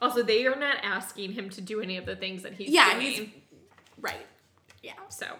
also, 0.00 0.22
they 0.22 0.46
are 0.46 0.56
not 0.56 0.76
asking 0.82 1.32
him 1.32 1.50
to 1.50 1.60
do 1.60 1.80
any 1.80 1.96
of 1.96 2.06
the 2.06 2.16
things 2.16 2.42
that 2.42 2.54
he's 2.54 2.70
Yeah, 2.70 2.92
doing. 2.94 3.00
he's- 3.06 3.28
right. 4.00 4.26
Yeah. 4.82 4.92
so 5.08 5.26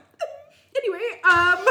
Anyway, 0.76 1.20
um 1.24 1.64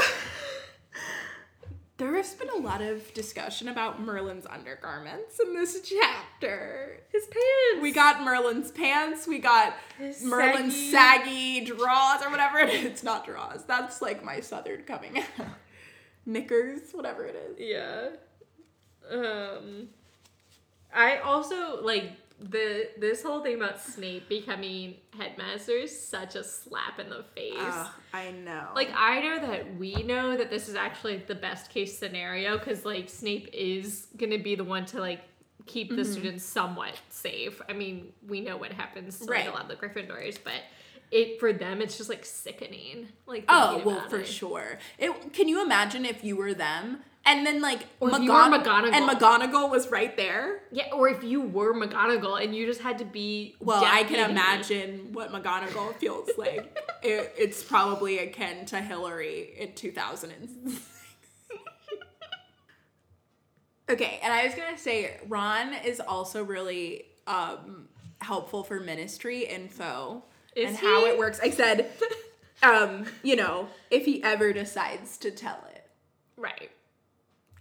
there 1.98 2.16
has 2.16 2.34
been 2.34 2.50
a 2.50 2.58
lot 2.60 2.82
of 2.82 3.14
discussion 3.14 3.68
about 3.70 4.02
Merlin's 4.02 4.46
undergarments 4.46 5.40
in 5.40 5.54
this 5.54 5.80
chapter. 5.82 7.00
his 7.12 7.24
pants. 7.26 7.82
We 7.82 7.92
got 7.92 8.24
Merlin's 8.24 8.72
pants, 8.72 9.28
we 9.28 9.40
got 9.40 9.74
His 9.98 10.24
Merlin's 10.24 10.76
saggy 10.92 11.62
draws 11.64 12.22
or 12.24 12.30
whatever. 12.30 12.60
It's 12.60 13.04
not 13.04 13.26
draws. 13.26 13.64
That's 13.66 14.02
like 14.02 14.24
my 14.24 14.40
southern 14.42 14.84
coming 14.84 15.20
out. 15.20 15.48
Knickers, 16.26 16.92
whatever 16.92 17.26
it 17.26 17.36
is. 17.36 17.58
Yeah. 17.60 18.10
Um 19.10 19.90
I 20.94 21.18
also 21.18 21.82
like 21.84 22.12
the 22.40 22.90
this 22.98 23.24
whole 23.24 23.42
thing 23.42 23.56
about 23.56 23.80
Snape 23.80 24.28
becoming 24.28 24.96
headmaster 25.18 25.72
is 25.74 25.98
such 26.08 26.36
a 26.36 26.44
slap 26.44 27.00
in 27.00 27.10
the 27.10 27.24
face. 27.36 27.88
I 28.14 28.32
know. 28.32 28.70
Like 28.76 28.90
I 28.96 29.22
know 29.22 29.40
that 29.48 29.76
we 29.78 30.04
know 30.04 30.36
that 30.38 30.50
this 30.50 30.68
is 30.68 30.76
actually 30.76 31.18
the 31.18 31.36
best 31.36 31.70
case 31.70 31.98
scenario 31.98 32.58
because 32.58 32.84
like 32.86 33.10
Snape 33.10 33.50
is 33.54 34.08
gonna 34.18 34.38
be 34.38 34.56
the 34.56 34.64
one 34.66 34.86
to 34.88 35.00
like 35.00 35.22
keep 35.66 35.88
Mm-hmm. 35.88 35.96
the 35.98 36.06
students 36.06 36.44
somewhat 36.46 36.94
safe. 37.10 37.62
I 37.70 37.74
mean, 37.74 38.12
we 38.28 38.42
know 38.42 38.58
what 38.58 38.72
happens 38.72 39.18
to 39.20 39.26
Right. 39.26 39.46
like, 39.46 39.54
a 39.54 39.58
lot 39.58 39.72
of 39.72 39.80
the 39.80 39.88
Gryffindors, 39.88 40.38
but 40.44 40.62
it 41.12 41.40
for 41.40 41.54
them 41.54 41.82
it's 41.82 41.98
just 41.98 42.10
like 42.10 42.26
sickening. 42.26 43.08
Like 43.26 43.46
Oh 43.48 43.82
well, 43.86 44.10
for 44.10 44.20
it. 44.20 44.28
sure. 44.28 44.78
It. 45.00 45.32
Can 45.34 45.48
you 45.48 45.64
imagine 45.64 46.06
if 46.06 46.24
you 46.24 46.36
were 46.36 46.54
them, 46.54 47.00
and 47.26 47.46
then 47.46 47.62
like 47.62 47.88
Or 48.00 48.10
were 48.10 48.18
McGonagall. 48.20 48.94
and 48.94 49.10
McGonagall 49.10 49.70
was 49.70 49.90
right 49.90 50.16
there? 50.16 50.62
Yeah, 50.72 50.92
or 50.94 51.10
if 51.10 51.24
you 51.24 51.42
were 51.42 51.74
McGonagall 51.74 52.44
and 52.44 52.56
you 52.56 52.66
just 52.66 52.82
had 52.82 53.00
to 53.00 53.06
be 53.06 53.56
Well, 53.60 53.84
I 53.86 54.04
can 54.04 54.30
imagine 54.30 55.10
what 55.14 55.32
McGonagall 55.32 55.96
feels 55.96 56.30
like. 56.38 56.78
it, 57.04 57.34
it's 57.38 57.64
probably 57.64 58.20
akin 58.20 58.66
to 58.68 58.80
Hillary 58.82 59.54
in 59.58 59.74
2006. 59.74 60.82
okay, 63.90 64.20
and 64.24 64.32
I 64.34 64.46
was 64.46 64.56
gonna 64.56 64.78
say 64.78 65.20
Ron 65.28 65.74
is 65.74 66.00
also 66.00 66.44
really 66.44 67.06
um, 67.28 67.88
helpful 68.22 68.64
for 68.64 68.80
ministry 68.80 69.46
info 69.46 70.24
Is 70.56 70.70
and 70.70 70.78
how 70.78 71.06
it 71.06 71.18
works. 71.18 71.40
I 71.42 71.50
said, 71.50 71.90
um, 72.64 73.06
you 73.24 73.36
know, 73.36 73.68
if 73.90 74.06
he 74.06 74.24
ever 74.24 74.54
decides 74.54 75.18
to 75.20 75.32
tell 75.32 75.64
it. 75.74 75.88
Right. 76.38 76.72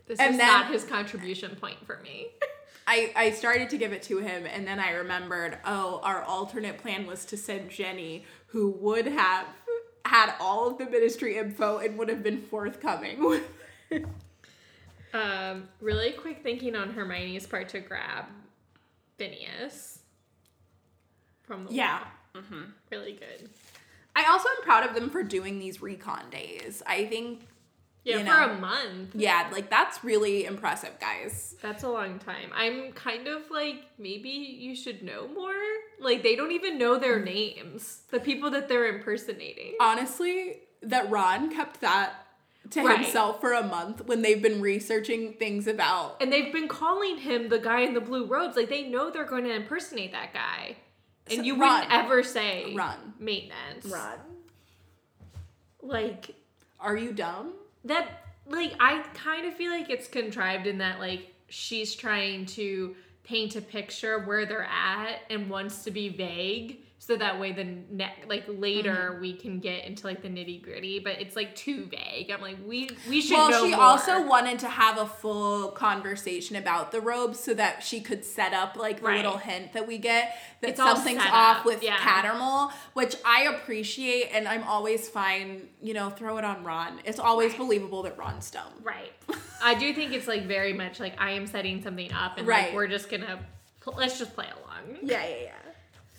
This 0.06 0.18
And 0.18 0.32
is 0.32 0.38
then- 0.38 0.46
not 0.46 0.70
his 0.70 0.84
contribution 0.84 1.56
point 1.56 1.84
for 1.86 1.98
me. 2.02 2.28
I, 2.86 3.12
I 3.16 3.30
started 3.30 3.70
to 3.70 3.78
give 3.78 3.92
it 3.94 4.02
to 4.04 4.18
him 4.18 4.44
and 4.46 4.66
then 4.66 4.78
I 4.78 4.90
remembered, 4.92 5.56
oh, 5.64 6.00
our 6.04 6.22
alternate 6.22 6.76
plan 6.78 7.06
was 7.06 7.24
to 7.26 7.36
send 7.38 7.70
Ginny, 7.70 8.26
who 8.48 8.68
would 8.72 9.06
have 9.06 9.46
had 10.04 10.34
all 10.38 10.68
of 10.68 10.76
the 10.76 10.84
ministry 10.84 11.38
info 11.38 11.78
and 11.78 11.96
would 11.98 12.10
have 12.10 12.22
been 12.22 12.42
forthcoming 12.42 13.40
Um, 15.14 15.68
really 15.80 16.10
quick 16.10 16.42
thinking 16.42 16.74
on 16.74 16.90
Hermione's 16.92 17.46
part 17.46 17.68
to 17.70 17.78
grab 17.80 18.24
Phineas 19.16 20.00
from 21.44 21.66
the 21.66 21.72
Yeah. 21.72 22.00
wall. 22.34 22.42
Really 22.90 23.12
good. 23.12 23.48
I 24.16 24.24
also 24.28 24.48
am 24.48 24.62
proud 24.64 24.84
of 24.88 24.94
them 24.96 25.08
for 25.10 25.22
doing 25.22 25.60
these 25.60 25.80
recon 25.80 26.30
days. 26.30 26.82
I 26.84 27.04
think, 27.06 27.46
Yeah, 28.04 28.18
You 28.18 28.24
for 28.26 28.32
a 28.32 28.58
month. 28.60 29.14
yeah, 29.14 29.48
like 29.50 29.70
that's 29.70 30.04
really 30.04 30.44
impressive, 30.44 31.00
guys. 31.00 31.56
That's 31.62 31.82
a 31.84 31.88
long 31.88 32.18
time. 32.18 32.50
I'm 32.54 32.92
kind 32.92 33.26
of 33.26 33.50
like, 33.50 33.76
maybe 33.98 34.28
you 34.28 34.76
should 34.76 35.02
know 35.02 35.26
more. 35.28 35.54
Like, 35.98 36.22
they 36.22 36.36
don't 36.36 36.52
even 36.52 36.76
know 36.78 36.98
their 36.98 37.18
mm. 37.18 37.24
names. 37.24 38.02
The 38.10 38.20
people 38.20 38.50
that 38.50 38.68
they're 38.68 38.94
impersonating. 38.94 39.72
Honestly, 39.80 40.58
that 40.82 41.08
Ron 41.10 41.50
kept 41.50 41.80
that 41.80 42.26
to 42.70 42.82
Right. 42.82 43.00
himself 43.00 43.40
for 43.40 43.52
a 43.54 43.62
month 43.62 44.04
when 44.06 44.20
they've 44.20 44.40
been 44.42 44.60
researching 44.60 45.32
things 45.34 45.66
about. 45.66 46.20
And 46.20 46.30
they've 46.30 46.52
been 46.52 46.68
calling 46.68 47.16
him 47.18 47.48
the 47.48 47.58
guy 47.58 47.80
in 47.80 47.94
the 47.94 48.00
blue 48.02 48.26
robes. 48.26 48.54
Like, 48.54 48.68
they 48.68 48.82
know 48.84 49.10
they're 49.10 49.24
going 49.24 49.44
to 49.44 49.54
impersonate 49.54 50.12
that 50.12 50.34
guy. 50.34 50.76
And 51.30 51.38
So- 51.38 51.42
you 51.42 51.54
wouldn't 51.54 51.90
ever 51.90 52.22
say 52.22 52.74
Ron. 52.74 53.14
maintenance. 53.18 53.86
Ron, 53.86 54.18
Like, 55.80 56.34
are 56.80 56.96
you 56.96 57.12
dumb? 57.12 57.54
That 57.84 58.08
like 58.46 58.74
I 58.80 59.02
kind 59.14 59.46
of 59.46 59.54
feel 59.54 59.70
like 59.70 59.90
it's 59.90 60.08
contrived 60.08 60.66
in 60.66 60.78
that 60.78 60.98
like 60.98 61.34
she's 61.48 61.94
trying 61.94 62.46
to 62.46 62.94
paint 63.22 63.56
a 63.56 63.60
picture 63.60 64.20
where 64.20 64.44
they're 64.44 64.64
at 64.64 65.20
and 65.30 65.48
wants 65.48 65.84
to 65.84 65.90
be 65.90 66.08
vague 66.08 66.83
so 67.06 67.16
that 67.16 67.38
way 67.38 67.52
the 67.52 67.64
ne- 67.64 68.14
like 68.28 68.44
later 68.48 69.10
Mm-hmm. 69.12 69.20
we 69.20 69.32
can 69.34 69.60
get 69.60 69.84
into 69.84 70.06
like 70.06 70.22
the 70.22 70.28
nitty 70.28 70.62
gritty 70.62 71.00
but 71.00 71.20
it's 71.20 71.36
like 71.36 71.54
too 71.54 71.84
vague 71.86 72.30
i'm 72.30 72.40
like 72.40 72.56
we 72.66 72.88
we 73.08 73.20
should 73.20 73.36
Well, 73.36 73.62
she 73.64 73.72
more. 73.72 73.80
also 73.80 74.26
wanted 74.26 74.58
to 74.60 74.68
have 74.68 74.96
a 74.98 75.06
full 75.06 75.68
conversation 75.72 76.56
about 76.56 76.92
the 76.92 77.00
robes 77.02 77.38
so 77.40 77.52
that 77.54 77.82
she 77.82 78.00
could 78.00 78.24
set 78.24 78.54
up 78.54 78.76
like 78.76 79.00
the 79.00 79.06
Right. 79.06 79.16
little 79.16 79.36
hint 79.38 79.74
that 79.74 79.86
we 79.86 79.98
get 79.98 80.34
that 80.62 80.70
It's 80.70 80.78
something's 80.78 81.20
off 81.22 81.58
up, 81.58 81.64
with 81.66 81.82
yeah. 81.82 81.96
Cattermole, 81.98 82.72
which 82.94 83.16
I 83.24 83.42
appreciate, 83.54 84.30
and 84.32 84.48
I'm 84.48 84.62
always 84.62 85.06
fine. 85.10 85.68
You 85.82 85.92
know, 85.92 86.08
throw 86.08 86.38
it 86.38 86.44
on 86.44 86.64
Ron. 86.64 87.00
It's 87.04 87.18
always 87.18 87.50
Right. 87.50 87.58
believable 87.58 88.02
that 88.04 88.16
Ron's 88.16 88.50
dumb. 88.50 88.72
right 88.82 89.12
i 89.62 89.74
do 89.74 89.92
think 89.94 90.12
it's 90.12 90.26
like 90.28 90.44
very 90.46 90.72
much 90.72 91.00
like 91.00 91.14
i 91.18 91.30
am 91.32 91.46
setting 91.46 91.82
something 91.82 92.10
up 92.12 92.38
and 92.38 92.46
Right. 92.46 92.66
like 92.66 92.74
we're 92.74 92.86
just 92.88 93.10
gonna 93.10 93.40
let's 93.96 94.18
just 94.18 94.34
play 94.34 94.46
along 94.46 94.98
Yeah, 95.02 95.22
yeah, 95.26 95.36
yeah. 95.42 95.50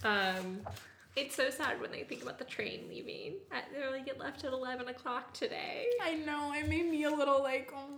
Um 0.05 0.59
it's 1.15 1.33
so 1.35 1.49
sad 1.49 1.79
when 1.79 1.91
they 1.91 2.03
think 2.03 2.21
about 2.23 2.37
the 2.39 2.43
train 2.45 2.85
leaving. 2.89 3.35
At, 3.51 3.65
they 3.73 3.85
only 3.85 4.01
get 4.01 4.19
left 4.19 4.43
at 4.43 4.51
eleven 4.51 4.87
o'clock 4.89 5.33
today. 5.33 5.85
I 6.03 6.15
know. 6.15 6.53
It 6.53 6.67
made 6.67 6.89
me 6.89 7.03
a 7.05 7.09
little 7.09 7.41
like. 7.41 7.71
Um, 7.75 7.91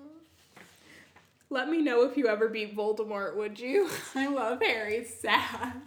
let 1.49 1.69
me 1.69 1.81
know 1.81 2.03
if 2.03 2.15
you 2.17 2.27
ever 2.27 2.47
beat 2.49 2.75
Voldemort, 2.75 3.35
would 3.37 3.59
you? 3.59 3.89
I 4.15 4.27
love 4.27 4.59
Harry. 4.61 5.03
Sad. 5.05 5.81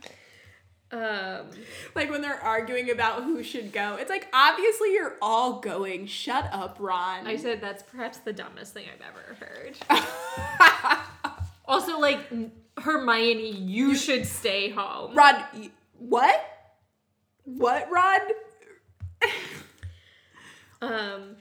Um, 0.92 1.46
Like 1.94 2.11
when 2.11 2.20
they're 2.20 2.40
arguing 2.42 2.90
about 2.90 3.22
who 3.22 3.44
should 3.44 3.70
go. 3.70 3.96
It's 4.00 4.11
like 4.11 4.26
obviously 4.33 4.92
you're 4.94 5.14
all 5.22 5.61
going. 5.61 6.06
Shut 6.06 6.48
up, 6.52 6.78
Ron. 6.80 7.28
I 7.28 7.37
said 7.37 7.61
that's 7.61 7.85
perhaps 7.85 8.18
the 8.18 8.33
dumbest 8.33 8.74
thing 8.74 8.87
I've 8.92 9.04
ever 9.06 9.37
heard. 9.38 9.76
also, 11.68 12.00
like 12.00 12.18
Hermione, 12.78 13.50
you 13.52 13.94
should 13.94 14.26
stay 14.26 14.70
home. 14.70 15.14
Rod, 15.14 15.44
y- 15.54 15.70
what? 16.01 16.45
What, 17.45 17.91
Rod? 17.91 18.23
Um, 20.83 21.37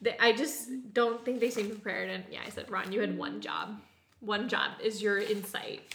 they, 0.00 0.16
I 0.18 0.32
just 0.32 0.68
don't 0.92 1.24
think 1.24 1.40
they 1.40 1.50
seem 1.50 1.68
prepared. 1.68 2.10
And 2.10 2.24
yeah, 2.30 2.40
I 2.44 2.50
said, 2.50 2.70
Ron, 2.70 2.92
you 2.92 3.00
had 3.00 3.16
one 3.16 3.40
job. 3.40 3.80
One 4.20 4.48
job 4.48 4.72
is 4.82 5.00
your 5.00 5.18
insight. 5.18 5.94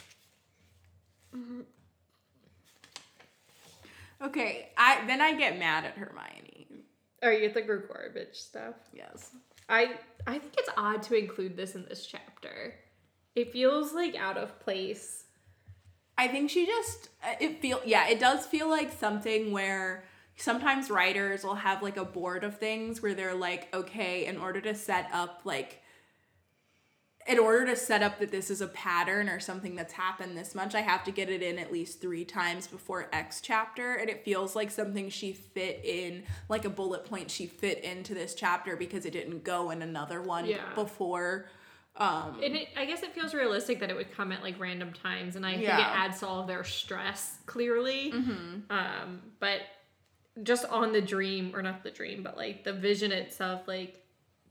Okay, 4.22 4.70
I 4.78 5.06
then 5.06 5.22
I 5.22 5.34
get 5.34 5.60
mad 5.60 5.86
at 5.86 5.98
Hermione. 5.98 6.68
Or 7.22 7.32
you 7.32 7.42
get 7.42 7.54
the 7.54 7.62
Gregorovitch 7.62 8.36
stuff. 8.36 8.76
Yes. 8.94 9.32
I 9.68 9.96
I 10.26 10.40
think 10.40 10.54
it's 10.58 10.70
odd 10.78 11.04
to 11.04 11.18
include 11.18 11.58
this 11.58 11.76
in 11.76 11.86
this 11.90 12.06
chapter. 12.06 12.76
It 13.36 13.52
feels 13.52 13.94
like 13.94 14.16
out 14.16 14.38
of 14.38 14.60
place. 14.60 15.25
I 16.18 16.28
think 16.28 16.50
she 16.50 16.66
just 16.66 17.10
uh, 17.24 17.36
it 17.40 17.62
feel 17.62 17.82
yeah, 17.86 18.08
it 18.08 18.20
does 18.20 18.46
feel 18.46 18.70
like 18.70 18.92
something 18.92 19.52
where 19.52 20.06
sometimes 20.38 20.90
writers 20.90 21.44
will 21.44 21.56
have 21.56 21.82
like 21.82 21.98
a 21.98 22.06
board 22.06 22.44
of 22.44 22.58
things 22.58 23.02
where 23.02 23.14
they're 23.14 23.36
like, 23.36 23.74
okay, 23.74 24.26
in 24.26 24.38
order 24.38 24.62
to 24.62 24.76
set 24.76 25.10
up 25.14 25.42
like 25.44 25.82
in 27.28 27.40
order 27.40 27.66
to 27.66 27.76
set 27.76 28.04
up 28.04 28.20
that 28.20 28.30
this 28.30 28.52
is 28.52 28.62
a 28.62 28.68
pattern 28.68 29.28
or 29.30 29.40
something 29.40 29.76
that's 29.76 29.94
happened 29.94 30.38
this 30.38 30.54
much, 30.54 30.76
I 30.76 30.82
have 30.82 31.04
to 31.06 31.12
get 31.12 31.28
it 31.28 31.42
in 31.42 31.58
at 31.58 31.74
least 31.74 32.00
three 32.00 32.24
times 32.24 32.68
before 32.68 33.10
X 33.12 33.42
chapter. 33.42 33.96
And 33.96 34.10
it 34.12 34.24
feels 34.24 34.56
like 34.56 34.70
something 34.70 35.10
she 35.10 35.34
fit 35.34 35.82
in, 35.84 36.24
like 36.50 36.66
a 36.66 36.70
bullet 36.70 37.04
point 37.06 37.32
she 37.32 37.48
fit 37.48 37.84
into 37.84 38.14
this 38.14 38.36
chapter 38.36 38.76
because 38.76 39.06
it 39.08 39.12
didn't 39.14 39.44
go 39.44 39.72
in 39.72 39.82
another 39.82 40.22
one 40.22 40.46
Yeah. 40.46 40.76
before. 40.76 41.48
Um, 41.98 42.42
And 42.44 42.56
it, 42.58 42.68
I 42.76 42.86
guess 42.86 43.04
it 43.04 43.14
feels 43.14 43.34
realistic 43.34 43.80
that 43.80 43.90
it 43.90 43.96
would 43.96 44.12
come 44.12 44.32
at 44.32 44.44
like 44.44 44.60
random 44.60 44.92
times, 44.94 45.36
and 45.38 45.46
I 45.46 45.52
think 45.54 45.64
it 45.64 45.68
Yeah. 45.70 45.92
adds 45.96 46.20
to 46.20 46.28
all 46.28 46.42
of 46.42 46.48
their 46.48 46.64
stress 46.64 47.38
clearly. 47.46 48.12
Um, 48.70 49.22
but 49.40 49.62
just 50.44 50.66
on 50.66 50.92
the 50.92 51.02
dream, 51.02 51.56
or 51.56 51.62
not 51.62 51.84
the 51.84 51.92
dream, 51.92 52.22
but 52.22 52.36
like 52.36 52.64
the 52.66 52.74
vision 52.74 53.12
itself, 53.14 53.68
like 53.68 54.05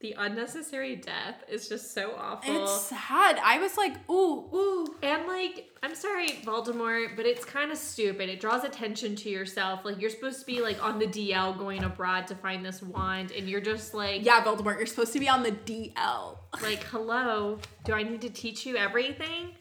the 0.05 0.15
unnecessary 0.19 0.97
death 0.97 1.43
is 1.49 1.67
just 1.67 1.95
so 1.95 2.15
awful. 2.19 2.63
it's 2.63 2.83
sad. 2.83 3.41
I 3.43 3.59
was 3.59 3.79
like, 3.79 3.95
ooh, 4.11 4.45
ooh. 4.53 4.95
and 5.03 5.27
like, 5.27 5.71
I'm 5.83 5.95
sorry, 5.95 6.29
Voldemort, 6.45 7.17
but 7.17 7.25
it's 7.25 7.43
kind 7.43 7.73
of 7.73 7.79
stupid. 7.79 8.29
It 8.29 8.39
draws 8.39 8.65
attention 8.65 9.17
to 9.17 9.31
yourself. 9.31 9.83
Like 9.83 9.99
you're 9.99 10.11
supposed 10.11 10.41
to 10.41 10.45
be 10.47 10.61
like 10.61 10.85
on 10.85 10.99
the 10.99 11.07
DL 11.07 11.57
going 11.57 11.85
abroad 11.85 12.27
to 12.27 12.35
find 12.35 12.63
this 12.63 12.83
wand, 12.83 13.33
and 13.33 13.49
you're 13.49 13.63
just 13.63 13.95
like, 13.95 14.27
Yeah, 14.27 14.45
Voldemort, 14.45 14.77
you're 14.77 14.85
supposed 14.85 15.15
to 15.15 15.21
be 15.21 15.29
on 15.31 15.43
the 15.43 15.53
DL. 15.53 16.37
like, 16.61 16.83
hello, 16.85 17.59
do 17.87 17.95
I 17.95 18.03
need 18.03 18.21
to 18.21 18.31
teach 18.31 18.67
you 18.67 18.77
everything? 18.77 19.53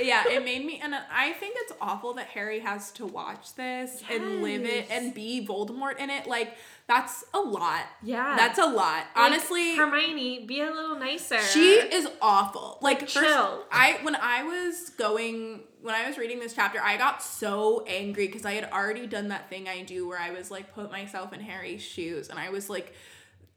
Yeah, 0.00 0.28
it 0.28 0.44
made 0.44 0.64
me, 0.64 0.80
and 0.82 0.94
I 0.94 1.32
think 1.32 1.54
it's 1.58 1.72
awful 1.80 2.14
that 2.14 2.26
Harry 2.28 2.60
has 2.60 2.90
to 2.92 3.06
watch 3.06 3.54
this 3.54 4.02
and 4.10 4.42
live 4.42 4.64
it 4.64 4.86
and 4.90 5.14
be 5.14 5.46
Voldemort 5.46 5.98
in 5.98 6.10
it. 6.10 6.26
Like, 6.26 6.56
that's 6.86 7.24
a 7.34 7.40
lot. 7.40 7.84
Yeah. 8.02 8.34
That's 8.36 8.58
a 8.58 8.66
lot. 8.66 8.74
Like, 8.74 9.06
Honestly, 9.16 9.76
Hermione, 9.76 10.46
be 10.46 10.60
a 10.60 10.70
little 10.70 10.98
nicer. 10.98 11.40
she 11.40 11.74
is 11.74 12.08
awful. 12.20 12.78
Like, 12.80 13.00
first, 13.00 13.14
chill. 13.14 13.64
I 13.70 13.98
when 14.02 14.16
I 14.16 14.42
was 14.42 14.90
going 14.90 15.60
when 15.80 15.94
I 15.94 16.06
was 16.06 16.16
reading 16.18 16.38
this 16.38 16.54
chapter, 16.54 16.80
I 16.80 16.96
got 16.96 17.22
so 17.22 17.84
angry 17.86 18.26
because 18.26 18.44
I 18.44 18.52
had 18.52 18.70
already 18.72 19.06
done 19.06 19.28
that 19.28 19.48
thing 19.50 19.68
I 19.68 19.82
do 19.82 20.06
where 20.08 20.18
I 20.18 20.30
was 20.30 20.50
like 20.50 20.74
put 20.74 20.90
myself 20.90 21.32
in 21.32 21.40
Harry's 21.40 21.82
shoes, 21.82 22.28
and 22.28 22.38
I 22.38 22.50
was 22.50 22.68
like. 22.70 22.94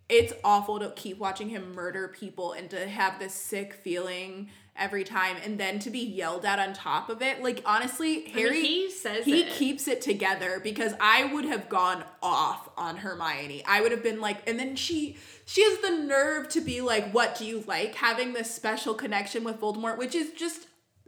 It's 0.07 0.33
awful 0.43 0.77
to 0.81 0.91
keep 0.95 1.17
watching 1.17 1.49
him 1.49 1.73
murder 1.73 2.07
people 2.07 2.51
and 2.51 2.69
to 2.69 2.87
have 2.87 3.17
this 3.17 3.33
sick 3.33 3.73
feeling 3.73 4.51
every 4.77 5.03
time 5.03 5.37
and 5.43 5.57
then 5.59 5.79
to 5.79 5.89
be 5.89 5.99
yelled 5.99 6.45
at 6.45 6.59
on 6.59 6.73
top 6.73 7.09
of 7.09 7.21
it. 7.21 7.41
Like 7.41 7.61
honestly, 7.65 8.23
I 8.23 8.25
mean, 8.25 8.33
Harry 8.45 8.61
he 8.61 8.91
says 8.91 9.25
he 9.25 9.43
it. 9.43 9.53
keeps 9.53 9.87
it 9.87 10.01
together 10.01 10.59
because 10.63 10.93
I 10.99 11.25
would 11.33 11.45
have 11.45 11.69
gone 11.69 12.03
off 12.21 12.69
on 12.77 12.97
Hermione. 12.97 13.63
I 13.65 13.81
would 13.81 13.91
have 13.91 14.03
been 14.03 14.19
like, 14.21 14.47
and 14.47 14.59
then 14.59 14.75
she 14.75 15.17
she 15.45 15.63
has 15.63 15.77
the 15.79 15.91
nerve 15.91 16.49
to 16.49 16.61
be 16.61 16.81
like, 16.81 17.11
"What 17.11 17.37
do 17.37 17.45
you 17.45 17.63
like?" 17.67 17.95
Having 17.95 18.33
this 18.33 18.53
special 18.53 18.93
connection 18.93 19.43
with 19.43 19.59
Voldemort, 19.59 19.97
which 19.97 20.15
is 20.15 20.31
just 20.31 20.67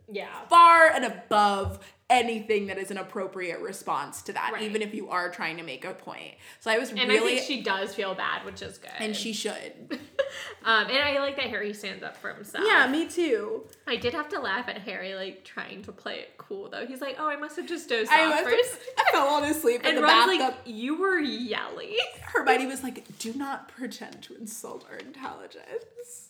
yeah. 0.10 0.46
far 0.50 0.88
and 0.88 1.04
above 1.04 1.80
anything 2.10 2.68
that 2.68 2.78
is 2.78 2.90
an 2.90 2.98
appropriate 2.98 3.60
response 3.60 4.22
to 4.22 4.32
that, 4.32 4.52
Right. 4.54 4.62
even 4.62 4.82
if 4.82 4.94
you 4.96 5.10
are 5.10 5.30
trying 5.30 5.58
to 5.58 5.64
make 5.64 5.84
a 5.84 5.94
point. 5.94 6.36
So 6.62 6.72
I 6.72 6.78
was 6.78 6.92
And 6.92 7.00
really, 7.10 7.34
I 7.34 7.36
think 7.40 7.42
she 7.48 7.62
does 7.62 7.94
feel 7.94 8.16
bad, 8.16 8.46
which 8.46 8.62
is 8.62 8.78
good. 8.78 8.92
and 8.98 9.14
she 9.14 9.34
should. 9.34 10.00
um, 10.66 10.88
and 10.88 10.98
I 10.98 11.20
like 11.20 11.36
that 11.38 11.46
Harry 11.48 11.74
stands 11.74 12.04
up 12.04 12.18
for 12.18 12.34
himself. 12.34 12.66
Yeah, 12.68 12.88
me 12.88 13.08
too. 13.08 13.64
I 13.86 13.96
did 13.96 14.14
have 14.14 14.30
to 14.30 14.40
laugh 14.40 14.68
at 14.68 14.80
Harry 14.80 15.16
like 15.16 15.44
trying 15.44 15.82
to 15.84 15.92
play 15.92 16.16
it 16.20 16.38
cool 16.38 16.70
though. 16.70 16.86
He's 16.86 17.02
like, 17.02 17.18
"Oh, 17.20 17.28
I 17.28 17.36
must 17.36 17.56
have 17.58 17.68
just 17.68 17.90
dozed 17.90 18.12
I 18.12 18.26
off. 18.26 18.46
I 18.46 19.12
fell 19.12 19.28
on 19.28 19.44
asleep 19.44 19.82
in 19.82 19.88
And 19.88 19.98
the 19.98 20.02
Ron's 20.04 20.38
bathtub. 20.38 20.56
like, 20.58 20.74
"You 20.76 21.00
were 21.00 21.20
yelling." 21.20 21.96
Hermione 22.22 22.66
was 22.68 22.84
like, 22.84 23.06
"Do 23.20 23.34
not 23.34 23.70
pretend 23.70 24.22
to 24.24 24.36
insult 24.36 24.86
our 24.90 24.98
intelligence." 24.98 26.30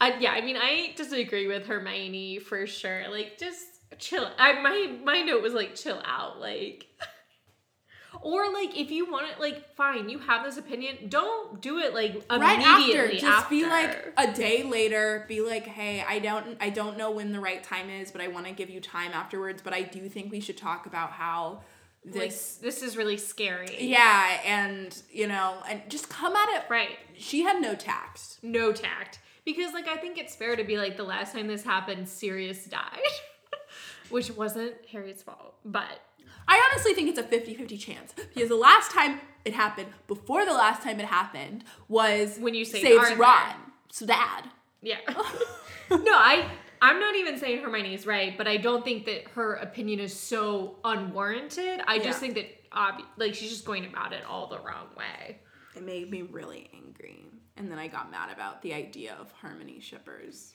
Uh, 0.00 0.12
yeah, 0.18 0.32
I 0.32 0.40
mean, 0.40 0.56
I 0.56 0.92
disagree 0.96 1.46
with 1.46 1.66
Hermione 1.66 2.38
for 2.40 2.66
sure. 2.66 3.04
Like, 3.10 3.38
just 3.38 3.64
chill. 3.98 4.28
I 4.38 4.60
my 4.60 4.92
my 5.04 5.22
note 5.22 5.42
was 5.42 5.54
like, 5.54 5.74
chill 5.74 6.02
out, 6.04 6.40
like. 6.40 6.86
Or 8.24 8.52
like, 8.52 8.76
if 8.76 8.90
you 8.90 9.10
want 9.10 9.26
it, 9.30 9.38
like, 9.38 9.74
fine, 9.76 10.08
you 10.08 10.18
have 10.18 10.44
this 10.44 10.56
opinion. 10.56 11.08
Don't 11.08 11.60
do 11.60 11.78
it 11.78 11.94
like 11.94 12.24
right 12.30 12.58
after 12.58 12.82
immediately 12.82 13.18
just 13.18 13.48
be 13.50 13.64
like 13.64 14.12
a 14.16 14.32
day 14.32 14.62
later 14.64 15.24
be 15.28 15.40
like 15.40 15.64
hey 15.64 16.04
i 16.08 16.18
don't 16.18 16.56
i 16.60 16.68
don't 16.68 16.96
know 16.98 17.10
when 17.10 17.32
the 17.32 17.38
right 17.40 17.62
time 17.62 17.88
is 17.88 18.10
but 18.10 18.20
i 18.20 18.26
want 18.28 18.46
to 18.46 18.52
give 18.52 18.68
you 18.68 18.80
time 18.80 19.12
afterwards 19.12 19.62
but 19.62 19.72
i 19.72 19.82
do 19.82 20.08
think 20.08 20.32
we 20.32 20.40
should 20.40 20.56
talk 20.56 20.86
about 20.86 21.10
how 21.12 21.60
like, 22.04 22.14
this 22.30 22.56
this 22.56 22.82
is 22.82 22.96
really 22.96 23.16
scary. 23.16 23.76
yeah 23.78 24.40
and 24.44 25.00
you 25.12 25.26
know 25.26 25.56
and 25.68 25.82
just 25.88 26.08
come 26.08 26.34
at 26.34 26.48
it 26.56 26.64
Right. 26.68 26.98
she 27.16 27.42
had 27.42 27.60
no 27.62 27.74
tact 27.74 28.38
No 28.42 28.72
tact. 28.72 29.20
Because 29.44 29.72
like 29.74 29.88
I 29.88 29.96
think 29.96 30.18
it's 30.18 30.34
fair 30.34 30.56
to 30.56 30.64
be 30.64 30.76
like 30.78 30.96
the 30.96 31.04
last 31.04 31.32
time 31.34 31.46
this 31.46 31.62
happened, 31.64 32.08
Sirius 32.08 32.64
died. 32.64 32.98
Which 34.10 34.30
wasn't 34.30 34.74
Harry's 34.90 35.22
fault. 35.22 35.54
But 35.64 36.00
I 36.46 36.70
honestly 36.72 36.94
think 36.94 37.08
it's 37.08 37.18
a 37.18 37.22
50-50 37.22 37.78
chance 37.78 38.12
because 38.34 38.48
the 38.48 38.54
last 38.56 38.90
time 38.90 39.20
it 39.44 39.54
happened, 39.54 39.88
before 40.06 40.44
the 40.44 40.52
last 40.52 40.82
time 40.82 41.00
it 41.00 41.06
happened, 41.06 41.64
was 41.88 42.38
When 42.38 42.54
you 42.54 42.64
say 42.64 42.82
saves. 42.82 43.16
Ron. 43.16 43.54
So 43.90 44.06
dad. 44.06 44.44
yeah. 44.82 44.98
no, 45.90 46.12
I 46.12 46.48
I'm 46.82 47.00
not 47.00 47.14
even 47.16 47.38
saying 47.38 47.62
Hermione's 47.62 48.06
right, 48.06 48.36
but 48.36 48.46
I 48.46 48.58
don't 48.58 48.84
think 48.84 49.06
that 49.06 49.28
her 49.34 49.54
opinion 49.54 50.00
is 50.00 50.12
so 50.18 50.76
unwarranted. 50.84 51.80
I 51.86 51.96
just 51.98 52.08
Yeah. 52.22 52.32
think 52.32 52.34
that 52.34 52.70
obvi- 52.72 53.04
like 53.16 53.34
she's 53.34 53.50
just 53.50 53.64
going 53.64 53.86
about 53.86 54.12
it 54.12 54.22
all 54.28 54.48
the 54.48 54.58
wrong 54.58 54.88
way. 54.96 55.38
It 55.76 55.82
made 55.82 56.10
me 56.10 56.22
really 56.22 56.68
angry. 56.74 57.24
And 57.56 57.70
then 57.70 57.78
I 57.78 57.86
got 57.88 58.10
mad 58.10 58.30
about 58.32 58.60
the 58.62 58.74
idea 58.74 59.16
of 59.20 59.30
harmony 59.32 59.80
shippers. 59.80 60.52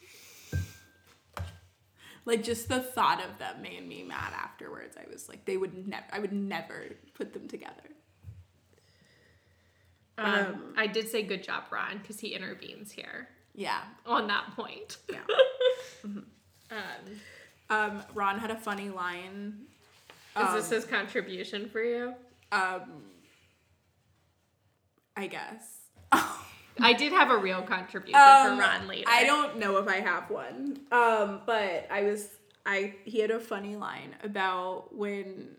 Like 2.29 2.43
just 2.43 2.69
the 2.69 2.79
thought 2.79 3.23
of 3.27 3.39
them 3.39 3.63
made 3.63 3.87
me 3.87 4.03
mad 4.03 4.33
afterwards. 4.35 4.95
I 4.95 5.09
was 5.11 5.27
like, 5.27 5.45
they 5.45 5.57
would 5.57 5.87
never 5.87 6.05
I 6.11 6.19
would 6.19 6.31
never 6.31 6.89
put 7.15 7.33
them 7.33 7.47
together. 7.47 7.73
Um, 10.19 10.25
Um, 10.35 10.73
I 10.77 10.85
did 10.85 11.09
say 11.09 11.23
good 11.23 11.41
job, 11.43 11.63
Ron, 11.71 11.97
because 11.97 12.19
he 12.19 12.35
intervenes 12.35 12.91
here 12.91 13.29
Yeah. 13.55 13.81
on 14.05 14.27
that 14.27 14.55
point. 14.55 14.97
Yeah. 15.11 15.23
Um, 16.71 17.19
Um, 17.71 18.03
Ron 18.13 18.37
had 18.37 18.51
a 18.51 18.55
funny 18.55 18.89
line. 18.89 19.65
is 20.35 20.47
Um, 20.47 20.53
this 20.55 20.69
his 20.69 20.85
contribution 20.85 21.67
for 21.67 21.81
you? 21.83 22.13
Um, 22.51 23.05
I 25.17 25.25
guess. 25.25 25.79
I 26.81 26.93
did 26.93 27.11
have 27.13 27.29
a 27.31 27.37
real 27.37 27.61
contribution 27.61 28.19
Um, 28.19 28.57
for 28.57 28.61
Ron 28.63 28.87
later. 28.87 29.05
I 29.09 29.23
don't 29.23 29.57
know 29.57 29.77
if 29.77 29.87
I 29.87 29.97
have 30.01 30.29
one. 30.29 30.79
Um, 30.91 31.41
but 31.45 31.87
I 31.91 32.03
was 32.03 32.29
I 32.65 32.95
he 33.05 33.19
had 33.19 33.31
a 33.31 33.39
funny 33.39 33.75
line 33.75 34.15
about 34.23 34.95
when 34.95 35.55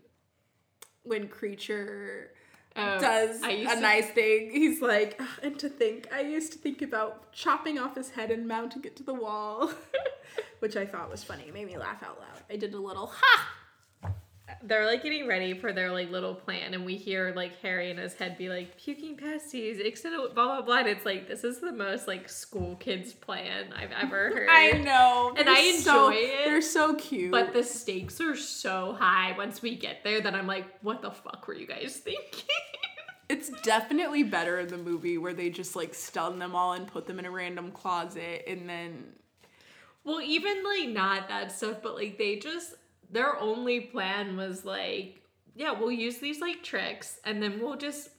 when 1.03 1.27
Kreacher 1.27 2.27
Oh, 2.73 2.99
does 2.99 3.43
a 3.43 3.65
to- 3.65 3.79
nice 3.81 4.09
thing. 4.11 4.49
He's 4.51 4.81
like, 4.81 5.17
"Ugh, 5.19 5.27
and 5.43 5.59
to 5.59 5.67
think, 5.67 6.07
I 6.13 6.21
used 6.21 6.53
to 6.53 6.57
think 6.57 6.81
about 6.81 7.33
chopping 7.33 7.77
off 7.77 7.95
his 7.95 8.11
head 8.11 8.31
and 8.31 8.47
mounting 8.47 8.85
it 8.85 8.95
to 8.95 9.03
the 9.03 9.13
wall, 9.13 9.71
which 10.59 10.77
I 10.77 10.85
thought 10.85 11.09
was 11.11 11.21
funny. 11.21 11.43
It 11.49 11.53
made 11.53 11.67
me 11.67 11.77
laugh 11.77 12.01
out 12.01 12.17
loud. 12.19 12.43
I 12.49 12.55
did 12.55 12.73
a 12.73 12.79
little 12.79 13.07
ha. 13.13 13.47
They're 14.63 14.85
like 14.85 15.03
getting 15.03 15.27
ready 15.27 15.53
for 15.53 15.73
their 15.73 15.91
like 15.91 16.11
little 16.11 16.33
plan, 16.35 16.73
and 16.73 16.85
we 16.85 16.95
hear 16.95 17.33
like 17.35 17.59
Harry 17.61 17.89
in 17.89 17.97
his 17.97 18.13
head 18.13 18.37
be 18.37 18.49
like 18.49 18.77
puking 18.77 19.17
pasties, 19.17 19.79
extended 19.79 20.19
blah 20.35 20.45
blah 20.47 20.61
blah. 20.61 20.77
And 20.79 20.87
it's 20.87 21.05
like 21.05 21.27
this 21.27 21.43
is 21.43 21.59
the 21.59 21.71
most 21.71 22.07
like 22.07 22.29
school 22.29 22.75
kids 22.75 23.13
plan 23.13 23.73
I've 23.75 23.91
ever 23.91 24.29
heard. 24.35 24.47
I 24.49 24.71
know, 24.73 25.33
And 25.37 25.47
they're 25.47 25.55
I 25.55 25.71
so- 25.79 26.09
enjoy 26.09 26.17
it, 26.19 26.45
They're 26.45 26.61
so 26.61 26.93
cute. 26.95 27.31
But 27.31 27.53
the 27.53 27.63
stakes 27.63 28.21
are 28.21 28.35
so 28.35 28.93
high 28.99 29.35
once 29.37 29.61
we 29.61 29.75
get 29.75 30.03
there 30.03 30.21
that 30.21 30.35
I'm 30.35 30.47
like, 30.47 30.65
what 30.81 31.01
the 31.01 31.11
fuck 31.11 31.47
were 31.47 31.55
you 31.55 31.67
guys 31.67 31.97
thinking? 31.97 32.45
It's 33.29 33.49
definitely 33.63 34.23
better 34.23 34.59
in 34.59 34.67
the 34.67 34.75
movie 34.77 35.17
where 35.17 35.33
they 35.33 35.49
just 35.49 35.73
like 35.73 35.93
stun 35.93 36.37
them 36.37 36.53
all 36.53 36.73
and 36.73 36.85
put 36.85 37.07
them 37.07 37.17
in 37.17 37.23
a 37.25 37.31
random 37.31 37.71
closet 37.71 38.43
and 38.45 38.67
then 38.67 39.05
well, 40.03 40.19
even 40.19 40.61
like 40.65 40.89
not 40.89 41.29
that 41.29 41.49
stuff, 41.53 41.77
but 41.81 41.95
like 41.95 42.17
they 42.17 42.35
just 42.39 42.73
their 43.11 43.37
only 43.39 43.81
plan 43.81 44.37
was 44.37 44.65
like, 44.65 45.21
yeah, 45.55 45.71
we'll 45.71 45.91
use 45.91 46.17
these 46.17 46.39
like 46.39 46.63
tricks 46.63 47.19
and 47.25 47.41
then 47.41 47.59
we'll 47.59 47.77
just 47.77 48.09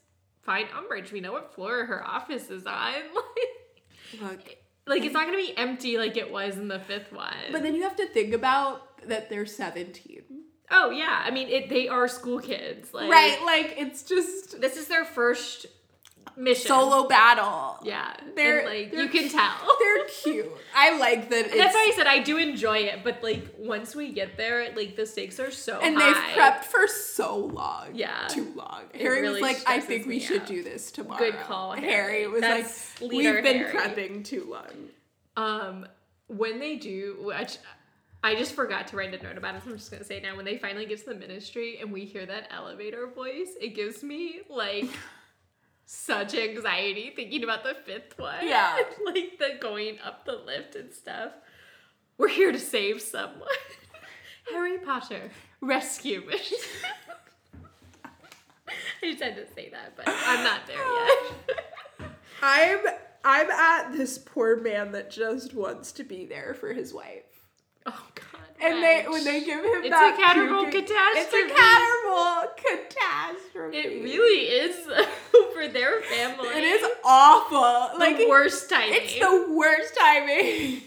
find 0.42 0.68
Umbridge. 0.68 1.12
We 1.12 1.20
know 1.20 1.32
what 1.32 1.54
floor 1.54 1.84
her 1.86 2.04
office 2.04 2.50
is 2.50 2.66
on. 2.66 2.94
look. 4.20 4.56
like 4.86 5.02
it's 5.02 5.14
not 5.14 5.26
gonna 5.26 5.38
be 5.38 5.56
empty 5.56 5.98
like 5.98 6.16
it 6.16 6.30
was 6.30 6.56
in 6.56 6.68
the 6.68 6.78
fifth 6.78 7.12
one. 7.12 7.32
But 7.50 7.62
then 7.62 7.74
you 7.74 7.82
have 7.82 7.96
to 7.96 8.06
think 8.06 8.34
about 8.34 9.06
that 9.08 9.30
they're 9.30 9.46
17. 9.46 10.22
oh 10.70 10.90
yeah, 10.90 11.22
I 11.24 11.30
mean 11.30 11.48
it. 11.48 11.68
They 11.68 11.88
are 11.88 12.06
school 12.08 12.38
kids. 12.38 12.92
Like, 12.92 13.10
right, 13.10 13.40
like 13.44 13.74
it's 13.78 14.02
just 14.02 14.60
This 14.60 14.76
is 14.76 14.88
their 14.88 15.04
first 15.04 15.66
mission. 16.36 16.68
solo 16.68 17.08
battle. 17.08 17.78
Yeah, 17.84 18.14
They're- 18.34 18.58
and, 18.60 18.68
like 18.68 18.90
they're 18.92 19.02
you 19.04 19.08
can 19.08 19.28
tell. 19.28 19.54
They're 19.78 20.04
cute. 20.06 20.50
I 20.74 20.96
like 20.98 21.28
that 21.30 21.46
it's 21.46 21.56
That's 21.56 21.74
why 21.74 21.88
I 21.90 21.96
said 21.96 22.06
I 22.06 22.20
do 22.22 22.38
enjoy 22.38 22.78
it, 22.78 23.00
but 23.04 23.22
like 23.22 23.46
once 23.58 23.94
we 23.94 24.12
get 24.12 24.36
there, 24.36 24.72
like 24.74 24.96
the 24.96 25.06
stakes 25.06 25.38
are 25.40 25.50
so 25.50 25.80
and 25.80 25.96
high. 25.96 26.06
they've 26.12 26.36
prepped 26.42 26.64
for 26.64 26.86
so 26.86 27.36
long. 27.36 27.90
Yeah. 27.94 28.26
Too 28.28 28.52
long. 28.54 28.82
It 28.94 29.00
Harry 29.00 29.20
really 29.22 29.42
was 29.42 29.42
like, 29.42 29.62
I 29.66 29.80
think 29.80 30.06
we 30.06 30.18
should 30.20 30.42
out. 30.42 30.46
do 30.46 30.62
this 30.62 30.90
tomorrow. 30.92 31.18
Good 31.18 31.38
call, 31.40 31.72
Harry, 31.72 31.86
Harry. 32.22 32.26
was 32.28 32.40
That's 32.40 33.00
like, 33.00 33.10
we've 33.12 33.42
been 33.42 33.58
Harry." 33.58 33.72
prepping 33.72 34.24
too 34.24 34.46
long. 34.50 34.88
Um, 35.36 35.86
when 36.28 36.58
they 36.58 36.76
do, 36.76 37.16
which 37.20 37.58
I 38.24 38.34
just 38.36 38.54
forgot 38.54 38.86
to 38.88 38.96
write 38.96 39.12
a 39.12 39.22
note 39.22 39.36
about 39.36 39.56
it, 39.56 39.62
so 39.64 39.70
I'm 39.70 39.76
just 39.76 39.90
gonna 39.90 40.04
say 40.04 40.18
it 40.18 40.22
now. 40.22 40.36
When 40.36 40.44
they 40.44 40.56
finally 40.56 40.86
get 40.86 41.00
to 41.00 41.06
the 41.06 41.14
ministry 41.14 41.78
and 41.80 41.92
we 41.92 42.04
hear 42.04 42.24
that 42.26 42.48
elevator 42.52 43.08
voice, 43.08 43.48
it 43.60 43.74
gives 43.74 44.02
me 44.02 44.40
like 44.48 44.88
such 45.92 46.34
anxiety 46.34 47.12
thinking 47.14 47.44
about 47.44 47.62
the 47.62 47.76
fifth 47.84 48.18
one. 48.18 48.46
Yeah. 48.46 48.78
like 49.04 49.38
the 49.38 49.58
going 49.60 49.98
up 50.04 50.24
the 50.24 50.32
lift 50.32 50.74
and 50.74 50.92
stuff. 50.92 51.32
We're 52.16 52.28
here 52.28 52.50
to 52.50 52.58
save 52.58 53.02
someone. 53.02 53.48
Harry 54.50 54.78
Potter 54.78 55.30
rescue 55.60 56.24
mission. 56.26 56.58
I 58.04 59.10
just 59.10 59.22
had 59.22 59.36
to 59.36 59.46
say 59.54 59.68
that, 59.70 59.94
but 59.96 60.04
I'm 60.08 60.42
not 60.42 60.66
there 60.66 60.76
yet. 60.76 62.10
I'm 62.42 62.78
I'm 63.24 63.50
at 63.50 63.92
this 63.92 64.18
poor 64.18 64.56
man 64.56 64.92
that 64.92 65.10
just 65.10 65.54
wants 65.54 65.92
to 65.92 66.04
be 66.04 66.24
there 66.24 66.54
for 66.54 66.72
his 66.72 66.94
wife. 66.94 67.24
oh 67.86 68.06
God. 68.14 68.40
And 68.60 68.82
they 68.82 69.04
when 69.08 69.24
they 69.24 69.44
give 69.44 69.58
him 69.58 69.82
It's 69.84 69.90
that 69.90 70.14
a 70.14 70.16
catastrophe. 70.16 70.78
It's 71.18 71.32
a 71.32 71.48
catastrophe. 72.62 73.76
It 73.76 74.02
really 74.02 74.46
is 74.48 74.86
for 75.66 75.72
their 75.72 76.02
family. 76.02 76.48
It 76.48 76.64
is 76.64 76.84
awful. 77.04 77.92
the 77.94 77.98
Like 77.98 78.28
worst 78.28 78.68
timing. 78.68 78.94
It's 78.94 79.18
the 79.18 79.54
worst 79.54 79.96
timing. 79.96 80.82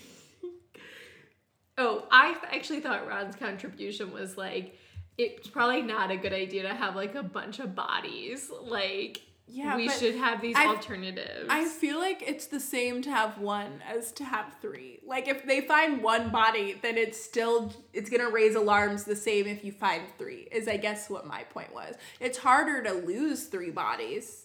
oh, 1.77 2.03
I 2.11 2.35
actually 2.51 2.79
thought 2.81 3.07
Ron's 3.07 3.35
contribution 3.35 4.11
was 4.11 4.37
like 4.37 4.77
it's 5.17 5.47
probably 5.47 5.81
not 5.81 6.11
a 6.11 6.17
good 6.17 6.33
idea 6.33 6.63
to 6.63 6.73
have 6.73 6.95
like 6.95 7.15
a 7.15 7.23
bunch 7.23 7.59
of 7.59 7.73
bodies. 7.73 8.51
Like 8.61 9.21
Yeah, 9.47 9.77
we 9.77 9.87
should 9.87 10.15
have 10.15 10.41
these 10.41 10.57
I- 10.57 10.67
alternatives. 10.67 11.47
I 11.49 11.65
feel 11.65 11.99
like 11.99 12.21
it's 12.21 12.47
the 12.47 12.59
same 12.59 13.01
to 13.03 13.09
have 13.11 13.37
one 13.37 13.81
as 13.87 14.11
to 14.13 14.25
have 14.25 14.53
three. 14.61 14.99
Like 15.05 15.29
if 15.29 15.45
they 15.45 15.61
find 15.61 16.03
one 16.03 16.31
body, 16.31 16.77
then 16.81 16.97
it's 16.97 17.21
still 17.23 17.73
it's 17.93 18.09
gonna 18.09 18.29
raise 18.29 18.55
alarms 18.55 19.05
the 19.05 19.15
same 19.15 19.47
if 19.47 19.63
you 19.63 19.71
find 19.71 20.03
three. 20.17 20.49
Is 20.51 20.67
I 20.67 20.75
guess 20.77 21.09
what 21.09 21.25
my 21.25 21.43
point 21.43 21.73
was. 21.73 21.95
It's 22.19 22.37
harder 22.39 22.83
to 22.83 22.91
lose 22.91 23.45
three 23.45 23.71
bodies. 23.71 24.44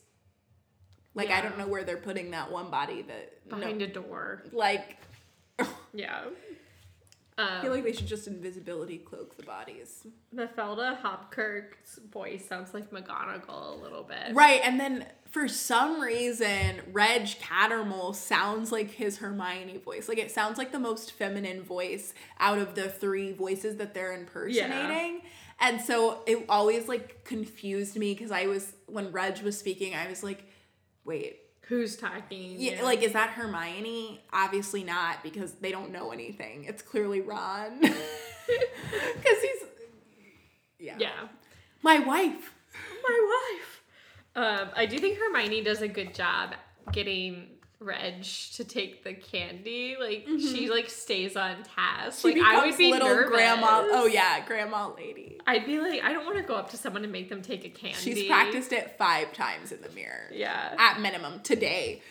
Like 1.15 1.31
I 1.31 1.41
don't 1.41 1.59
know 1.59 1.67
where 1.67 1.85
they're 1.85 1.97
putting 1.97 2.31
that 2.33 2.51
one 2.51 2.71
body 2.71 3.03
that 3.03 3.49
behind 3.49 3.79
no, 3.79 3.85
a 3.85 3.89
door. 3.89 4.43
like 4.53 4.99
Yeah. 5.93 6.23
I 7.39 7.57
Um, 7.57 7.63
feel 7.63 7.73
like 7.73 7.85
they 7.85 7.93
should 7.93 8.07
just 8.07 8.27
invisibility 8.27 8.99
cloak 8.99 9.37
the 9.39 9.43
bodies. 9.45 10.07
Mafalda 10.35 11.01
Hopkirk's 11.01 11.99
voice 12.13 12.45
sounds 12.47 12.75
like 12.75 12.91
McGonagall 12.91 13.79
a 13.79 13.83
little 13.83 14.03
bit. 14.03 14.35
Right, 14.35 14.61
and 14.63 14.79
then 14.79 15.07
for 15.31 15.49
some 15.49 16.01
reason, 16.01 16.81
Reg 16.93 17.23
Cattermole 17.23 18.15
sounds 18.15 18.71
like 18.71 18.91
his 18.91 19.19
Hermione 19.19 19.79
voice. 19.79 20.07
Like 20.09 20.19
it 20.19 20.31
sounds 20.31 20.59
like 20.59 20.71
the 20.71 20.79
most 20.79 21.13
feminine 21.13 21.63
voice 21.63 22.13
out 22.39 22.59
of 22.59 22.75
the 22.75 22.89
three 22.91 23.33
voices 23.33 23.77
that 23.77 23.95
they're 23.95 24.13
impersonating. 24.13 25.23
And 25.61 25.81
so 25.81 26.23
it 26.27 26.45
always 26.49 26.89
like 26.89 27.25
confused 27.25 27.97
me 27.97 28.13
because 28.13 28.31
I 28.33 28.47
was 28.47 28.73
when 28.87 29.13
Reg 29.13 29.41
was 29.43 29.57
speaking, 29.59 29.95
I 29.95 30.09
was 30.09 30.23
like, 30.23 30.45
wait, 31.05 31.41
Who's 31.69 31.97
talking? 31.97 32.57
yeah, 32.59 32.83
like 32.83 33.03
is 33.03 33.13
that 33.13 33.31
Hermione? 33.31 34.21
Obviously 34.33 34.83
not 34.83 35.23
because 35.23 35.53
they 35.53 35.71
don't 35.71 35.93
know 35.93 36.11
anything. 36.11 36.65
It's 36.65 36.83
clearly 36.83 37.21
Ron. 37.21 37.81
Cuz 37.81 37.93
he's 39.43 39.65
yeah. 40.79 40.97
yeah. 40.99 41.29
My 41.83 41.99
wife. 41.99 42.55
my 43.03 43.59
wife. 43.59 43.83
Um, 44.35 44.71
I 44.75 44.87
do 44.87 44.99
think 44.99 45.19
Hermione 45.19 45.63
does 45.63 45.83
a 45.83 45.89
good 45.89 46.15
job 46.15 46.55
getting 46.93 47.49
Reg 47.81 48.23
to 48.55 48.65
take 48.65 49.05
the 49.05 49.15
candy. 49.15 49.97
Like 49.99 50.27
she 50.27 50.67
mm-hmm. 50.67 50.71
like 50.71 50.91
stays 50.91 51.35
on 51.35 51.63
task. 51.63 52.21
She 52.21 52.35
like 52.35 52.43
I 52.43 52.67
would 52.67 52.77
be 52.77 52.91
little 52.91 53.09
nervous. 53.09 53.31
grandma. 53.31 53.83
Oh 53.91 54.07
yeah, 54.07 54.45
grandma 54.47 54.91
lady. 54.95 55.39
I'd 55.47 55.65
be 55.65 55.79
like, 55.79 56.03
I 56.05 56.13
don't 56.13 56.27
want 56.27 56.37
to 56.37 56.43
go 56.43 56.55
up 56.55 56.71
to 56.71 56.77
someone 56.77 57.05
and 57.05 57.13
make 57.13 57.31
them 57.31 57.41
take 57.41 57.65
a 57.65 57.71
candy. 57.71 57.99
She's 57.99 58.27
practiced 58.27 58.73
it 58.73 58.97
five 58.99 59.33
times 59.33 59.73
in 59.73 59.81
the 59.81 59.89
mirror. 59.91 60.29
Yeah. 60.31 60.75
At 60.79 61.01
minimum 61.01 61.41
today. 61.41 62.03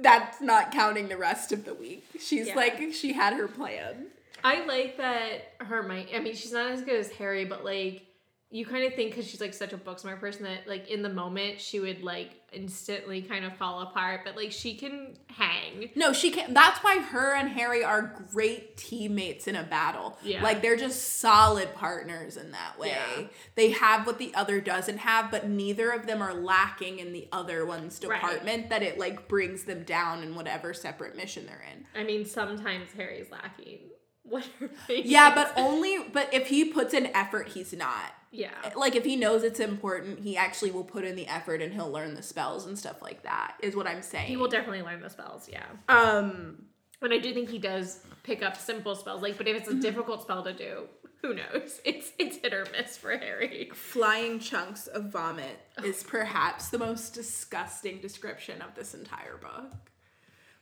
That's 0.00 0.40
not 0.40 0.72
counting 0.72 1.08
the 1.08 1.18
rest 1.18 1.52
of 1.52 1.64
the 1.64 1.74
week. 1.74 2.04
She's 2.18 2.48
Yeah. 2.48 2.56
like 2.56 2.92
she 2.92 3.12
had 3.12 3.34
her 3.34 3.46
plan. 3.46 4.06
I 4.42 4.64
like 4.64 4.96
that 4.96 5.52
Hermione. 5.58 6.14
I 6.14 6.20
mean, 6.20 6.34
she's 6.34 6.52
not 6.52 6.72
as 6.72 6.80
good 6.80 6.98
as 6.98 7.12
Harry, 7.12 7.44
but 7.44 7.62
like 7.62 8.06
you 8.52 8.66
kind 8.66 8.84
of 8.84 8.94
think 8.94 9.10
because 9.10 9.28
she's 9.28 9.40
like 9.40 9.54
such 9.54 9.72
a 9.72 9.76
book 9.76 10.00
smart 10.00 10.18
person 10.18 10.42
that 10.42 10.66
like 10.66 10.88
in 10.88 11.02
the 11.02 11.08
moment 11.08 11.60
she 11.60 11.78
would 11.78 12.02
like 12.02 12.30
instantly 12.52 13.22
kind 13.22 13.44
of 13.44 13.56
fall 13.56 13.80
apart, 13.82 14.22
but 14.24 14.34
like 14.36 14.50
she 14.50 14.74
can 14.74 15.16
hang. 15.28 15.88
No, 15.94 16.12
she 16.12 16.32
can't. 16.32 16.52
That's 16.52 16.80
why 16.80 16.98
her 16.98 17.36
and 17.36 17.48
Harry 17.48 17.84
are 17.84 18.26
great 18.32 18.76
teammates 18.76 19.46
in 19.46 19.54
a 19.54 19.62
battle. 19.62 20.18
Yeah. 20.24 20.42
Like 20.42 20.62
they're 20.62 20.76
just 20.76 21.20
solid 21.20 21.72
partners 21.76 22.36
in 22.36 22.50
that 22.50 22.76
way. 22.76 22.88
Yeah. 22.88 23.26
They 23.54 23.70
have 23.70 24.04
what 24.04 24.18
the 24.18 24.34
other 24.34 24.60
doesn't 24.60 24.98
have, 24.98 25.30
but 25.30 25.48
neither 25.48 25.92
of 25.92 26.08
them 26.08 26.20
are 26.20 26.34
lacking 26.34 26.98
in 26.98 27.12
the 27.12 27.28
other 27.30 27.64
one's 27.64 28.00
Right. 28.04 28.20
department 28.20 28.70
that 28.70 28.82
it 28.82 28.98
like 28.98 29.28
brings 29.28 29.62
them 29.62 29.84
down 29.84 30.24
in 30.24 30.34
whatever 30.34 30.74
separate 30.74 31.14
mission 31.16 31.46
they're 31.46 31.64
in. 31.72 31.84
I 31.94 32.02
mean, 32.04 32.24
sometimes 32.24 32.90
Harry's 32.96 33.30
lacking. 33.30 33.78
Whatever. 34.24 34.70
Yeah, 34.88 35.34
but 35.34 35.52
only 35.56 35.98
but 36.12 36.32
if 36.32 36.48
he 36.48 36.64
puts 36.64 36.94
in 36.94 37.06
effort, 37.06 37.48
he's 37.48 37.72
not. 37.72 38.12
Yeah, 38.30 38.50
Like 38.76 38.94
if 38.94 39.04
he 39.04 39.16
knows 39.16 39.42
it's 39.42 39.60
important, 39.60 40.20
he 40.20 40.36
actually 40.36 40.70
will 40.70 40.84
put 40.84 41.04
in 41.04 41.16
the 41.16 41.26
effort 41.26 41.60
and 41.60 41.72
he'll 41.72 41.90
learn 41.90 42.14
the 42.14 42.22
spells 42.22 42.66
and 42.66 42.78
stuff 42.78 43.02
like 43.02 43.22
that. 43.24 43.54
Is 43.60 43.74
what 43.74 43.86
I'm 43.86 44.02
saying. 44.02 44.26
he 44.26 44.36
will 44.36 44.48
definitely 44.48 44.82
learn 44.82 45.00
the 45.00 45.10
spells. 45.10 45.48
Yeah. 45.48 45.64
um 45.88 46.64
And 47.02 47.12
I 47.12 47.18
do 47.18 47.32
think 47.34 47.50
he 47.50 47.58
does 47.58 48.00
pick 48.22 48.42
up 48.42 48.56
simple 48.56 48.94
spells. 48.94 49.22
Like, 49.22 49.36
but 49.36 49.48
if 49.48 49.56
it's 49.56 49.68
a 49.68 49.74
difficult 49.74 50.22
spell 50.22 50.44
to 50.44 50.52
do, 50.52 50.84
who 51.22 51.34
knows? 51.34 51.80
It's 51.84 52.12
it's 52.18 52.36
hit 52.36 52.52
or 52.54 52.66
miss 52.76 52.96
for 52.96 53.16
Harry. 53.16 53.70
flying 53.74 54.38
chunks 54.38 54.86
of 54.86 55.10
vomit 55.10 55.58
is 55.84 56.02
perhaps 56.02 56.68
the 56.68 56.78
most 56.78 57.14
disgusting 57.14 58.00
description 58.00 58.62
of 58.62 58.74
this 58.74 58.94
entire 58.94 59.36
book. 59.38 59.72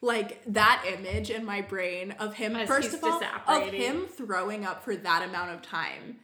Like 0.01 0.41
that 0.47 0.85
image 0.87 1.31
in 1.31 1.45
my 1.45 1.61
brain 1.61 2.13
of 2.21 2.35
him, 2.35 2.55
As 2.55 2.69
first 2.69 2.95
of 2.95 3.03
all, 3.03 3.21
of 3.49 3.69
him 3.73 4.07
throwing 4.07 4.65
up 4.65 4.85
for 4.85 4.95
that 4.95 5.23
amount 5.29 5.51
of 5.51 5.63
time, 5.63 6.05
it, 6.13 6.17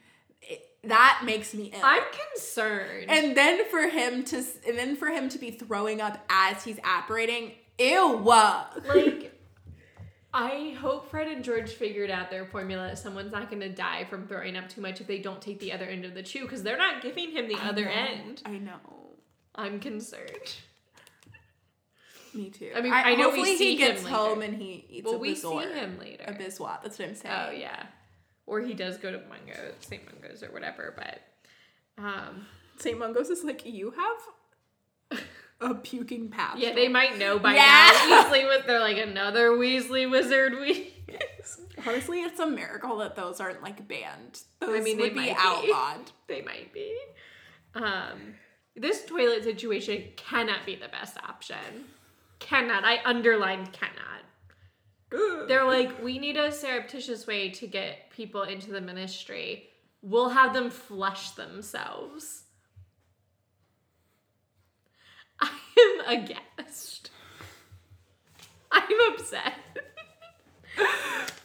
that 0.87 1.21
makes 1.25 1.53
me 1.53 1.71
ill. 1.73 1.81
I'm 1.83 2.03
concerned. 2.33 3.09
and 3.09 3.35
then 3.35 3.65
for 3.69 3.87
him 3.87 4.23
to, 4.25 4.37
and 4.67 4.77
then 4.77 4.95
for 4.95 5.07
him 5.07 5.29
to 5.29 5.37
be 5.37 5.51
throwing 5.51 6.01
up 6.01 6.23
as 6.29 6.63
he's 6.63 6.79
apparating, 6.83 7.53
ew. 7.79 8.17
like, 8.23 9.31
I 10.33 10.75
hope 10.79 11.09
Fred 11.09 11.27
and 11.27 11.43
George 11.43 11.71
figured 11.71 12.11
out 12.11 12.29
their 12.29 12.45
formula. 12.45 12.95
Someone's 12.95 13.31
not 13.31 13.49
going 13.49 13.61
to 13.61 13.69
die 13.69 14.05
from 14.05 14.27
throwing 14.27 14.57
up 14.57 14.67
too 14.67 14.81
much 14.81 14.99
if 14.99 15.07
they 15.07 15.19
don't 15.19 15.41
take 15.41 15.59
the 15.59 15.71
other 15.71 15.85
end 15.85 16.03
of 16.03 16.13
the 16.13 16.23
chew 16.23 16.41
because 16.41 16.61
they're 16.61 16.77
not 16.77 17.01
giving 17.01 17.31
him 17.31 17.47
the 17.47 17.55
other 17.55 17.87
end. 17.87 18.41
I 18.45 18.57
know. 18.57 18.79
I'm 19.55 19.79
concerned. 19.79 20.55
Me 22.33 22.49
too. 22.49 22.71
I 22.75 22.81
mean, 22.81 22.91
I 22.91 23.15
know 23.15 23.29
we 23.29 23.37
hopefully 23.37 23.55
he 23.55 23.75
gets 23.77 24.05
home 24.05 24.41
and 24.41 24.53
he 24.55 24.85
eats 24.89 25.05
Well, 25.05 25.15
a 25.15 25.17
we 25.17 25.35
see 25.35 25.55
him 25.55 25.97
later. 25.97 26.25
A 26.27 26.33
Biswat. 26.33 26.83
That's 26.83 26.99
what 26.99 27.07
I'm 27.07 27.11
oh, 27.11 27.13
saying. 27.13 27.35
Oh 27.47 27.51
yeah, 27.51 27.83
or 28.47 28.61
he 28.61 28.73
does 28.73 28.97
go 28.97 29.11
to 29.11 29.17
Mungo, 29.19 29.73
St. 29.79 30.03
Mungo's 30.05 30.43
or 30.43 30.51
whatever. 30.51 30.93
But 30.95 31.21
um, 31.97 32.45
St. 32.77 32.97
Mungo's 32.97 33.29
is 33.29 33.43
like, 33.43 33.65
you 33.65 33.91
have 35.11 35.19
a 35.61 35.73
puking 35.75 36.29
patch. 36.29 36.57
yeah, 36.57 36.73
they 36.73 36.87
might 36.87 37.17
know 37.17 37.39
by 37.39 37.55
Yeah. 37.55 37.89
now. 38.09 38.23
Weasley 38.29 38.65
they're 38.65 38.79
like 38.79 38.97
another 38.97 39.51
Weasley 39.51 40.09
wizard. 40.09 40.53
We 40.53 40.91
Honestly, 41.85 42.21
it's 42.23 42.39
a 42.39 42.47
miracle 42.47 42.97
that 42.97 43.15
those 43.15 43.39
aren't 43.39 43.61
like 43.61 43.87
banned. 43.87 44.41
Those 44.59 44.79
I 44.79 44.83
mean, 44.83 44.97
they 44.97 45.03
would 45.03 45.13
be 45.13 45.19
might 45.19 45.29
be. 45.29 45.35
outlawed. 45.37 46.11
they 46.27 46.41
might 46.41 46.73
be. 46.73 46.95
Um, 47.75 48.35
this 48.75 49.05
toilet 49.05 49.43
situation 49.43 50.03
cannot 50.17 50.65
be 50.65 50.75
the 50.75 50.87
best 50.87 51.17
option. 51.27 51.85
Cannot. 52.39 52.83
I 52.83 52.99
underlined 53.05 53.71
cannot. 53.71 54.23
They're 55.47 55.65
like, 55.65 56.03
we 56.03 56.19
need 56.19 56.37
a 56.37 56.51
surreptitious 56.51 57.27
way 57.27 57.49
to 57.51 57.67
get 57.67 58.09
people 58.09 58.43
into 58.43 58.71
the 58.71 58.81
ministry. 58.81 59.69
We'll 60.01 60.29
have 60.29 60.53
them 60.53 60.69
flush 60.69 61.31
themselves. 61.31 62.43
I 65.39 65.51
am 65.79 66.21
aghast. 66.21 67.11
I'm 68.71 69.13
upset. 69.13 69.53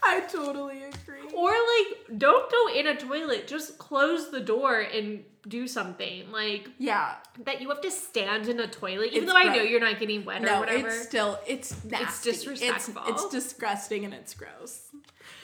I 0.03 0.21
totally 0.29 0.83
agree. 0.85 1.21
Or 1.35 1.51
like, 1.51 2.19
don't 2.19 2.51
go 2.51 2.69
in 2.75 2.87
a 2.87 2.97
toilet. 2.97 3.47
Just 3.47 3.79
close 3.79 4.31
the 4.31 4.41
door 4.41 4.81
and 4.81 5.25
do 5.47 5.69
something. 5.69 6.31
Like 6.33 6.69
Yeah. 6.79 7.15
that 7.45 7.61
you 7.61 7.69
have 7.69 7.81
to 7.83 7.91
stand 7.91 8.49
in 8.49 8.59
a 8.61 8.67
toilet, 8.67 9.09
even 9.13 9.25
It's 9.25 9.33
though 9.33 9.39
I 9.39 9.45
know 9.55 9.63
you're 9.63 9.81
not 9.81 9.99
getting 10.01 10.25
wet 10.25 10.43
or 10.43 10.47
No, 10.47 10.61
whatever. 10.61 10.89
it's 10.89 11.03
still 11.03 11.39
it's 11.47 11.85
nasty. 11.85 12.31
disrespectful. 12.33 13.03
It's, 13.07 13.23
it's 13.25 13.33
disgusting 13.33 14.05
and 14.05 14.13
it's 14.15 14.35
gross. 14.35 14.89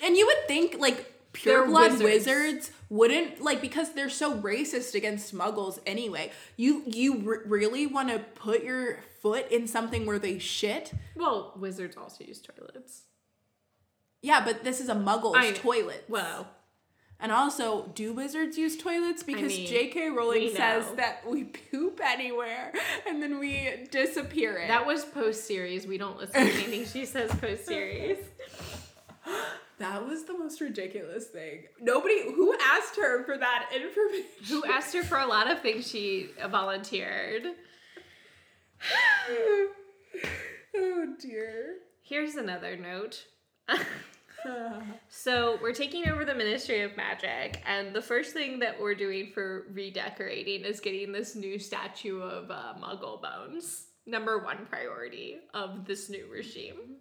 And 0.02 0.16
you 0.16 0.26
would 0.26 0.48
think 0.48 0.78
like 0.80 1.12
pure 1.32 1.66
blood 1.66 1.92
wizards. 1.92 2.26
wizards. 2.26 2.70
wouldn't 2.88 3.40
like 3.42 3.60
because 3.60 3.92
they're 3.94 4.08
so 4.10 4.34
racist 4.38 4.94
against 4.94 5.34
muggles 5.34 5.78
anyway. 5.86 6.32
You 6.56 6.82
you 6.86 7.22
r- 7.30 7.42
really 7.46 7.86
want 7.86 8.08
to 8.10 8.18
put 8.18 8.64
your 8.64 8.98
foot 9.22 9.50
in 9.50 9.66
something 9.66 10.06
where 10.06 10.18
they 10.18 10.38
shit? 10.38 10.92
well, 11.14 11.52
wizards 11.56 11.96
also 11.96 12.24
use 12.24 12.40
toilets. 12.40 13.02
Yeah, 14.22 14.44
but 14.44 14.64
this 14.64 14.80
is 14.80 14.88
a 14.88 14.94
muggle's 14.94 15.36
I- 15.36 15.52
toilet. 15.52 16.04
Well, 16.08 16.48
And 17.18 17.32
also, 17.32 17.86
do 17.94 18.12
wizards 18.12 18.58
use 18.58 18.76
toilets? 18.76 19.22
Because 19.22 19.52
mean, 19.56 19.66
J.K. 19.66 20.10
Rowling 20.10 20.54
says 20.54 20.84
that 20.96 21.26
we 21.26 21.44
poop 21.44 22.00
anywhere 22.02 22.72
and 23.08 23.22
then 23.22 23.38
we 23.38 23.86
disappear 23.90 24.58
it. 24.58 24.68
that 24.68 24.84
was 24.86 25.04
post 25.04 25.46
series. 25.46 25.86
We 25.86 25.96
don't 25.96 26.18
listen 26.18 26.34
to 26.34 26.52
anything 26.52 26.84
she 26.84 27.06
says 27.06 27.30
post 27.36 27.64
series. 27.66 28.18
that 29.78 30.06
was 30.06 30.24
the 30.24 30.36
most 30.36 30.60
ridiculous 30.60 31.26
thing. 31.26 31.64
Nobody 31.80 32.22
who 32.22 32.54
asked 32.62 32.96
her 32.96 33.24
for 33.24 33.38
that 33.38 33.70
information. 33.74 34.26
Who 34.48 34.64
asked 34.66 34.94
her 34.94 35.02
for 35.02 35.18
a 35.18 35.26
lot 35.26 35.50
of 35.50 35.60
things 35.60 35.88
she 35.88 36.30
volunteered. 36.50 37.44
oh 40.76 41.14
dear. 41.20 41.76
Here's 42.02 42.34
another 42.36 42.76
note. 42.76 43.24
so 45.08 45.58
we're 45.62 45.72
taking 45.72 46.08
over 46.08 46.24
the 46.24 46.34
Ministry 46.34 46.82
of 46.82 46.96
Magic, 46.96 47.60
and 47.66 47.94
the 47.94 48.02
first 48.02 48.32
thing 48.32 48.58
that 48.60 48.80
we're 48.80 48.94
doing 48.94 49.30
for 49.32 49.66
redecorating 49.72 50.64
is 50.64 50.80
getting 50.80 51.12
this 51.12 51.34
new 51.34 51.58
statue 51.58 52.20
of 52.20 52.50
uh, 52.50 52.74
Muggle 52.80 53.20
bones. 53.20 53.86
Number 54.06 54.38
one 54.38 54.66
priority 54.66 55.38
of 55.52 55.84
this 55.84 56.08
new 56.08 56.26
regime. 56.30 56.96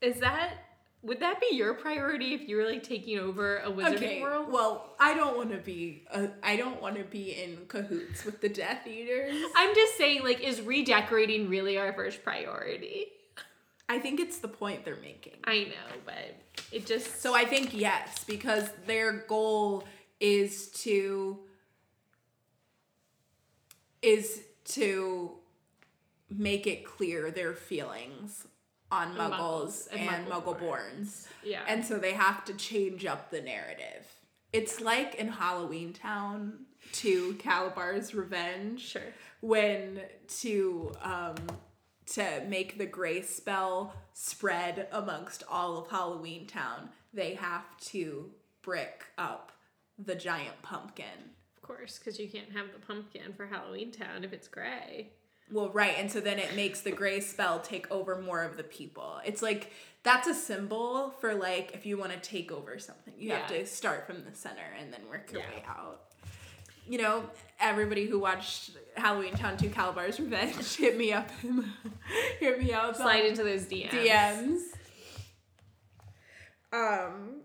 Is 0.00 0.20
that 0.20 0.52
would 1.02 1.20
that 1.20 1.40
be 1.40 1.56
your 1.56 1.74
priority 1.74 2.34
if 2.34 2.46
you 2.46 2.56
were 2.56 2.64
like 2.66 2.82
taking 2.82 3.18
over 3.18 3.58
a 3.58 3.70
wizarding 3.70 3.94
Okay. 3.94 4.22
world? 4.22 4.52
Well, 4.52 4.94
I 5.00 5.14
don't 5.14 5.36
want 5.36 5.50
to 5.50 5.56
be. 5.56 6.04
Uh, 6.12 6.26
I 6.42 6.56
don't 6.56 6.80
want 6.80 6.96
to 6.96 7.04
be 7.04 7.32
in 7.42 7.58
cahoots 7.68 8.24
with 8.24 8.40
the 8.40 8.50
Death 8.50 8.86
Eaters. 8.86 9.34
I'm 9.56 9.74
just 9.74 9.96
saying, 9.96 10.22
like, 10.22 10.40
is 10.40 10.60
redecorating 10.60 11.48
really 11.48 11.78
our 11.78 11.92
first 11.94 12.22
priority? 12.22 13.06
I 13.90 13.98
think 13.98 14.20
it's 14.20 14.38
the 14.38 14.46
point 14.48 14.84
they're 14.84 14.94
making. 15.02 15.34
I 15.42 15.64
know, 15.64 15.96
but 16.06 16.36
it 16.70 16.86
just 16.86 17.20
So 17.20 17.34
I 17.34 17.44
think 17.44 17.74
yes, 17.74 18.22
because 18.22 18.70
their 18.86 19.24
goal 19.26 19.84
is 20.20 20.68
to 20.84 21.40
is 24.00 24.42
to 24.64 25.32
make 26.30 26.68
it 26.68 26.84
clear 26.84 27.32
their 27.32 27.52
feelings 27.52 28.46
on 28.92 29.16
muggles 29.16 29.88
and 29.90 30.00
and, 30.08 30.26
Muggle-borns. 30.28 30.60
muggle-borns. 30.60 31.26
yeah. 31.44 31.62
And 31.66 31.84
so 31.84 31.98
they 31.98 32.12
have 32.12 32.44
to 32.44 32.54
change 32.54 33.04
up 33.04 33.30
the 33.32 33.40
narrative. 33.40 34.06
It's 34.52 34.80
like 34.80 35.16
in 35.16 35.26
Halloween 35.28 35.92
Town 35.92 36.60
to 36.92 37.34
Kalabar's 37.34 38.14
Revenge 38.14 38.80
sure. 38.82 39.02
when 39.40 40.00
to 40.40 40.92
um 41.02 41.34
to 42.10 42.44
make 42.48 42.78
the 42.78 42.86
gray 42.86 43.22
spell 43.22 43.94
spread 44.12 44.88
amongst 44.92 45.42
all 45.48 45.78
of 45.78 45.88
Halloween 45.88 46.46
Town, 46.46 46.90
they 47.12 47.34
have 47.34 47.76
to 47.86 48.30
brick 48.62 49.04
up 49.18 49.52
the 49.98 50.14
giant 50.14 50.60
pumpkin. 50.62 51.06
Of 51.56 51.62
course, 51.62 51.98
because 51.98 52.18
you 52.18 52.28
can't 52.28 52.52
have 52.52 52.72
the 52.72 52.84
pumpkin 52.84 53.32
for 53.36 53.46
Halloween 53.46 53.92
Town 53.92 54.24
if 54.24 54.32
it's 54.32 54.48
gray. 54.48 55.12
Well, 55.52 55.68
right, 55.70 55.94
and 55.98 56.10
so 56.10 56.20
then 56.20 56.38
it 56.38 56.54
makes 56.54 56.80
the 56.80 56.92
gray 56.92 57.20
spell 57.20 57.58
take 57.60 57.90
over 57.90 58.20
more 58.20 58.44
of 58.44 58.56
the 58.56 58.62
people. 58.62 59.20
It's 59.24 59.42
like 59.42 59.72
that's 60.04 60.28
a 60.28 60.34
symbol 60.34 61.10
for 61.20 61.34
like 61.34 61.72
if 61.74 61.84
you 61.84 61.98
want 61.98 62.12
to 62.12 62.18
take 62.20 62.52
over 62.52 62.78
something, 62.78 63.14
you 63.18 63.32
have 63.32 63.48
to 63.48 63.66
start 63.66 64.06
from 64.06 64.24
the 64.24 64.34
center 64.34 64.62
and 64.80 64.92
then 64.92 65.00
work 65.08 65.30
your 65.32 65.40
Yeah. 65.42 65.50
way 65.50 65.64
out. 65.68 66.02
You 66.90 66.98
know, 66.98 67.22
everybody 67.60 68.06
who 68.06 68.18
watched 68.18 68.72
Halloween 68.96 69.34
Town 69.34 69.56
2 69.56 69.68
Kalabar's 69.68 70.18
Revenge, 70.18 70.74
hit 70.76 70.98
me 70.98 71.12
up. 71.12 71.30
hit 72.40 72.60
me 72.60 72.72
out. 72.72 72.96
Slide 72.96 73.26
into 73.26 73.44
those 73.44 73.66
DMs. 73.66 73.90
DMs. 73.92 74.58
Um 76.72 77.42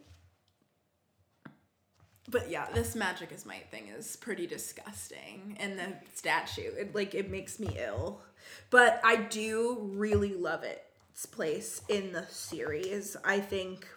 but 2.28 2.50
yeah, 2.50 2.66
this 2.74 2.96
magic 2.96 3.32
is 3.32 3.46
my 3.46 3.60
thing 3.70 3.90
is 3.96 4.16
pretty 4.16 4.48
disgusting. 4.48 5.56
And 5.60 5.78
the 5.78 5.94
statue, 6.16 6.72
it 6.76 6.96
like 6.96 7.14
it 7.14 7.30
makes 7.30 7.60
me 7.60 7.78
ill. 7.80 8.22
But 8.72 9.00
I 9.04 9.16
do 9.16 9.92
really 9.94 10.34
love 10.34 10.64
its 10.64 11.28
place 11.28 11.84
in 11.88 12.14
the 12.14 12.26
series. 12.30 13.16
I 13.24 13.42
think 13.42 13.88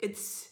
it's 0.00 0.48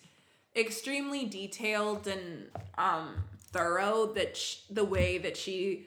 extremely 0.55 1.25
detailed 1.25 2.07
and 2.07 2.51
um 2.79 3.25
thorough 3.55 4.13
that 4.15 4.37
sh- 4.37 4.57
the 4.69 4.85
way 4.85 5.17
that 5.19 5.37
she 5.37 5.87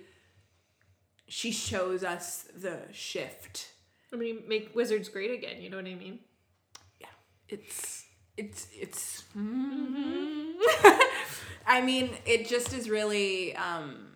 she 1.27 1.51
shows 1.51 2.03
us 2.03 2.45
the 2.55 2.79
shift. 2.91 3.71
I 4.13 4.15
mean, 4.15 4.43
make 4.47 4.73
wizards 4.73 5.09
great 5.09 5.31
again. 5.31 5.61
You 5.61 5.69
know 5.69 5.77
what 5.77 5.85
I 5.85 5.95
mean? 5.95 6.19
Yeah, 6.99 7.07
it's 7.49 8.05
it's 8.37 8.67
it's. 8.73 9.23
I 11.69 11.81
mean, 11.81 12.11
it 12.25 12.47
just 12.47 12.71
is 12.71 12.89
really, 12.89 13.53
um, 13.57 14.07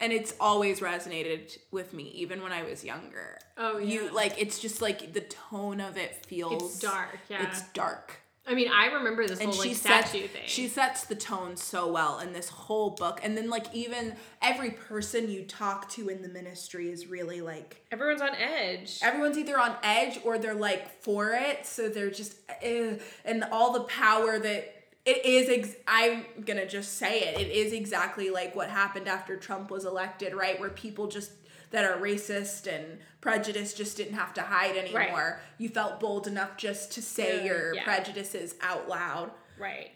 and 0.00 0.12
it's 0.12 0.34
always 0.38 0.80
resonated 0.80 1.56
with 1.70 1.94
me, 1.94 2.10
even 2.14 2.42
when 2.42 2.52
I 2.52 2.62
was 2.62 2.84
younger. 2.84 3.38
Oh, 3.56 3.78
you 3.78 4.04
yeah. 4.04 4.10
like 4.10 4.34
it's 4.36 4.58
just 4.58 4.82
like 4.82 5.14
the 5.14 5.22
tone 5.22 5.80
of 5.80 5.96
it 5.96 6.26
feels 6.26 6.74
It's 6.74 6.80
dark, 6.80 7.18
yeah. 7.30 7.48
it's 7.48 7.62
dark. 7.72 8.20
I 8.46 8.54
mean, 8.54 8.68
I 8.70 8.86
remember 8.92 9.26
this 9.26 9.40
and 9.40 9.50
whole 9.50 9.62
she 9.62 9.70
like 9.70 9.76
sets 9.78 10.10
statue 10.10 10.28
thing. 10.28 10.42
she 10.46 10.68
sets 10.68 11.04
the 11.04 11.14
tone 11.14 11.56
so 11.56 11.90
well 11.90 12.18
in 12.18 12.32
this 12.34 12.50
whole 12.50 12.90
book 12.90 13.20
and 13.22 13.36
then 13.36 13.48
like 13.48 13.74
even 13.74 14.16
every 14.42 14.70
person 14.72 15.30
you 15.30 15.44
talk 15.44 15.88
to 15.90 16.08
in 16.10 16.20
the 16.20 16.28
ministry 16.28 16.90
is 16.90 17.06
really 17.06 17.40
like 17.40 17.82
Everyone's 17.90 18.20
on 18.20 18.34
edge. 18.34 18.98
everyone's 19.02 19.38
either 19.38 19.58
on 19.58 19.76
edge 19.82 20.20
or 20.24 20.38
they're 20.38 20.52
like 20.54 21.00
for 21.02 21.30
it 21.32 21.64
so 21.64 21.88
they're 21.88 22.10
just 22.10 22.36
eh, 22.60 22.96
and 23.24 23.44
all 23.50 23.72
the 23.72 23.84
power 23.84 24.38
that 24.38 24.74
it 25.06 25.24
is 25.24 25.48
ex- 25.48 25.76
i'm 25.88 26.24
gonna 26.44 26.66
just 26.66 26.98
say 26.98 27.20
it 27.22 27.40
it 27.40 27.50
is 27.50 27.72
exactly 27.72 28.28
like 28.30 28.54
what 28.54 28.68
happened 28.68 29.08
after 29.08 29.36
trump 29.38 29.70
was 29.70 29.84
elected 29.86 30.34
right 30.34 30.60
where 30.60 30.70
people 30.70 31.06
just 31.06 31.30
that 31.74 31.84
are 31.84 31.98
racist 32.00 32.66
and 32.72 32.98
prejudiced 33.20 33.76
just 33.76 33.96
didn't 33.96 34.14
have 34.14 34.32
to 34.32 34.42
hide 34.42 34.76
anymore 34.76 35.40
you 35.58 35.68
felt 35.68 35.98
bold 36.00 36.26
enough 36.26 36.56
just 36.56 36.92
to 36.92 37.02
say 37.02 37.38
Yeah, 37.38 37.44
your 37.44 37.74
yeah. 37.74 37.84
prejudices 37.84 38.54
out 38.62 38.88
loud 38.88 39.30
Right. 39.58 39.90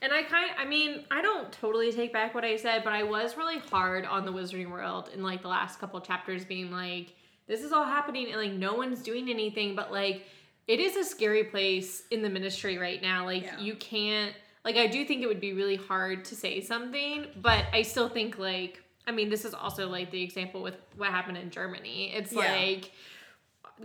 And 0.00 0.12
I 0.12 0.22
kind 0.24 0.50
I 0.58 0.64
mean, 0.64 1.04
I 1.10 1.22
don't 1.22 1.50
totally 1.52 1.92
take 1.92 2.12
back 2.12 2.34
what 2.34 2.44
I 2.44 2.56
said, 2.56 2.82
but 2.84 2.92
I 2.92 3.04
was 3.04 3.36
really 3.36 3.58
hard 3.58 4.04
on 4.04 4.24
the 4.24 4.32
Wizarding 4.32 4.70
World 4.70 5.10
in 5.14 5.22
like 5.22 5.42
the 5.42 5.48
last 5.48 5.78
couple 5.78 6.00
chapters 6.00 6.44
being 6.44 6.70
like, 6.72 7.14
this 7.46 7.62
is 7.62 7.72
all 7.72 7.84
happening 7.84 8.26
and 8.32 8.36
like 8.36 8.52
no 8.52 8.74
one's 8.74 9.00
doing 9.02 9.28
anything, 9.30 9.76
but 9.76 9.92
like 9.92 10.24
it 10.66 10.80
is 10.80 10.96
a 10.96 11.04
scary 11.04 11.44
place 11.44 12.02
in 12.10 12.22
the 12.22 12.28
ministry 12.28 12.78
right 12.78 13.00
now. 13.02 13.24
Like 13.24 13.44
Yeah. 13.44 13.58
you 13.60 13.74
can't 13.76 14.34
like 14.64 14.76
I 14.76 14.86
do 14.88 15.04
think 15.04 15.22
it 15.22 15.26
would 15.26 15.40
be 15.40 15.52
really 15.52 15.76
hard 15.76 16.24
to 16.26 16.34
say 16.36 16.60
something, 16.60 17.26
but 17.40 17.64
I 17.72 17.82
still 17.82 18.08
think 18.08 18.38
like 18.38 18.82
I 19.06 19.10
mean, 19.12 19.28
this 19.30 19.44
is 19.44 19.52
also 19.54 19.88
like 19.88 20.10
the 20.10 20.22
example 20.22 20.62
with 20.62 20.76
what 20.96 21.10
happened 21.10 21.36
in 21.38 21.50
Germany. 21.50 22.12
It's 22.14 22.32
Yeah. 22.32 22.52
like 22.52 22.92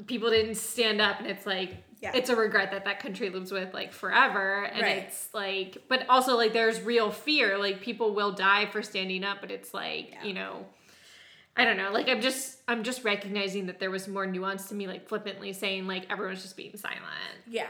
people 0.05 0.29
didn't 0.29 0.55
stand 0.55 1.01
up 1.01 1.17
and 1.19 1.27
it's 1.27 1.45
like 1.45 1.83
Yeah. 2.01 2.11
it's 2.13 2.29
a 2.29 2.35
regret 2.35 2.69
that 2.71 2.85
that 2.85 2.99
country 2.99 3.29
lives 3.31 3.51
with 3.51 3.73
like 3.73 3.93
forever 3.93 4.63
and 4.65 4.81
Right. 4.81 4.97
it's 4.99 5.33
like 5.33 5.77
but 5.87 6.07
also 6.07 6.35
like 6.37 6.53
there's 6.53 6.79
real 6.81 7.09
fear 7.09 7.57
like 7.57 7.81
people 7.81 8.13
will 8.13 8.31
die 8.31 8.67
for 8.67 8.83
standing 8.83 9.23
up 9.23 9.41
but 9.41 9.49
it's 9.49 9.73
like 9.73 10.11
Yeah. 10.11 10.23
you 10.25 10.33
know 10.33 10.67
i 11.55 11.65
don't 11.65 11.77
know 11.77 11.91
like 11.91 12.09
i'm 12.09 12.21
just 12.21 12.59
i'm 12.67 12.83
just 12.83 13.03
recognizing 13.03 13.65
that 13.67 13.79
there 13.79 13.89
was 13.89 14.07
more 14.07 14.27
nuance 14.27 14.67
to 14.69 14.75
me 14.75 14.85
like 14.85 15.07
flippantly 15.07 15.51
saying 15.53 15.87
like 15.87 16.05
everyone's 16.11 16.43
just 16.43 16.57
being 16.57 16.77
silent 16.77 17.01
yeah 17.47 17.65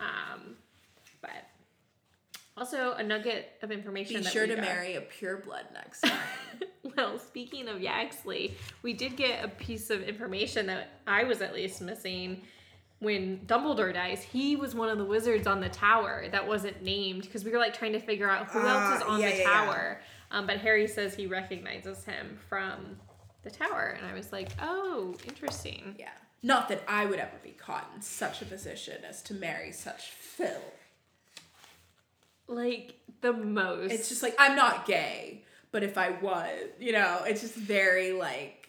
um 0.00 0.56
but 1.20 1.30
also 2.56 2.92
a 2.94 3.02
nugget 3.04 3.52
of 3.62 3.70
information 3.70 4.16
be 4.16 4.22
that 4.22 4.32
sure 4.32 4.46
to 4.46 4.56
got. 4.56 4.64
marry 4.64 4.96
a 4.96 5.00
pure 5.02 5.36
blood 5.36 5.66
next 5.72 6.00
time 6.00 6.18
well, 6.96 7.18
speaking 7.18 7.68
of 7.68 7.80
Yaxley, 7.80 8.54
we 8.82 8.92
did 8.92 9.16
get 9.16 9.44
a 9.44 9.48
piece 9.48 9.90
of 9.90 10.02
information 10.02 10.66
that 10.66 11.00
I 11.06 11.24
was 11.24 11.40
at 11.42 11.54
least 11.54 11.80
missing. 11.80 12.42
When 12.98 13.38
Dumbledore 13.46 13.94
dies, 13.94 14.22
he 14.22 14.56
was 14.56 14.74
one 14.74 14.88
of 14.90 14.98
the 14.98 15.04
wizards 15.04 15.46
on 15.46 15.60
the 15.60 15.70
tower 15.70 16.26
that 16.32 16.46
wasn't 16.46 16.82
named 16.82 17.22
because 17.22 17.44
we 17.44 17.50
were 17.50 17.58
like 17.58 17.72
trying 17.76 17.92
to 17.92 17.98
figure 18.00 18.28
out 18.28 18.48
who 18.50 18.58
else 18.60 18.96
is 18.98 19.02
Ah, 19.06 19.12
on 19.14 19.20
yeah, 19.20 19.30
the 19.30 19.36
yeah, 19.38 19.42
yeah. 19.42 19.64
tower. 19.64 20.00
Um, 20.30 20.46
but 20.46 20.58
Harry 20.58 20.86
says 20.86 21.14
he 21.14 21.26
recognizes 21.26 22.04
him 22.04 22.38
from 22.48 22.96
the 23.42 23.50
tower, 23.50 23.94
and 23.96 24.06
I 24.06 24.12
was 24.14 24.32
like, 24.32 24.50
oh, 24.60 25.14
interesting. 25.26 25.96
yeah 25.98 26.10
not 26.42 26.70
that 26.70 26.82
i 26.88 27.04
would 27.04 27.18
ever 27.18 27.36
be 27.42 27.50
caught 27.50 27.90
in 27.94 28.00
such 28.00 28.40
a 28.40 28.46
position 28.46 28.94
as 29.06 29.20
to 29.22 29.34
marry 29.34 29.70
such 29.72 30.10
filth 30.12 30.56
Like 32.46 32.94
the 33.20 33.32
most. 33.32 33.92
it's 33.92 34.08
just 34.08 34.22
like 34.22 34.34
I'm 34.38 34.56
not 34.56 34.86
gay, 34.86 35.44
but 35.72 35.82
if 35.82 35.96
I 35.98 36.10
was, 36.10 36.68
you 36.78 36.92
know, 36.92 37.22
it's 37.26 37.40
just 37.40 37.54
very 37.54 38.12
like 38.12 38.68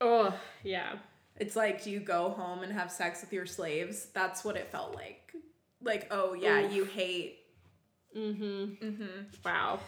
oh 0.00 0.34
yeah. 0.64 0.94
it's 1.36 1.54
like 1.54 1.84
do 1.84 1.90
you 1.90 2.00
go 2.00 2.30
home 2.30 2.62
and 2.62 2.72
have 2.72 2.90
sex 2.90 3.20
with 3.20 3.32
your 3.32 3.46
slaves? 3.46 4.06
That's 4.14 4.44
what 4.44 4.56
it 4.56 4.70
felt 4.70 4.94
like. 4.94 5.32
Like, 5.82 6.08
oh 6.10 6.34
yeah, 6.34 6.60
Oof. 6.64 6.72
you 6.72 6.84
hate 6.84 7.42
Mm-hmm. 8.16 8.84
mm-hmm. 8.84 9.04
Wow. 9.44 9.80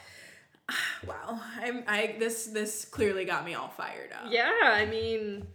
Wow. 1.07 1.39
I'm 1.61 1.85
I 1.87 2.17
this 2.19 2.47
this 2.47 2.87
clearly 2.87 3.27
got 3.27 3.45
me 3.45 3.53
all 3.55 3.69
fired 3.69 4.11
up. 4.13 4.33
Yeah, 4.33 4.51
I 4.63 4.87
mean, 4.87 5.47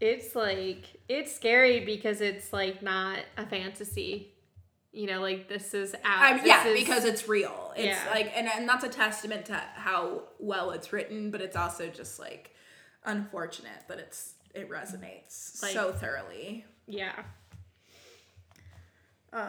it's 0.00 0.36
like 0.36 0.84
it's 1.08 1.34
scary 1.34 1.84
because 1.84 2.20
it's 2.20 2.52
like 2.52 2.80
not 2.80 3.18
a 3.36 3.44
fantasy. 3.44 4.28
You 4.92 5.06
know, 5.06 5.20
like 5.20 5.48
this 5.48 5.72
is 5.72 5.94
out. 6.04 6.40
Um, 6.40 6.40
yeah, 6.44 6.66
is- 6.66 6.80
because 6.80 7.04
it's 7.04 7.28
real. 7.28 7.72
It's 7.76 7.86
Yeah. 7.86 8.10
like, 8.12 8.32
and, 8.36 8.48
and 8.48 8.68
that's 8.68 8.82
a 8.84 8.88
testament 8.88 9.46
to 9.46 9.54
how 9.74 10.24
well 10.40 10.72
it's 10.72 10.92
written, 10.92 11.30
but 11.30 11.40
it's 11.40 11.56
also 11.56 11.88
just 11.88 12.18
like 12.18 12.54
unfortunate 13.04 13.86
that 13.88 13.98
it's 13.98 14.34
it 14.54 14.68
resonates 14.68 15.62
Like- 15.62 15.72
so 15.72 15.92
thoroughly. 15.92 16.64
yeah. 16.88 17.12
Um, 19.32 19.48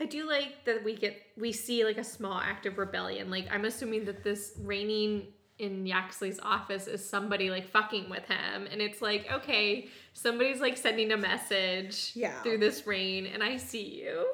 I 0.00 0.06
do 0.06 0.26
like 0.28 0.64
that 0.64 0.82
we 0.82 0.96
get 0.96 1.16
we 1.36 1.52
see 1.52 1.84
like 1.84 1.98
a 1.98 2.02
small 2.04 2.38
act 2.38 2.66
of 2.66 2.76
rebellion. 2.76 3.30
Like 3.30 3.46
I'm 3.52 3.64
assuming 3.64 4.04
that 4.06 4.24
this 4.24 4.52
reigning 4.60 5.28
in 5.62 5.86
Yaxley's 5.86 6.40
office 6.42 6.86
is 6.88 7.08
somebody 7.08 7.48
like 7.48 7.68
fucking 7.70 8.10
with 8.10 8.24
him, 8.26 8.66
and 8.70 8.82
it's 8.82 9.00
like 9.00 9.30
okay, 9.32 9.88
somebody's 10.12 10.60
like 10.60 10.76
sending 10.76 11.12
a 11.12 11.16
message 11.16 12.12
Yeah. 12.14 12.42
through 12.42 12.58
this 12.58 12.86
rain, 12.86 13.26
and 13.26 13.42
I 13.42 13.56
see 13.56 14.02
you. 14.02 14.26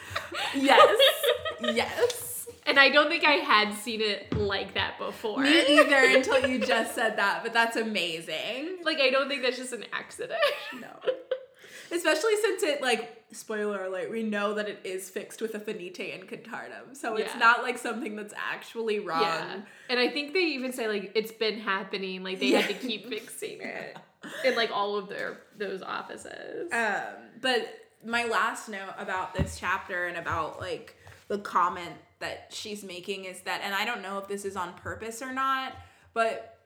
yes, 0.54 0.98
yes. 1.60 2.48
And 2.66 2.78
I 2.78 2.88
don't 2.88 3.08
think 3.08 3.24
I 3.24 3.32
had 3.34 3.74
seen 3.74 4.00
it 4.00 4.36
like 4.36 4.74
that 4.74 4.98
before. 4.98 5.40
Me 5.40 5.78
either 5.78 5.96
until 6.16 6.46
you 6.48 6.58
just 6.58 6.94
said 6.94 7.16
that, 7.18 7.42
but 7.42 7.52
that's 7.52 7.76
amazing. 7.76 8.78
Like 8.82 8.98
I 9.00 9.10
don't 9.10 9.28
think 9.28 9.42
that's 9.42 9.56
just 9.58 9.72
an 9.72 9.84
accident. 9.92 10.40
No. 10.80 10.88
Especially 11.92 12.36
since 12.40 12.62
it 12.62 12.80
like 12.82 13.19
spoiler 13.32 13.84
alert, 13.84 14.10
we 14.10 14.22
know 14.22 14.54
that 14.54 14.68
it 14.68 14.80
is 14.84 15.08
fixed 15.10 15.40
with 15.40 15.54
a 15.54 15.60
finite 15.60 15.98
incantatem. 15.98 16.94
So 16.94 17.16
it's 17.16 17.36
not 17.36 17.62
like 17.62 17.78
something 17.78 18.16
that's 18.16 18.34
actually 18.36 18.98
wrong. 18.98 19.22
Yeah. 19.22 19.60
And 19.88 20.00
I 20.00 20.08
think 20.08 20.32
they 20.32 20.44
even 20.44 20.72
say 20.72 20.88
like 20.88 21.12
it's 21.14 21.32
been 21.32 21.58
happening, 21.58 22.22
like 22.22 22.40
they 22.40 22.50
had 22.50 22.68
to 22.68 22.74
keep 22.74 23.08
fixing 23.08 23.60
it 23.60 23.96
in 24.44 24.56
like 24.56 24.70
all 24.72 24.96
of 24.96 25.08
their 25.08 25.38
those 25.56 25.82
offices. 25.82 26.72
Um, 26.72 27.30
but 27.40 27.68
my 28.04 28.24
last 28.24 28.68
note 28.68 28.94
about 28.98 29.34
this 29.34 29.58
chapter 29.58 30.06
and 30.06 30.16
about 30.16 30.60
like 30.60 30.96
the 31.28 31.38
comment 31.38 31.94
that 32.18 32.48
she's 32.50 32.84
making 32.84 33.24
is 33.24 33.40
that, 33.42 33.60
and 33.64 33.74
I 33.74 33.84
don't 33.84 34.02
know 34.02 34.18
if 34.18 34.28
this 34.28 34.44
is 34.44 34.56
on 34.56 34.74
purpose 34.74 35.22
or 35.22 35.32
not, 35.32 35.74
but 36.12 36.58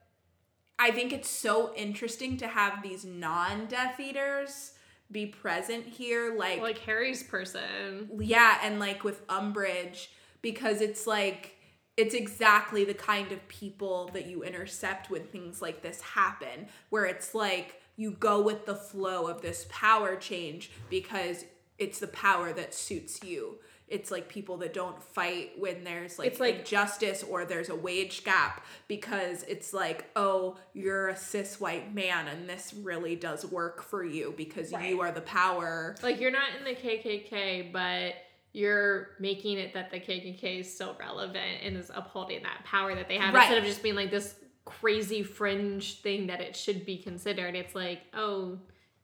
I 0.77 0.91
think 0.91 1.13
it's 1.13 1.29
so 1.29 1.73
interesting 1.75 2.37
to 2.37 2.47
have 2.47 2.83
these 2.83 3.05
non 3.05 3.67
Death 3.67 3.99
Eaters 3.99 4.73
be 5.11 5.25
present 5.25 5.85
here. 5.85 6.35
Like, 6.37 6.61
like 6.61 6.79
Harry's 6.79 7.23
person. 7.23 8.09
yeah, 8.19 8.59
and 8.63 8.79
like 8.79 9.03
with 9.03 9.25
Umbridge, 9.27 10.07
because 10.41 10.81
it's 10.81 11.07
like, 11.07 11.55
it's 11.97 12.13
exactly 12.13 12.83
the 12.83 12.93
kind 12.93 13.31
of 13.31 13.47
people 13.47 14.09
that 14.13 14.25
you 14.25 14.43
intercept 14.43 15.09
when 15.09 15.23
things 15.23 15.61
like 15.61 15.81
this 15.81 16.01
happen, 16.01 16.67
where 16.89 17.05
it's 17.05 17.33
like 17.33 17.81
you 17.95 18.11
go 18.11 18.41
with 18.41 18.65
the 18.65 18.75
flow 18.75 19.27
of 19.27 19.41
this 19.41 19.65
power 19.69 20.15
change 20.15 20.71
because 20.89 21.45
it's 21.77 21.99
the 21.99 22.07
power 22.07 22.51
that 22.53 22.73
suits 22.73 23.23
you. 23.23 23.59
It's 23.87 24.09
like 24.09 24.27
people 24.29 24.57
that 24.57 24.73
don't 24.73 25.01
fight 25.01 25.51
when 25.59 25.83
there's 25.83 26.17
like, 26.17 26.27
It's 26.29 26.39
like- 26.39 26.59
injustice 26.59 27.21
or 27.23 27.45
there's 27.45 27.69
a 27.69 27.75
wage 27.75 28.23
gap 28.23 28.65
because 28.87 29.43
it's 29.43 29.73
like, 29.73 30.09
oh, 30.15 30.57
you're 30.73 31.09
a 31.09 31.15
cis 31.15 31.59
white 31.59 31.93
man 31.93 32.27
and 32.27 32.49
this 32.49 32.73
really 32.73 33.15
does 33.15 33.45
work 33.45 33.83
for 33.83 34.03
you 34.03 34.33
because 34.35 34.71
you 34.71 35.01
are 35.01 35.11
the 35.11 35.21
power. 35.21 35.95
Like 36.01 36.19
you're 36.19 36.31
not 36.31 36.49
in 36.57 36.63
the 36.63 36.73
KKK, 36.73 37.71
but 37.71 38.15
you're 38.53 39.09
making 39.19 39.57
it 39.59 39.73
that 39.73 39.91
the 39.91 39.99
KKK 39.99 40.61
is 40.61 40.73
still 40.73 40.95
relevant 40.99 41.61
and 41.63 41.77
is 41.77 41.91
upholding 41.93 42.41
that 42.43 42.63
power 42.65 42.95
that 42.95 43.07
they 43.07 43.17
have 43.17 43.33
Right. 43.33 43.43
instead 43.43 43.57
of 43.59 43.65
just 43.65 43.83
being 43.83 43.95
like 43.95 44.09
this 44.11 44.33
crazy 44.63 45.21
fringe 45.21 46.01
thing 46.01 46.27
that 46.27 46.41
it 46.41 46.55
should 46.55 46.85
be 46.87 46.97
considered. 46.97 47.53
It's 47.55 47.75
like, 47.75 48.01
oh, 48.15 48.57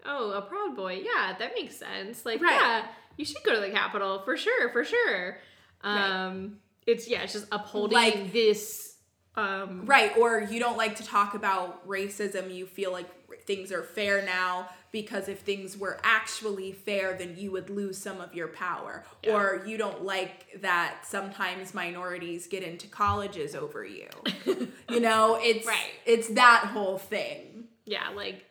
oh, 0.06 0.32
a 0.32 0.42
proud 0.42 0.76
boy. 0.76 1.04
Yeah, 1.04 1.36
that 1.38 1.52
makes 1.54 1.76
sense. 1.78 2.26
Like, 2.26 2.42
Right. 2.42 2.54
yeah, 2.54 2.88
you 3.22 3.26
should 3.26 3.44
go 3.44 3.54
to 3.54 3.62
the 3.62 3.70
Capitol 3.70 4.20
for 4.26 4.36
sure, 4.36 4.70
for 4.70 4.84
sure. 4.84 5.38
Right. 5.84 6.26
Um, 6.26 6.58
it's 6.88 7.08
yeah, 7.08 7.22
it's 7.22 7.34
just 7.34 7.46
upholding 7.52 7.96
Like- 7.96 8.34
this 8.34 8.98
Um, 9.36 9.86
Right, 9.86 10.12
or 10.18 10.42
you 10.42 10.60
don't 10.60 10.76
like 10.76 10.96
to 10.98 11.04
talk 11.06 11.36
about 11.36 11.88
racism. 11.88 12.54
You 12.54 12.66
feel 12.66 12.92
like 12.92 13.08
things 13.46 13.72
are 13.72 13.82
fair 13.84 14.26
now 14.26 14.68
because 14.92 15.30
if 15.30 15.40
things 15.40 15.78
were 15.78 16.00
actually 16.04 16.74
fair, 16.74 17.14
then 17.18 17.36
you 17.38 17.50
would 17.52 17.70
lose 17.70 17.98
some 17.98 18.20
of 18.20 18.34
your 18.36 18.50
power. 18.50 19.06
Yeah. 19.24 19.34
Or 19.36 19.64
you 19.66 19.78
don't 19.78 20.04
like 20.04 20.62
that 20.62 21.06
sometimes 21.06 21.74
minorities 21.74 22.48
get 22.48 22.62
into 22.64 22.88
colleges 22.90 23.56
over 23.56 23.86
you. 23.86 24.10
you 24.90 25.00
know, 25.00 25.40
it's 25.42 25.66
Right. 25.66 25.92
it's 26.06 26.28
that 26.30 26.66
whole 26.74 26.98
thing. 26.98 27.66
yeah, 27.86 28.10
like. 28.16 28.46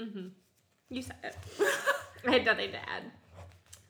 Mm-hmm. 0.00 0.28
You 0.88 1.02
said 1.02 1.16
it. 1.24 1.36
I 2.26 2.30
had 2.30 2.44
nothing 2.44 2.70
to 2.72 2.78
add. 2.88 3.02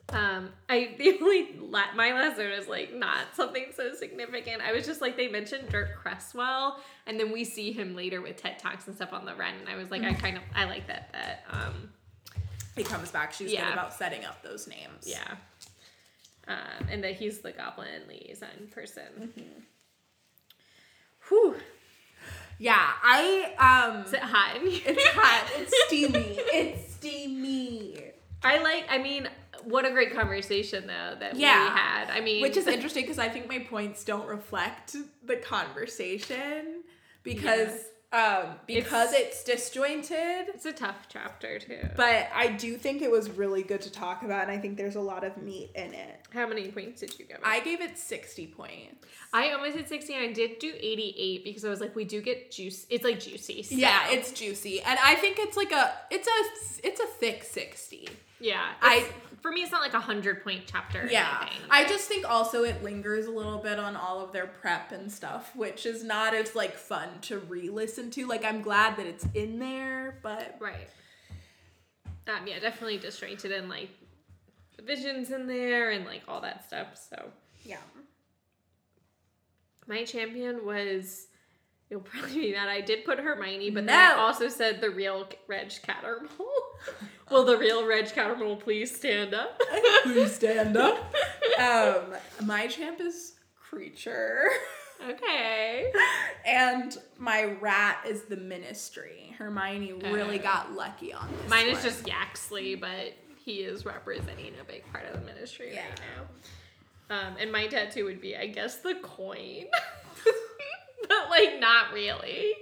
Um, 0.09 0.49
I 0.69 0.95
the 0.97 1.17
only 1.21 1.49
la- 1.59 1.93
my 1.95 2.13
last 2.13 2.37
note 2.37 2.51
is 2.53 2.67
like 2.67 2.93
not 2.95 3.25
something 3.35 3.65
so 3.75 3.93
significant. 3.93 4.61
I 4.61 4.71
was 4.71 4.85
just 4.85 5.01
like 5.01 5.17
they 5.17 5.27
mentioned 5.27 5.67
Dirk 5.69 5.97
Cresswell, 6.01 6.79
and 7.05 7.19
then 7.19 7.31
we 7.31 7.43
see 7.43 7.71
him 7.73 7.95
later 7.95 8.21
with 8.21 8.37
Ted 8.37 8.57
Tonks 8.59 8.87
and 8.87 8.95
stuff 8.95 9.11
on 9.13 9.25
the 9.25 9.35
run, 9.35 9.53
and 9.59 9.67
I 9.69 9.75
was 9.75 9.91
like, 9.91 10.03
I 10.03 10.13
kind 10.13 10.37
of 10.37 10.43
I 10.55 10.63
like 10.65 10.87
that 10.87 11.11
that 11.13 11.43
um 11.51 11.89
He 12.75 12.83
comes 12.83 13.11
back. 13.11 13.33
She's 13.33 13.51
Yeah. 13.51 13.65
good 13.65 13.73
about 13.73 13.93
setting 13.93 14.23
up 14.23 14.41
those 14.43 14.65
names. 14.67 15.03
yeah, 15.05 15.35
um, 16.47 16.87
and 16.89 17.03
that 17.03 17.15
he's 17.15 17.39
the 17.39 17.51
goblin 17.51 18.07
liaison 18.07 18.69
person. 18.71 19.33
Whew, 21.27 21.57
Yeah, 22.59 22.79
I 23.03 23.91
um 23.91 24.05
is 24.05 24.13
it 24.13 24.19
hot 24.21 24.51
it's 24.63 25.05
hot. 25.07 25.51
It's 25.57 25.73
steamy. 25.87 26.37
It's 26.53 26.93
steamy. 26.93 28.06
I 28.43 28.57
like. 28.59 28.85
I 28.89 28.97
mean, 28.97 29.27
what 29.63 29.85
a 29.85 29.91
great 29.91 30.13
conversation 30.13 30.87
though 30.87 31.15
that 31.19 31.35
Yeah. 31.35 31.63
we 31.63 31.69
had. 31.77 32.09
I 32.11 32.21
mean, 32.21 32.41
Which 32.41 32.57
is 32.57 32.67
interesting 32.75 33.03
because 33.03 33.19
I 33.19 33.29
think 33.29 33.47
my 33.49 33.59
points 33.59 34.03
don't 34.03 34.27
reflect 34.27 34.95
the 35.25 35.35
conversation 35.37 36.83
because 37.23 37.71
um 38.13 38.55
because 38.65 39.11
it's, 39.11 39.43
disjointed. 39.43 40.47
it's 40.47 40.65
a 40.65 40.71
tough 40.71 41.07
chapter 41.09 41.59
too. 41.59 41.89
But 41.97 42.29
I 42.33 42.47
do 42.47 42.77
think 42.77 43.01
it 43.01 43.11
was 43.11 43.29
really 43.29 43.63
good 43.63 43.81
to 43.81 43.91
talk 43.91 44.23
about 44.23 44.43
and 44.43 44.51
I 44.51 44.57
think 44.57 44.77
there's 44.77 44.95
a 44.95 45.01
lot 45.01 45.25
of 45.25 45.35
meat 45.35 45.71
in 45.75 45.93
it. 45.93 46.21
How 46.33 46.47
many 46.47 46.69
points 46.71 47.01
did 47.01 47.19
you 47.19 47.25
give 47.25 47.37
it? 47.37 47.43
I 47.43 47.59
gave 47.59 47.81
it 47.81 47.97
60 47.97 48.47
points. 48.47 49.05
I 49.33 49.51
almost 49.51 49.75
did 49.75 49.89
60 49.89 50.13
and 50.13 50.29
I 50.29 50.31
did 50.31 50.59
do 50.59 50.71
88 50.79 51.43
because 51.43 51.65
I 51.65 51.69
was 51.69 51.81
like, 51.81 51.97
we 51.97 52.05
do 52.05 52.21
get 52.21 52.49
juice. 52.49 52.85
It's 52.89 53.03
like 53.03 53.19
juicy. 53.19 53.61
so- 53.63 53.75
Yeah, 53.75 54.09
it's 54.09 54.31
juicy. 54.31 54.81
And 54.81 54.97
I 55.03 55.15
think 55.15 55.37
it's 55.39 55.57
like 55.57 55.73
a 55.73 55.93
it's 56.09 56.27
a 56.29 56.87
it's 56.87 57.01
a 57.01 57.07
thick 57.07 57.43
60. 57.43 58.07
Yeah. 58.39 58.73
I- 58.81 59.09
for 59.41 59.51
me, 59.51 59.61
it's 59.61 59.71
not 59.71 59.81
like 59.81 59.93
a 59.93 59.99
hundred 59.99 60.43
point 60.43 60.63
chapter. 60.65 61.07
Yeah. 61.09 61.47
I 61.69 61.85
just 61.85 62.07
think 62.07 62.29
also 62.29 62.63
it 62.63 62.83
lingers 62.83 63.27
a 63.27 63.31
little 63.31 63.59
bit 63.59 63.79
on 63.79 63.95
all 63.95 64.19
of 64.19 64.33
their 64.33 64.47
prep 64.47 64.91
and 64.91 65.11
stuff, 65.11 65.55
which 65.55 65.85
is 65.85 66.03
not 66.03 66.33
as 66.33 66.55
like 66.55 66.75
fun 66.75 67.07
to 67.21 67.39
re-listen 67.39 68.09
to. 68.11 68.27
Like 68.27 68.43
I'm 68.43 68.61
glad 68.61 68.97
that 68.97 69.05
it's 69.05 69.25
in 69.33 69.59
there, 69.59 70.17
but 70.23 70.57
right. 70.59 70.89
Um, 72.27 72.45
yeah, 72.45 72.59
definitely 72.59 72.97
disjointed 72.97 73.51
and 73.51 73.69
like 73.69 73.89
the 74.75 74.81
visions 74.81 75.31
in 75.31 75.47
there 75.47 75.91
and 75.91 76.05
like 76.05 76.23
all 76.27 76.41
that 76.41 76.65
stuff. 76.65 76.87
So 77.09 77.29
yeah. 77.63 77.77
my 79.87 80.03
champion 80.03 80.65
was. 80.65 81.26
You'll 81.89 81.99
probably 82.01 82.33
be 82.41 82.51
mad. 82.51 82.67
I 82.69 82.81
did 82.81 83.05
put 83.05 83.17
Hermione, 83.19 83.69
but 83.69 83.85
then 83.85 83.97
I 83.97 84.19
also 84.19 84.49
said 84.49 84.81
the 84.81 84.89
real 84.89 85.27
Reg 85.47 85.69
Cattermole. 85.69 86.29
Will 87.31 87.45
the 87.45 87.57
real 87.57 87.85
Reg 87.85 88.05
Cattermole 88.05 88.59
please 88.59 88.93
stand 88.95 89.33
up? 89.33 89.59
Please 90.03 90.33
stand 90.35 90.77
up. 90.77 91.13
um, 91.59 92.13
my 92.45 92.67
champ 92.67 92.99
is 93.01 93.33
Kreacher. 93.69 94.43
okay. 95.09 95.91
and 96.45 96.97
my 97.17 97.43
rat 97.61 97.99
is 98.07 98.23
the 98.23 98.37
ministry. 98.37 99.33
Hermione 99.37 99.93
really 99.93 100.39
Uh, 100.39 100.43
got 100.43 100.71
lucky 100.73 101.13
on 101.13 101.29
this. 101.31 101.49
Mine 101.49 101.67
is 101.67 101.83
just 101.83 102.07
Yaxley, 102.07 102.75
but 102.75 103.13
he 103.43 103.57
is 103.61 103.85
representing 103.85 104.53
a 104.59 104.63
big 104.63 104.83
part 104.91 105.05
of 105.05 105.19
the 105.19 105.25
ministry 105.25 105.71
Yeah. 105.73 105.83
right 105.89 106.01
now. 107.09 107.17
Um, 107.27 107.35
and 107.39 107.51
my 107.51 107.67
tattoo 107.67 108.05
would 108.05 108.19
be, 108.21 108.35
I 108.37 108.47
guess, 108.47 108.77
the 108.77 108.95
coin. 108.95 109.65
but 111.09 111.29
like 111.29 111.59
not 111.59 111.93
really. 111.93 112.53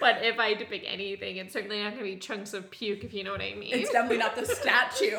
But 0.00 0.22
if 0.24 0.38
I 0.38 0.50
had 0.50 0.58
to 0.60 0.64
pick 0.64 0.84
anything, 0.86 1.36
it's 1.36 1.52
certainly 1.52 1.82
not 1.82 1.92
gonna 1.92 2.04
be 2.04 2.16
chunks 2.16 2.54
of 2.54 2.70
puke, 2.70 3.04
if 3.04 3.12
you 3.14 3.24
know 3.24 3.32
what 3.32 3.40
I 3.40 3.54
mean. 3.54 3.70
It's 3.74 3.90
definitely 3.90 4.18
not 4.18 4.36
the 4.36 4.46
statue. 4.60 5.16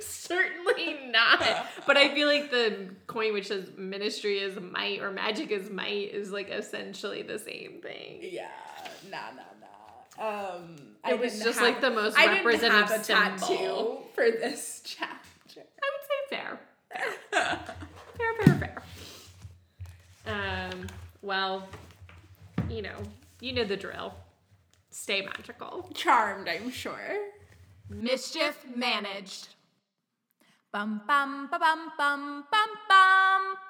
certainly 0.00 0.98
not. 1.10 1.66
But 1.86 1.96
I 1.96 2.12
feel 2.14 2.26
like 2.26 2.50
the 2.50 2.88
coin 3.06 3.32
which 3.32 3.46
says 3.48 3.70
ministry 3.76 4.38
is 4.38 4.58
might 4.60 5.00
or 5.00 5.10
magic 5.12 5.50
is 5.50 5.70
might 5.70 6.10
is 6.12 6.30
like 6.32 6.50
essentially 6.50 7.22
the 7.22 7.38
same 7.38 7.80
thing. 7.82 8.18
yeah, 8.22 8.48
nah, 9.10 9.18
nah, 9.36 9.42
nah. 9.60 10.54
Um, 10.56 10.76
I 11.04 11.12
It 11.12 11.20
was 11.20 11.38
just 11.40 11.58
have- 11.58 11.68
like 11.68 11.80
the 11.80 11.90
most 11.90 12.18
I 12.18 12.22
didn't 12.26 12.44
representative 12.46 12.88
have 12.88 13.00
a 13.00 13.04
tattoo 13.04 13.98
for 14.14 14.24
this 14.30 14.80
chapter. 14.84 15.60
I 15.60 15.90
would 15.92 16.06
say 16.08 16.36
fair. 16.36 16.60
fair, 18.16 18.34
fair, 18.44 18.54
fair. 18.58 18.82
Um, 20.26 20.86
well, 21.22 21.68
you 22.70 22.82
know, 22.82 22.98
you 23.40 23.52
know 23.52 23.64
the 23.64 23.76
drill. 23.76 24.14
Stay 24.90 25.22
magical. 25.22 25.88
Charmed, 25.94 26.48
I'm 26.48 26.70
sure. 26.70 27.32
Mischief 27.88 28.64
managed. 28.74 29.48
Bum 30.72 31.02
bum 31.06 31.48
ba 31.50 31.58
bum 31.58 31.92
bum 31.96 32.44
bum 32.50 32.70
bum. 32.88 33.65